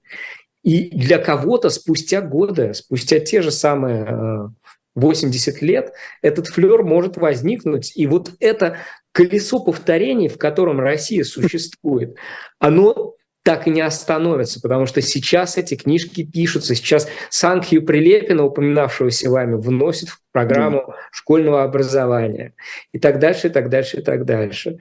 И 0.64 0.90
для 0.98 1.18
кого-то 1.18 1.70
спустя 1.70 2.22
годы, 2.22 2.74
спустя 2.74 3.20
те 3.20 3.42
же 3.42 3.52
самые 3.52 4.54
80 4.96 5.62
э, 5.62 5.66
лет, 5.66 5.94
этот 6.22 6.48
флер 6.48 6.84
может 6.84 7.18
возникнуть. 7.18 7.92
И 7.96 8.08
вот 8.08 8.32
это 8.40 8.78
колесо 9.18 9.60
повторений, 9.60 10.28
в 10.28 10.38
котором 10.38 10.80
Россия 10.80 11.24
существует, 11.24 12.18
оно 12.60 13.16
так 13.42 13.66
и 13.66 13.72
не 13.72 13.82
остановится, 13.82 14.62
потому 14.62 14.86
что 14.86 15.02
сейчас 15.02 15.58
эти 15.58 15.76
книжки 15.76 16.24
пишутся, 16.24 16.76
сейчас 16.76 17.10
Санкхью 17.32 17.84
Прилепина, 17.84 18.44
упоминавшегося 18.44 19.32
вами, 19.32 19.56
вносит 19.56 20.10
в 20.10 20.20
программу 20.32 20.94
школьного 21.12 21.64
образования 21.64 22.54
и 22.92 23.00
так 23.00 23.18
дальше, 23.18 23.48
и 23.48 23.50
так 23.50 23.70
дальше, 23.70 23.98
и 23.98 24.02
так 24.04 24.24
дальше. 24.26 24.78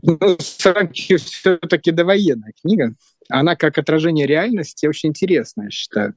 Ну, 0.00 0.18
Санкхью 0.38 1.18
все-таки 1.18 1.90
довоенная 1.90 2.52
книга. 2.62 2.94
Она 3.28 3.56
как 3.56 3.78
отражение 3.78 4.28
реальности 4.28 4.86
очень 4.86 5.08
интересная, 5.08 5.64
я 5.64 5.70
считаю. 5.70 6.14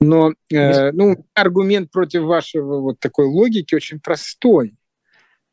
Но 0.00 0.32
э, 0.50 0.90
ну, 0.90 1.24
аргумент 1.34 1.92
против 1.92 2.22
вашего 2.22 2.80
вот 2.80 2.98
такой 2.98 3.26
логики 3.26 3.76
очень 3.76 4.00
простой. 4.00 4.74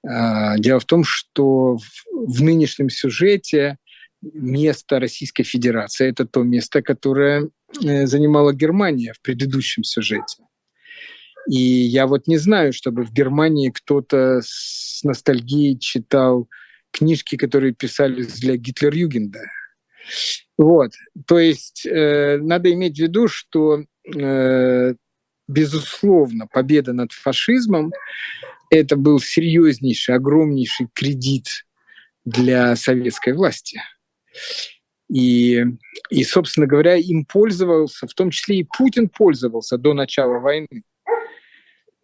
А, 0.07 0.57
дело 0.57 0.79
в 0.79 0.85
том, 0.85 1.03
что 1.03 1.77
в 2.11 2.41
нынешнем 2.41 2.89
сюжете 2.89 3.77
место 4.21 4.99
Российской 4.99 5.43
Федерации– 5.43 6.07
это 6.09 6.25
то 6.25 6.43
место, 6.43 6.81
которое 6.81 7.49
э, 7.83 8.05
занимала 8.05 8.53
Германия 8.53 9.13
в 9.13 9.21
предыдущем 9.21 9.83
сюжете. 9.83 10.43
И 11.49 11.57
я 11.57 12.05
вот 12.05 12.27
не 12.27 12.37
знаю, 12.37 12.73
чтобы 12.73 13.03
в 13.03 13.13
Германии 13.13 13.69
кто-то 13.69 14.41
с 14.43 15.01
ностальгией 15.03 15.79
читал 15.79 16.49
книжки, 16.91 17.37
которые 17.37 17.73
писались 17.73 18.39
для 18.39 18.55
Гитлер-Югенда. 18.57 19.39
Вот. 20.57 20.91
То 21.27 21.39
есть 21.39 21.85
э, 21.85 22.37
надо 22.37 22.71
иметь 22.73 22.97
в 22.97 23.01
виду, 23.01 23.27
что, 23.27 23.83
э, 24.15 24.93
безусловно, 25.47 26.47
победа 26.47 26.93
над 26.93 27.11
фашизмом– 27.11 27.91
это 28.69 28.95
был 28.95 29.19
серьезнейший, 29.19 30.15
огромнейший 30.15 30.87
кредит 30.93 31.65
для 32.25 32.75
советской 32.75 33.33
власти. 33.33 33.81
И, 35.11 35.65
и, 36.11 36.23
собственно 36.23 36.67
говоря, 36.67 36.95
им 36.95 37.25
пользовался, 37.25 38.07
в 38.07 38.13
том 38.13 38.29
числе 38.29 38.59
и 38.59 38.67
Путин 38.77 39.09
пользовался 39.09 39.77
до 39.77 39.93
начала 39.93 40.39
войны. 40.39 40.83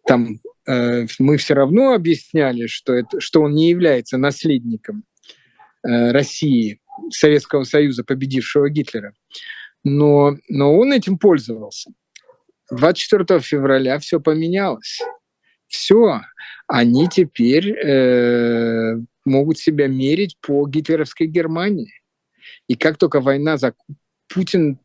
Там 0.06 0.40
э, 0.66 1.06
мы 1.18 1.36
все 1.36 1.54
равно 1.54 1.92
объясняли, 1.92 2.66
что, 2.66 2.94
это, 2.94 3.20
что 3.20 3.42
он 3.42 3.54
не 3.54 3.70
является 3.70 4.18
наследником 4.18 5.04
э, 5.84 6.10
России, 6.10 6.80
Советского 7.10 7.62
Союза, 7.62 8.02
победившего 8.02 8.68
Гитлера. 8.70 9.14
Но, 9.84 10.36
но 10.48 10.76
он 10.76 10.92
этим 10.92 11.16
пользовался. 11.16 11.92
24 12.72 13.38
февраля 13.38 14.00
все 14.00 14.18
поменялось. 14.18 15.00
Все. 15.68 16.22
Они 16.66 17.08
теперь 17.08 17.70
э, 17.70 18.96
могут 19.24 19.58
себя 19.58 19.88
мерить 19.88 20.36
по 20.40 20.66
гитлеровской 20.68 21.26
Германии. 21.26 21.92
И 22.68 22.74
как 22.74 22.98
только 22.98 23.20
война 23.20 23.56
за 23.56 23.74
Путин 24.28 24.78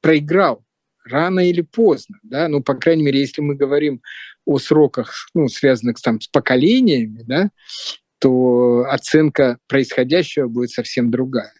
проиграл 0.00 0.64
рано 1.04 1.40
или 1.40 1.62
поздно, 1.62 2.18
да, 2.22 2.48
ну, 2.48 2.62
по 2.62 2.74
крайней 2.74 3.02
мере, 3.02 3.20
если 3.20 3.40
мы 3.40 3.54
говорим 3.54 4.02
о 4.44 4.58
сроках, 4.58 5.14
ну, 5.34 5.48
связанных 5.48 6.00
там 6.00 6.20
с 6.20 6.28
поколениями, 6.28 7.22
да, 7.24 7.50
то 8.18 8.84
оценка 8.88 9.58
происходящего 9.68 10.48
будет 10.48 10.70
совсем 10.70 11.10
другая. 11.10 11.52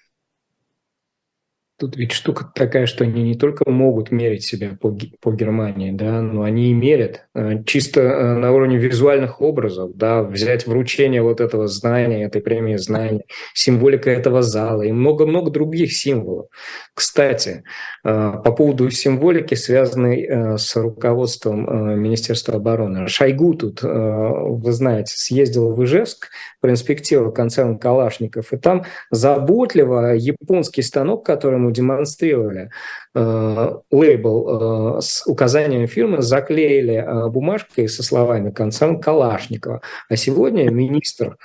Тут 1.78 1.96
ведь 1.96 2.10
штука 2.10 2.50
такая, 2.52 2.86
что 2.86 3.04
они 3.04 3.22
не 3.22 3.36
только 3.36 3.70
могут 3.70 4.10
мерить 4.10 4.42
себя 4.42 4.76
по, 4.80 4.98
по 5.20 5.30
Германии, 5.30 5.92
да, 5.92 6.20
но 6.22 6.42
они 6.42 6.70
и 6.70 6.74
мерят 6.74 7.28
э, 7.36 7.62
чисто 7.64 8.00
э, 8.00 8.34
на 8.34 8.50
уровне 8.50 8.78
визуальных 8.78 9.40
образов, 9.40 9.92
да, 9.94 10.24
взять 10.24 10.66
вручение 10.66 11.22
вот 11.22 11.40
этого 11.40 11.68
знания, 11.68 12.24
этой 12.24 12.42
премии 12.42 12.74
знания, 12.74 13.22
символика 13.54 14.10
этого 14.10 14.42
зала 14.42 14.82
и 14.82 14.90
много-много 14.90 15.52
других 15.52 15.92
символов. 15.92 16.46
Кстати, 16.94 17.62
э, 18.04 18.32
по 18.44 18.50
поводу 18.50 18.90
символики, 18.90 19.54
связанной 19.54 20.58
с 20.58 20.74
руководством 20.74 22.00
Министерства 22.00 22.56
обороны. 22.56 23.06
Шойгу 23.06 23.54
тут, 23.54 23.82
вы 23.82 24.72
знаете, 24.72 25.14
съездил 25.16 25.72
в 25.72 25.84
Ижевск, 25.84 26.30
проинспектировал 26.60 27.30
концерн 27.30 27.78
Калашников, 27.78 28.52
и 28.52 28.56
там 28.56 28.84
заботливо 29.10 30.14
японский 30.14 30.82
станок, 30.82 31.24
который 31.24 31.58
ему 31.68 31.70
демонстрировали, 31.70 32.70
э, 33.14 33.70
лейбл 33.90 34.98
э, 34.98 35.00
с 35.00 35.26
указанием 35.26 35.86
фирмы, 35.86 36.22
заклеили 36.22 36.94
э, 36.94 37.28
бумажкой 37.28 37.88
со 37.88 38.02
словами 38.02 38.50
«Концерн 38.50 39.00
Калашникова». 39.00 39.82
А 40.08 40.16
сегодня 40.16 40.70
министр 40.70 41.36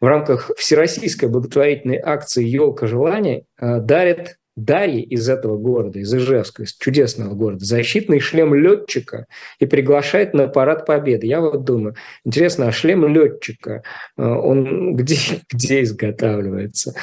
в 0.00 0.06
рамках 0.06 0.50
всероссийской 0.56 1.28
благотворительной 1.28 2.00
акции 2.02 2.44
«Елка 2.44 2.86
желаний» 2.86 3.46
дарит 3.58 4.36
Дарьи 4.54 5.00
из 5.00 5.30
этого 5.30 5.56
города, 5.56 5.98
из 5.98 6.14
Ижевска, 6.14 6.64
из 6.64 6.74
чудесного 6.74 7.34
города, 7.34 7.64
защитный 7.64 8.20
шлем 8.20 8.54
летчика 8.54 9.26
и 9.58 9.64
приглашает 9.64 10.34
на 10.34 10.46
парад 10.46 10.84
победы. 10.84 11.26
Я 11.26 11.40
вот 11.40 11.64
думаю, 11.64 11.94
интересно, 12.24 12.68
а 12.68 12.72
шлем 12.72 13.06
летчика, 13.06 13.82
э, 14.18 14.22
он 14.22 14.94
где, 14.96 15.16
где 15.50 15.82
изготавливается? 15.82 16.94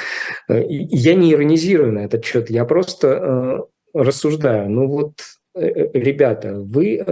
Э, 0.48 0.62
я 0.68 1.14
не 1.14 1.32
иронизирую 1.32 1.92
на 1.92 2.00
этот 2.00 2.24
счет, 2.24 2.50
я 2.50 2.64
просто 2.64 3.08
э, 3.08 3.58
рассуждаю. 3.94 4.70
Ну 4.70 4.86
вот, 4.86 5.14
ребята, 5.54 6.54
вы 6.54 7.04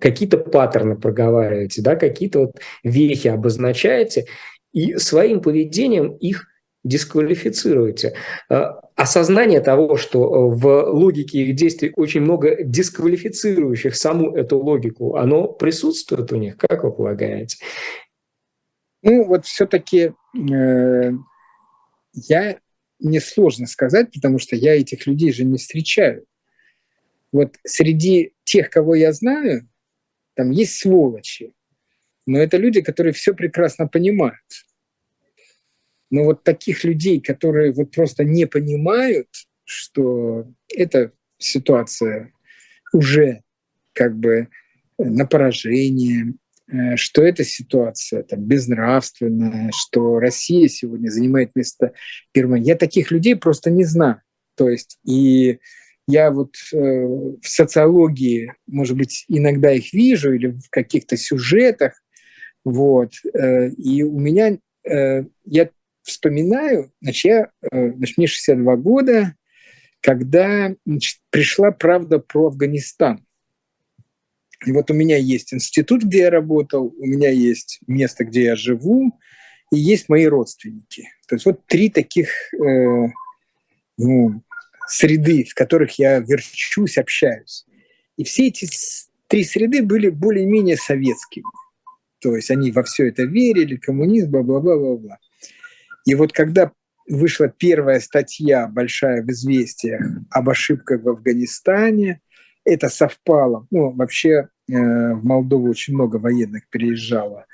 какие-то 0.00 0.38
паттерны 0.38 0.96
проговариваете, 0.96 1.82
да, 1.82 1.96
какие-то 1.96 2.40
вот 2.40 2.56
вехи 2.84 3.28
обозначаете, 3.28 4.26
и 4.72 4.96
своим 4.96 5.40
поведением 5.40 6.12
их 6.12 6.47
дисквалифицируете. 6.84 8.14
А, 8.48 8.80
осознание 8.94 9.60
того, 9.60 9.96
что 9.96 10.24
э, 10.24 10.56
в 10.56 10.90
логике 10.90 11.42
их 11.42 11.56
действий 11.56 11.92
очень 11.96 12.20
много 12.20 12.62
дисквалифицирующих 12.62 13.96
саму 13.96 14.34
эту 14.36 14.58
логику, 14.58 15.16
оно 15.16 15.48
присутствует 15.48 16.32
у 16.32 16.36
них, 16.36 16.56
как 16.56 16.84
вы 16.84 16.92
полагаете? 16.92 17.58
Ну, 19.02 19.24
вот 19.24 19.46
все-таки 19.46 20.12
э, 20.34 21.12
я 22.12 22.58
мне 22.98 23.20
сложно 23.20 23.66
сказать, 23.66 24.12
потому 24.12 24.38
что 24.38 24.56
я 24.56 24.74
этих 24.76 25.06
людей 25.06 25.32
же 25.32 25.44
не 25.44 25.58
встречаю. 25.58 26.24
Вот 27.30 27.56
среди 27.64 28.32
тех, 28.44 28.70
кого 28.70 28.94
я 28.94 29.12
знаю, 29.12 29.68
там 30.34 30.50
есть 30.50 30.78
сволочи, 30.78 31.52
но 32.26 32.38
это 32.38 32.56
люди, 32.56 32.80
которые 32.80 33.12
все 33.12 33.34
прекрасно 33.34 33.86
понимают. 33.86 34.42
Но 36.10 36.24
вот 36.24 36.42
таких 36.42 36.84
людей, 36.84 37.20
которые 37.20 37.72
вот 37.72 37.90
просто 37.90 38.24
не 38.24 38.46
понимают, 38.46 39.28
что 39.64 40.46
эта 40.74 41.12
ситуация 41.38 42.32
уже 42.92 43.42
как 43.92 44.16
бы 44.16 44.48
на 44.98 45.26
поражение, 45.26 46.34
э, 46.66 46.96
что 46.96 47.22
эта 47.22 47.44
ситуация 47.44 48.22
там, 48.22 48.40
безнравственная, 48.40 49.70
что 49.74 50.18
Россия 50.18 50.68
сегодня 50.68 51.10
занимает 51.10 51.54
место 51.54 51.92
Германии. 52.34 52.68
Я 52.68 52.76
таких 52.76 53.10
людей 53.10 53.36
просто 53.36 53.70
не 53.70 53.84
знаю. 53.84 54.22
То 54.56 54.68
есть 54.68 54.98
и 55.04 55.58
я 56.08 56.30
вот 56.30 56.54
э, 56.72 56.76
в 56.76 57.46
социологии, 57.46 58.54
может 58.66 58.96
быть, 58.96 59.26
иногда 59.28 59.70
их 59.72 59.92
вижу 59.92 60.32
или 60.32 60.48
в 60.48 60.70
каких-то 60.70 61.18
сюжетах, 61.18 62.02
вот, 62.64 63.12
э, 63.34 63.68
и 63.70 64.02
у 64.02 64.18
меня, 64.18 64.56
э, 64.84 65.24
я 65.44 65.68
вспоминаю, 66.08 66.92
значит, 67.00 67.24
я, 67.24 67.50
э, 67.70 67.92
значит, 67.92 68.18
мне 68.18 68.26
62 68.26 68.76
года, 68.76 69.34
когда 70.00 70.74
значит, 70.84 71.18
пришла 71.30 71.70
правда 71.70 72.18
про 72.18 72.48
Афганистан. 72.48 73.24
И 74.66 74.72
вот 74.72 74.90
у 74.90 74.94
меня 74.94 75.16
есть 75.16 75.54
институт, 75.54 76.02
где 76.02 76.18
я 76.22 76.30
работал, 76.30 76.92
у 76.98 77.06
меня 77.06 77.30
есть 77.30 77.80
место, 77.86 78.24
где 78.24 78.44
я 78.44 78.56
живу, 78.56 79.18
и 79.72 79.78
есть 79.78 80.08
мои 80.08 80.26
родственники. 80.26 81.08
То 81.28 81.36
есть 81.36 81.46
вот 81.46 81.64
три 81.66 81.90
таких 81.90 82.30
э, 82.54 83.08
ну, 83.98 84.42
среды, 84.88 85.44
в 85.44 85.54
которых 85.54 85.98
я 85.98 86.18
верчусь, 86.18 86.98
общаюсь. 86.98 87.66
И 88.16 88.24
все 88.24 88.48
эти 88.48 88.68
три 89.28 89.44
среды 89.44 89.82
были 89.82 90.08
более-менее 90.08 90.76
советскими. 90.76 91.44
То 92.20 92.34
есть 92.34 92.50
они 92.50 92.72
во 92.72 92.82
все 92.82 93.08
это 93.08 93.22
верили, 93.24 93.76
коммунизм, 93.76 94.30
бла-бла-бла-бла-бла. 94.30 95.18
И 96.08 96.14
вот 96.14 96.32
когда 96.32 96.72
вышла 97.06 97.48
первая 97.48 98.00
статья 98.00 98.66
большая 98.66 99.22
в 99.22 99.28
«Известиях» 99.28 100.00
об 100.30 100.48
ошибках 100.48 101.02
в 101.02 101.08
Афганистане, 101.10 102.22
это 102.64 102.88
совпало. 102.88 103.66
Ну, 103.70 103.90
вообще 103.90 104.30
э, 104.30 104.72
в 104.72 105.22
Молдову 105.22 105.68
очень 105.68 105.92
много 105.92 106.16
военных 106.16 106.66
переезжало, 106.70 107.44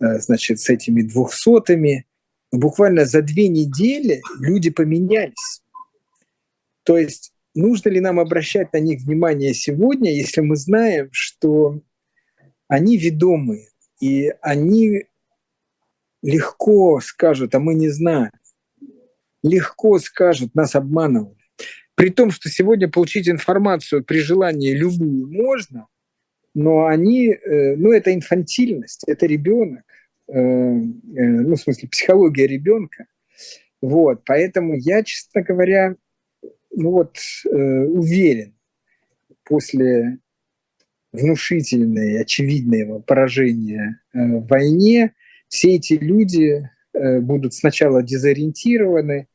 э, 0.00 0.18
значит, 0.18 0.58
с 0.58 0.68
этими 0.68 1.02
двухсотыми. 1.02 2.04
Буквально 2.50 3.04
за 3.04 3.22
две 3.22 3.46
недели 3.46 4.22
люди 4.40 4.70
поменялись. 4.70 5.62
То 6.82 6.98
есть 6.98 7.32
нужно 7.54 7.90
ли 7.90 8.00
нам 8.00 8.18
обращать 8.18 8.72
на 8.72 8.78
них 8.78 9.02
внимание 9.02 9.54
сегодня, 9.54 10.12
если 10.12 10.40
мы 10.40 10.56
знаем, 10.56 11.10
что 11.12 11.80
они 12.66 12.96
ведомые, 12.96 13.68
и 14.00 14.32
они 14.42 15.04
легко 16.22 17.00
скажут, 17.00 17.54
а 17.54 17.60
мы 17.60 17.74
не 17.74 17.88
знаем. 17.88 18.30
Легко 19.42 19.98
скажут, 19.98 20.54
нас 20.54 20.74
обманывали. 20.74 21.36
При 21.94 22.10
том, 22.10 22.30
что 22.30 22.48
сегодня 22.48 22.88
получить 22.88 23.28
информацию 23.28 24.04
при 24.04 24.20
желании 24.20 24.72
любую 24.72 25.30
можно, 25.30 25.86
но 26.54 26.86
они, 26.86 27.28
э, 27.28 27.76
ну 27.76 27.92
это 27.92 28.14
инфантильность, 28.14 29.04
это 29.06 29.26
ребенок, 29.26 29.84
э, 30.28 30.32
э, 30.32 30.38
ну 30.38 31.54
в 31.54 31.60
смысле 31.60 31.88
психология 31.88 32.46
ребенка. 32.46 33.06
Вот, 33.82 34.22
поэтому 34.26 34.74
я, 34.74 35.02
честно 35.02 35.42
говоря, 35.42 35.96
ну 36.74 36.90
вот 36.90 37.16
уверен, 37.44 38.54
после 39.44 40.18
внушительной, 41.12 42.20
очевидного 42.20 43.00
поражения 43.00 44.00
в 44.12 44.46
войне, 44.46 45.14
все 45.50 45.74
эти 45.74 45.94
люди 45.94 46.70
э, 46.94 47.20
будут 47.20 47.52
сначала 47.54 48.02
дезориентированы, 48.02 49.26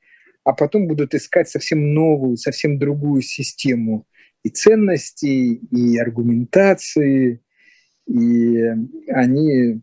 а 0.43 0.53
потом 0.53 0.87
будут 0.87 1.13
искать 1.13 1.49
совсем 1.49 1.93
новую, 1.93 2.37
совсем 2.37 2.79
другую 2.79 3.21
систему 3.21 4.07
и 4.43 4.49
ценностей, 4.49 5.55
и 5.71 5.97
аргументации, 5.97 7.41
и 8.07 8.63
они 9.09 9.81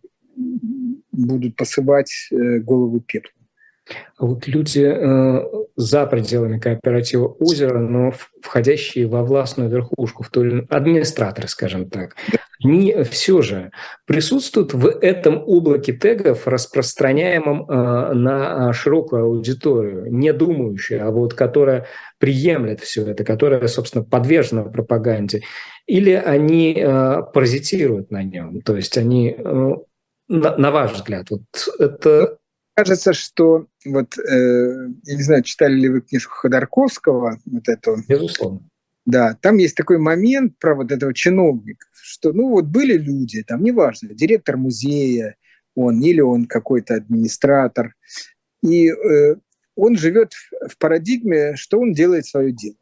будут 1.12 1.56
посыпать 1.56 2.12
э, 2.30 2.58
голову 2.60 3.00
пеплом. 3.00 3.34
А 4.16 4.24
вот 4.24 4.46
люди 4.46 4.80
э, 4.80 5.64
за 5.76 6.06
пределами 6.06 6.58
кооператива 6.58 7.26
озера, 7.26 7.78
но 7.78 8.14
входящие 8.40 9.06
во 9.06 9.22
властную 9.22 9.68
верхушку, 9.68 10.22
в 10.22 10.30
то 10.30 10.42
ли 10.42 10.66
администраторы, 10.70 11.48
скажем 11.48 11.90
так, 11.90 12.16
они 12.64 12.94
все 13.04 13.42
же 13.42 13.70
присутствуют 14.06 14.74
в 14.74 14.86
этом 14.88 15.42
облаке 15.46 15.92
тегов, 15.92 16.46
распространяемом 16.46 17.68
э, 17.68 18.12
на 18.14 18.72
широкую 18.72 19.24
аудиторию, 19.24 20.12
не 20.12 20.32
думающую, 20.32 21.06
а 21.06 21.10
вот 21.10 21.34
которая 21.34 21.86
приемлет 22.18 22.80
все 22.80 23.06
это, 23.06 23.24
которая, 23.24 23.66
собственно, 23.66 24.04
подвержена 24.04 24.64
пропаганде, 24.64 25.42
или 25.86 26.12
они 26.12 26.74
э, 26.74 27.22
паразитируют 27.32 28.10
на 28.10 28.22
нем, 28.22 28.60
то 28.62 28.76
есть 28.76 28.96
они, 28.96 29.34
э, 29.36 29.70
на, 30.28 30.56
на 30.56 30.70
ваш 30.70 30.92
взгляд, 30.92 31.30
вот 31.30 31.42
это 31.78 32.38
кажется, 32.74 33.12
что 33.12 33.66
вот, 33.84 34.16
э, 34.18 34.88
я 35.04 35.16
не 35.16 35.22
знаю, 35.22 35.42
читали 35.42 35.74
ли 35.74 35.88
вы 35.88 36.00
книжку 36.00 36.34
Ходорковского, 36.34 37.38
вот 37.44 37.68
эту. 37.68 37.96
Безусловно. 38.08 38.60
Да, 39.04 39.36
там 39.40 39.56
есть 39.56 39.76
такой 39.76 39.98
момент 39.98 40.58
про 40.58 40.76
вот 40.76 40.92
этого 40.92 41.12
чиновника, 41.12 41.86
что, 42.02 42.32
ну, 42.32 42.48
вот 42.50 42.66
были 42.66 42.96
люди, 42.96 43.42
там, 43.42 43.62
неважно, 43.62 44.14
директор 44.14 44.56
музея, 44.56 45.36
он 45.74 46.00
или 46.02 46.20
он 46.20 46.46
какой-то 46.46 46.94
администратор, 46.94 47.94
и 48.62 48.88
э, 48.88 49.36
он 49.76 49.96
живет 49.96 50.32
в 50.68 50.76
парадигме, 50.78 51.56
что 51.56 51.80
он 51.80 51.92
делает 51.92 52.26
свое 52.26 52.52
дело. 52.52 52.76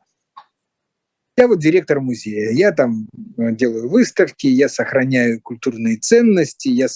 Я 1.37 1.49
вот 1.49 1.61
директор 1.61 2.01
музея, 2.01 2.51
я 2.51 2.73
там 2.73 3.09
э, 3.39 3.53
делаю 3.53 3.89
выставки, 3.89 4.47
я 4.47 4.69
сохраняю 4.69 5.41
культурные 5.41 5.97
ценности, 5.97 6.69
я 6.69 6.87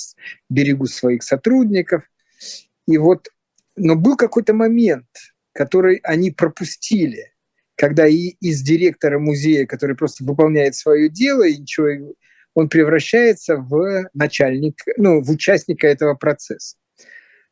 берегу 0.50 0.86
своих 0.86 1.22
сотрудников. 1.22 2.02
И 2.86 2.98
вот, 2.98 3.28
но 3.76 3.96
был 3.96 4.16
какой-то 4.16 4.52
момент, 4.52 5.06
который 5.52 5.96
они 6.02 6.30
пропустили, 6.30 7.33
когда 7.76 8.06
и 8.06 8.34
из 8.40 8.62
директора 8.62 9.18
музея, 9.18 9.66
который 9.66 9.96
просто 9.96 10.24
выполняет 10.24 10.74
свое 10.74 11.08
дело, 11.08 11.46
и 11.46 11.58
ничего, 11.58 12.14
он 12.54 12.68
превращается 12.68 13.56
в 13.56 14.08
начальник, 14.14 14.80
ну, 14.96 15.22
в 15.22 15.30
участника 15.30 15.86
этого 15.86 16.14
процесса. 16.14 16.76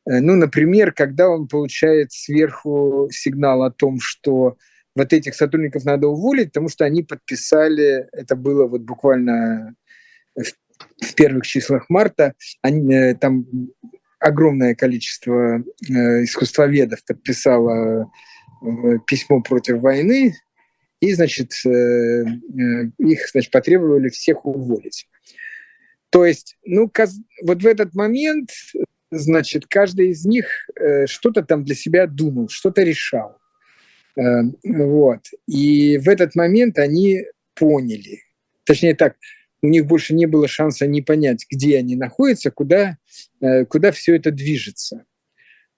Э, 0.06 0.20
ну, 0.20 0.36
например, 0.36 0.92
когда 0.92 1.28
он 1.28 1.48
получает 1.48 2.12
сверху 2.12 3.08
сигнал 3.10 3.62
о 3.62 3.70
том, 3.70 3.98
что 4.00 4.56
вот 4.94 5.12
этих 5.12 5.34
сотрудников 5.34 5.84
надо 5.84 6.08
уволить, 6.08 6.48
потому 6.48 6.68
что 6.68 6.84
они 6.84 7.02
подписали, 7.02 8.06
это 8.12 8.36
было 8.36 8.66
вот 8.66 8.82
буквально 8.82 9.74
в 10.34 11.14
первых 11.14 11.46
числах 11.46 11.86
марта, 11.88 12.34
они, 12.62 12.94
э, 12.94 13.14
там 13.14 13.46
огромное 14.18 14.74
количество 14.74 15.58
э, 15.58 16.24
искусствоведов 16.24 17.04
подписало 17.04 18.10
письмо 19.06 19.42
против 19.42 19.80
войны, 19.80 20.34
и, 21.00 21.12
значит, 21.12 21.52
э, 21.66 22.24
их, 22.98 23.28
значит, 23.30 23.50
потребовали 23.50 24.08
всех 24.08 24.44
уволить. 24.46 25.08
То 26.10 26.24
есть, 26.24 26.56
ну, 26.64 26.90
вот 27.42 27.62
в 27.62 27.66
этот 27.66 27.94
момент, 27.94 28.50
значит, 29.10 29.66
каждый 29.66 30.10
из 30.10 30.24
них 30.24 30.46
что-то 31.06 31.42
там 31.42 31.64
для 31.64 31.74
себя 31.74 32.06
думал, 32.06 32.48
что-то 32.48 32.82
решал. 32.82 33.38
Вот. 34.14 35.20
И 35.48 35.98
в 35.98 36.08
этот 36.08 36.34
момент 36.34 36.78
они 36.78 37.24
поняли, 37.54 38.20
точнее 38.64 38.94
так, 38.94 39.16
у 39.62 39.68
них 39.68 39.86
больше 39.86 40.14
не 40.14 40.26
было 40.26 40.48
шанса 40.48 40.86
не 40.86 41.02
понять, 41.02 41.46
где 41.50 41.78
они 41.78 41.96
находятся, 41.96 42.50
куда, 42.50 42.98
э, 43.40 43.64
куда 43.64 43.92
все 43.92 44.16
это 44.16 44.30
движется. 44.30 45.04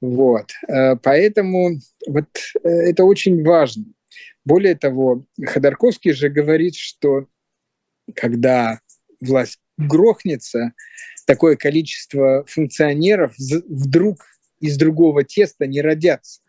Вот. 0.05 0.53
Э, 0.69 0.97
поэтому 0.97 1.79
вот 2.07 2.27
э, 2.63 2.69
это 2.69 3.05
очень 3.05 3.43
важно. 3.43 3.87
Более 4.45 4.75
того, 4.75 5.25
Ходорковский 5.43 6.13
же 6.13 6.29
говорит, 6.29 6.75
что 6.75 7.27
когда 8.15 8.81
власть 9.23 9.61
грохнется, 9.79 10.75
такое 11.27 11.57
количество 11.57 12.45
функционеров 12.47 13.35
вдруг 13.39 14.27
из 14.61 14.77
другого 14.77 15.25
теста 15.25 15.67
не 15.67 15.81
родятся. 15.81 16.43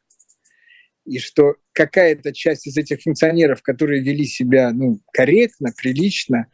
И 1.06 1.18
что 1.20 1.56
какая-то 1.72 2.34
часть 2.34 2.68
из 2.68 2.76
этих 2.76 3.04
функционеров, 3.04 3.62
которые 3.62 4.04
вели 4.04 4.26
себя 4.26 4.72
ну, 4.74 5.00
корректно, 5.14 5.72
прилично, 5.78 6.48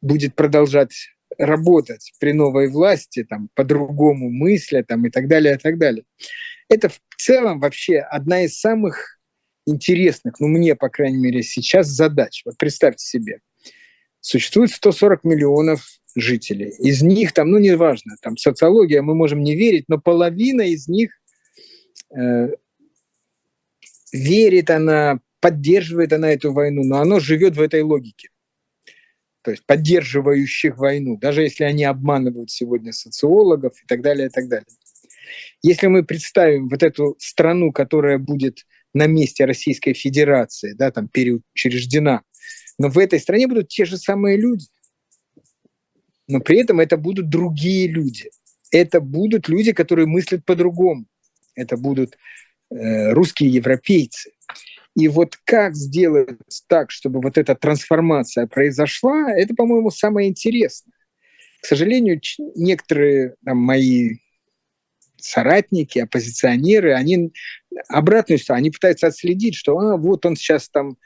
будет 0.00 0.36
продолжать 0.36 1.15
работать 1.38 2.12
при 2.18 2.32
новой 2.32 2.68
власти, 2.68 3.24
там, 3.24 3.48
по-другому 3.54 4.30
мысля 4.30 4.84
там, 4.86 5.06
и 5.06 5.10
так 5.10 5.28
далее, 5.28 5.54
и 5.54 5.58
так 5.58 5.78
далее. 5.78 6.04
Это 6.68 6.88
в 6.88 7.00
целом 7.16 7.60
вообще 7.60 7.98
одна 7.98 8.44
из 8.44 8.58
самых 8.58 9.18
интересных, 9.66 10.40
ну, 10.40 10.48
мне, 10.48 10.74
по 10.74 10.88
крайней 10.88 11.18
мере, 11.18 11.42
сейчас 11.42 11.88
задач. 11.88 12.42
Вот 12.44 12.56
представьте 12.56 13.04
себе, 13.04 13.40
существует 14.20 14.70
140 14.70 15.24
миллионов 15.24 15.84
жителей. 16.14 16.70
Из 16.78 17.02
них, 17.02 17.32
там, 17.32 17.50
ну, 17.50 17.58
неважно, 17.58 18.14
там, 18.22 18.36
социология, 18.36 19.02
мы 19.02 19.14
можем 19.14 19.42
не 19.42 19.54
верить, 19.54 19.84
но 19.88 19.98
половина 19.98 20.62
из 20.62 20.88
них 20.88 21.10
э, 22.16 22.48
верит 24.12 24.70
она, 24.70 25.20
поддерживает 25.40 26.12
она 26.12 26.32
эту 26.32 26.52
войну, 26.52 26.82
но 26.84 27.00
она 27.00 27.20
живет 27.20 27.56
в 27.56 27.60
этой 27.60 27.82
логике 27.82 28.28
то 29.46 29.52
есть 29.52 29.64
поддерживающих 29.64 30.76
войну, 30.76 31.16
даже 31.18 31.42
если 31.42 31.62
они 31.62 31.84
обманывают 31.84 32.50
сегодня 32.50 32.92
социологов 32.92 33.80
и 33.80 33.86
так 33.86 34.02
далее, 34.02 34.26
и 34.26 34.28
так 34.28 34.48
далее. 34.48 34.66
Если 35.62 35.86
мы 35.86 36.04
представим 36.04 36.68
вот 36.68 36.82
эту 36.82 37.14
страну, 37.20 37.70
которая 37.70 38.18
будет 38.18 38.66
на 38.92 39.06
месте 39.06 39.44
Российской 39.44 39.94
Федерации, 39.94 40.72
да, 40.72 40.90
там 40.90 41.06
переучреждена, 41.06 42.22
но 42.76 42.88
в 42.88 42.98
этой 42.98 43.20
стране 43.20 43.46
будут 43.46 43.68
те 43.68 43.84
же 43.84 43.98
самые 43.98 44.36
люди. 44.36 44.66
Но 46.26 46.40
при 46.40 46.58
этом 46.58 46.80
это 46.80 46.96
будут 46.96 47.28
другие 47.28 47.86
люди. 47.86 48.30
Это 48.72 49.00
будут 49.00 49.48
люди, 49.48 49.70
которые 49.70 50.06
мыслят 50.06 50.44
по-другому. 50.44 51.06
Это 51.54 51.76
будут 51.76 52.18
э, 52.70 53.12
русские 53.12 53.50
европейцы. 53.50 54.32
И 54.96 55.08
вот 55.08 55.36
как 55.44 55.76
сделать 55.76 56.38
так, 56.68 56.90
чтобы 56.90 57.20
вот 57.20 57.36
эта 57.36 57.54
трансформация 57.54 58.46
произошла, 58.46 59.30
это, 59.30 59.54
по-моему, 59.54 59.90
самое 59.90 60.28
интересное. 60.28 60.94
К 61.60 61.66
сожалению, 61.66 62.18
некоторые 62.54 63.34
там, 63.44 63.58
мои 63.58 64.16
соратники, 65.18 65.98
оппозиционеры, 65.98 66.94
они 66.94 67.30
обратную 67.88 68.38
сторону, 68.38 68.60
они 68.60 68.70
пытаются 68.70 69.08
отследить, 69.08 69.54
что 69.54 69.78
а, 69.78 69.96
вот 69.98 70.24
он 70.24 70.34
сейчас 70.34 70.70
там 70.70 70.96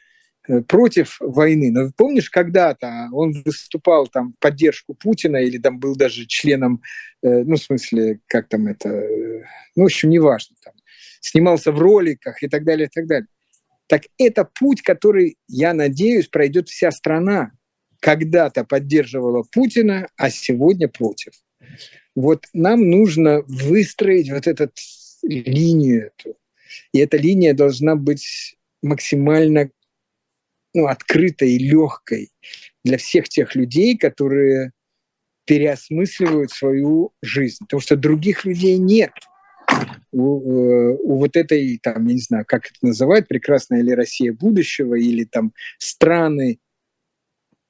э, 0.46 0.60
против 0.60 1.16
войны. 1.18 1.72
Но 1.72 1.90
помнишь, 1.96 2.30
когда-то 2.30 3.08
он 3.12 3.42
выступал 3.44 4.06
там 4.06 4.34
в 4.34 4.38
поддержку 4.38 4.94
Путина 4.94 5.38
или 5.38 5.58
там 5.58 5.80
был 5.80 5.96
даже 5.96 6.26
членом, 6.26 6.80
э, 7.22 7.42
ну, 7.42 7.56
в 7.56 7.62
смысле, 7.62 8.20
как 8.26 8.48
там 8.48 8.68
это, 8.68 8.88
э, 8.88 9.42
ну, 9.74 9.82
в 9.82 9.86
общем, 9.86 10.10
неважно, 10.10 10.54
там, 10.62 10.74
снимался 11.20 11.72
в 11.72 11.78
роликах 11.80 12.40
и 12.44 12.48
так 12.48 12.64
далее, 12.64 12.86
и 12.86 12.90
так 12.90 13.08
далее. 13.08 13.26
Так 13.90 14.04
это 14.18 14.44
путь, 14.44 14.82
который, 14.82 15.36
я 15.48 15.74
надеюсь, 15.74 16.28
пройдет 16.28 16.68
вся 16.68 16.92
страна. 16.92 17.50
Когда-то 17.98 18.62
поддерживала 18.64 19.42
Путина, 19.50 20.08
а 20.16 20.30
сегодня 20.30 20.86
против. 20.86 21.32
Вот 22.14 22.46
нам 22.52 22.88
нужно 22.88 23.42
выстроить 23.48 24.30
вот 24.30 24.46
эту 24.46 24.70
линию 25.24 26.12
эту. 26.16 26.36
И 26.92 27.00
эта 27.00 27.16
линия 27.16 27.52
должна 27.52 27.96
быть 27.96 28.56
максимально 28.80 29.70
ну, 30.72 30.86
открытой 30.86 31.54
и 31.54 31.58
легкой 31.58 32.30
для 32.84 32.96
всех 32.96 33.28
тех 33.28 33.56
людей, 33.56 33.98
которые 33.98 34.70
переосмысливают 35.46 36.52
свою 36.52 37.12
жизнь. 37.22 37.64
Потому 37.64 37.80
что 37.80 37.96
других 37.96 38.44
людей 38.44 38.78
нет– 38.78 39.10
у, 40.12 40.52
э, 40.52 40.96
у 41.02 41.18
вот 41.18 41.36
этой, 41.36 41.78
там, 41.82 42.06
я 42.06 42.14
не 42.14 42.20
знаю, 42.20 42.44
как 42.46 42.66
это 42.66 42.78
называют, 42.82 43.28
прекрасная 43.28 43.82
ли 43.82 43.94
Россия 43.94 44.32
будущего, 44.32 44.94
или 44.94 45.24
там 45.24 45.52
страны 45.78 46.58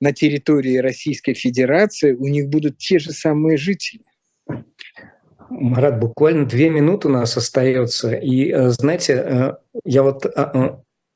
на 0.00 0.12
территории 0.12 0.78
Российской 0.78 1.34
Федерации, 1.34 2.12
у 2.12 2.26
них 2.26 2.48
будут 2.48 2.78
те 2.78 2.98
же 2.98 3.12
самые 3.12 3.58
жители. 3.58 4.02
Марат, 5.50 5.98
буквально 5.98 6.46
две 6.46 6.70
минуты 6.70 7.08
у 7.08 7.10
нас 7.10 7.36
остается. 7.36 8.14
И, 8.14 8.50
э, 8.50 8.70
знаете, 8.70 9.12
э, 9.14 9.52
я 9.84 10.02
вот 10.02 10.26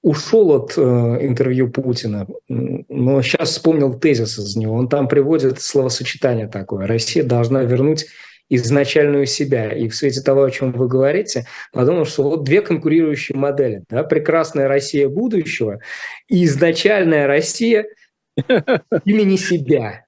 ушел 0.02 0.52
от 0.52 0.76
интервью 0.76 1.70
Путина, 1.70 2.26
но 2.46 3.22
сейчас 3.22 3.52
вспомнил 3.52 3.98
тезис 3.98 4.38
из 4.38 4.54
него. 4.54 4.74
Он 4.74 4.86
там 4.86 5.08
приводит 5.08 5.62
словосочетание 5.62 6.46
такое. 6.46 6.86
Россия 6.86 7.24
должна 7.24 7.62
вернуть 7.62 8.04
изначальную 8.48 9.26
себя. 9.26 9.72
И 9.72 9.88
в 9.88 9.94
свете 9.94 10.20
того, 10.20 10.44
о 10.44 10.50
чем 10.50 10.72
вы 10.72 10.88
говорите, 10.88 11.46
подумал, 11.72 12.04
что 12.04 12.24
вот 12.24 12.44
две 12.44 12.60
конкурирующие 12.60 13.36
модели. 13.36 13.84
Да? 13.88 14.02
Прекрасная 14.04 14.68
Россия 14.68 15.08
будущего 15.08 15.80
и 16.28 16.44
изначальная 16.44 17.26
Россия 17.26 17.86
имени 19.04 19.36
себя. 19.36 20.04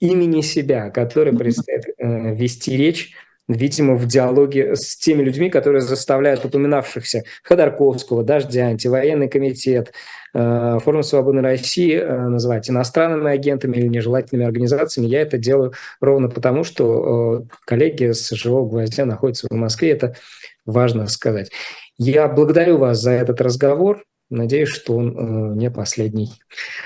имени 0.00 0.42
себя, 0.42 0.90
который 0.90 1.36
предстоит 1.36 1.84
э, 1.98 2.34
вести 2.34 2.76
речь 2.76 3.14
видимо, 3.48 3.96
в 3.96 4.06
диалоге 4.06 4.74
с 4.74 4.96
теми 4.96 5.22
людьми, 5.22 5.50
которые 5.50 5.82
заставляют 5.82 6.44
упоминавшихся 6.44 7.24
Ходорковского, 7.42 8.24
Дождя, 8.24 8.66
антивоенный 8.66 9.28
комитет, 9.28 9.92
э, 10.32 10.78
Форум 10.82 11.02
Свободной 11.02 11.42
России 11.42 11.94
э, 11.94 12.28
называть 12.28 12.70
иностранными 12.70 13.30
агентами 13.30 13.76
или 13.76 13.86
нежелательными 13.86 14.46
организациями. 14.46 15.08
Я 15.08 15.20
это 15.20 15.36
делаю 15.36 15.72
ровно 16.00 16.28
потому, 16.28 16.64
что 16.64 17.44
э, 17.44 17.54
коллеги 17.66 18.12
с 18.12 18.30
«Живого 18.30 18.68
гвоздя» 18.68 19.04
находятся 19.04 19.46
в 19.50 19.54
Москве. 19.54 19.90
Это 19.90 20.16
важно 20.64 21.06
сказать. 21.08 21.50
Я 21.98 22.28
благодарю 22.28 22.78
вас 22.78 23.00
за 23.00 23.12
этот 23.12 23.40
разговор. 23.40 24.04
Надеюсь, 24.30 24.70
что 24.70 24.96
он 24.96 25.58
не 25.58 25.70
последний. 25.70 26.32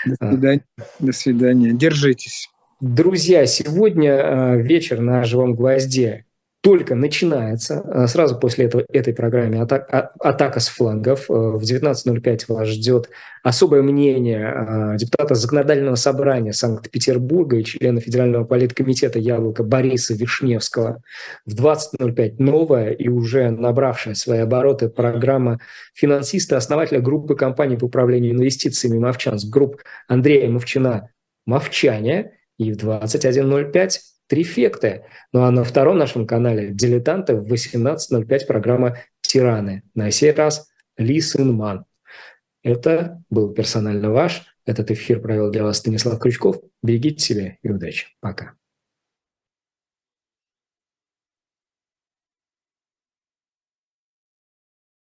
До 0.04 0.16
свидания. 0.28 0.64
До 0.98 1.12
свидания. 1.12 1.72
Держитесь. 1.72 2.48
Друзья, 2.80 3.46
сегодня 3.46 4.54
вечер 4.56 5.00
на 5.00 5.24
«Живом 5.24 5.54
гвозде» 5.54 6.26
только 6.60 6.96
начинается. 6.96 7.82
Э, 7.86 8.06
сразу 8.08 8.36
после 8.38 8.66
этого, 8.66 8.84
этой 8.92 9.14
программы 9.14 9.60
атак, 9.60 9.88
а, 9.92 10.10
атака 10.18 10.58
с 10.58 10.68
флангов. 10.68 11.30
Э, 11.30 11.32
в 11.32 11.62
19.05 11.62 12.44
вас 12.48 12.68
ждет 12.68 13.10
особое 13.44 13.82
мнение 13.82 14.94
э, 14.94 14.96
депутата 14.96 15.36
Законодательного 15.36 15.94
собрания 15.94 16.52
Санкт-Петербурга 16.52 17.58
и 17.58 17.64
члена 17.64 18.00
Федерального 18.00 18.44
политкомитета 18.44 19.20
«Яблоко» 19.20 19.62
Бориса 19.62 20.14
Вишневского. 20.14 21.00
В 21.46 21.54
20.05 21.54 22.34
новая 22.38 22.90
и 22.90 23.08
уже 23.08 23.50
набравшая 23.50 24.14
свои 24.14 24.40
обороты 24.40 24.88
программа 24.88 25.60
финансиста, 25.94 26.56
основателя 26.56 27.00
группы 27.00 27.36
компаний 27.36 27.76
по 27.76 27.84
управлению 27.84 28.32
инвестициями 28.32 28.98
«Мовчанск» 28.98 29.48
групп 29.48 29.82
Андрея 30.08 30.50
Мовчина 30.50 31.10
«Мовчане». 31.46 32.32
И 32.58 32.72
в 32.72 32.76
21.05 32.76 33.90
трифекты. 34.28 35.04
Ну 35.32 35.42
а 35.42 35.50
на 35.50 35.64
втором 35.64 35.98
нашем 35.98 36.26
канале 36.26 36.70
«Дилетанты» 36.70 37.34
в 37.34 37.52
18.05 37.52 38.46
программа 38.46 38.98
«Тираны». 39.20 39.82
На 39.94 40.10
сей 40.10 40.32
раз 40.32 40.68
Ли 40.96 41.20
Сын 41.20 41.52
Ман. 41.52 41.84
Это 42.62 43.22
был 43.30 43.52
персонально 43.52 44.10
ваш. 44.10 44.42
Этот 44.66 44.90
эфир 44.90 45.20
провел 45.20 45.50
для 45.50 45.64
вас 45.64 45.78
Станислав 45.78 46.18
Крючков. 46.18 46.56
Берегите 46.82 47.24
себя 47.24 47.56
и 47.62 47.68
удачи. 47.70 48.08
Пока. 48.20 48.57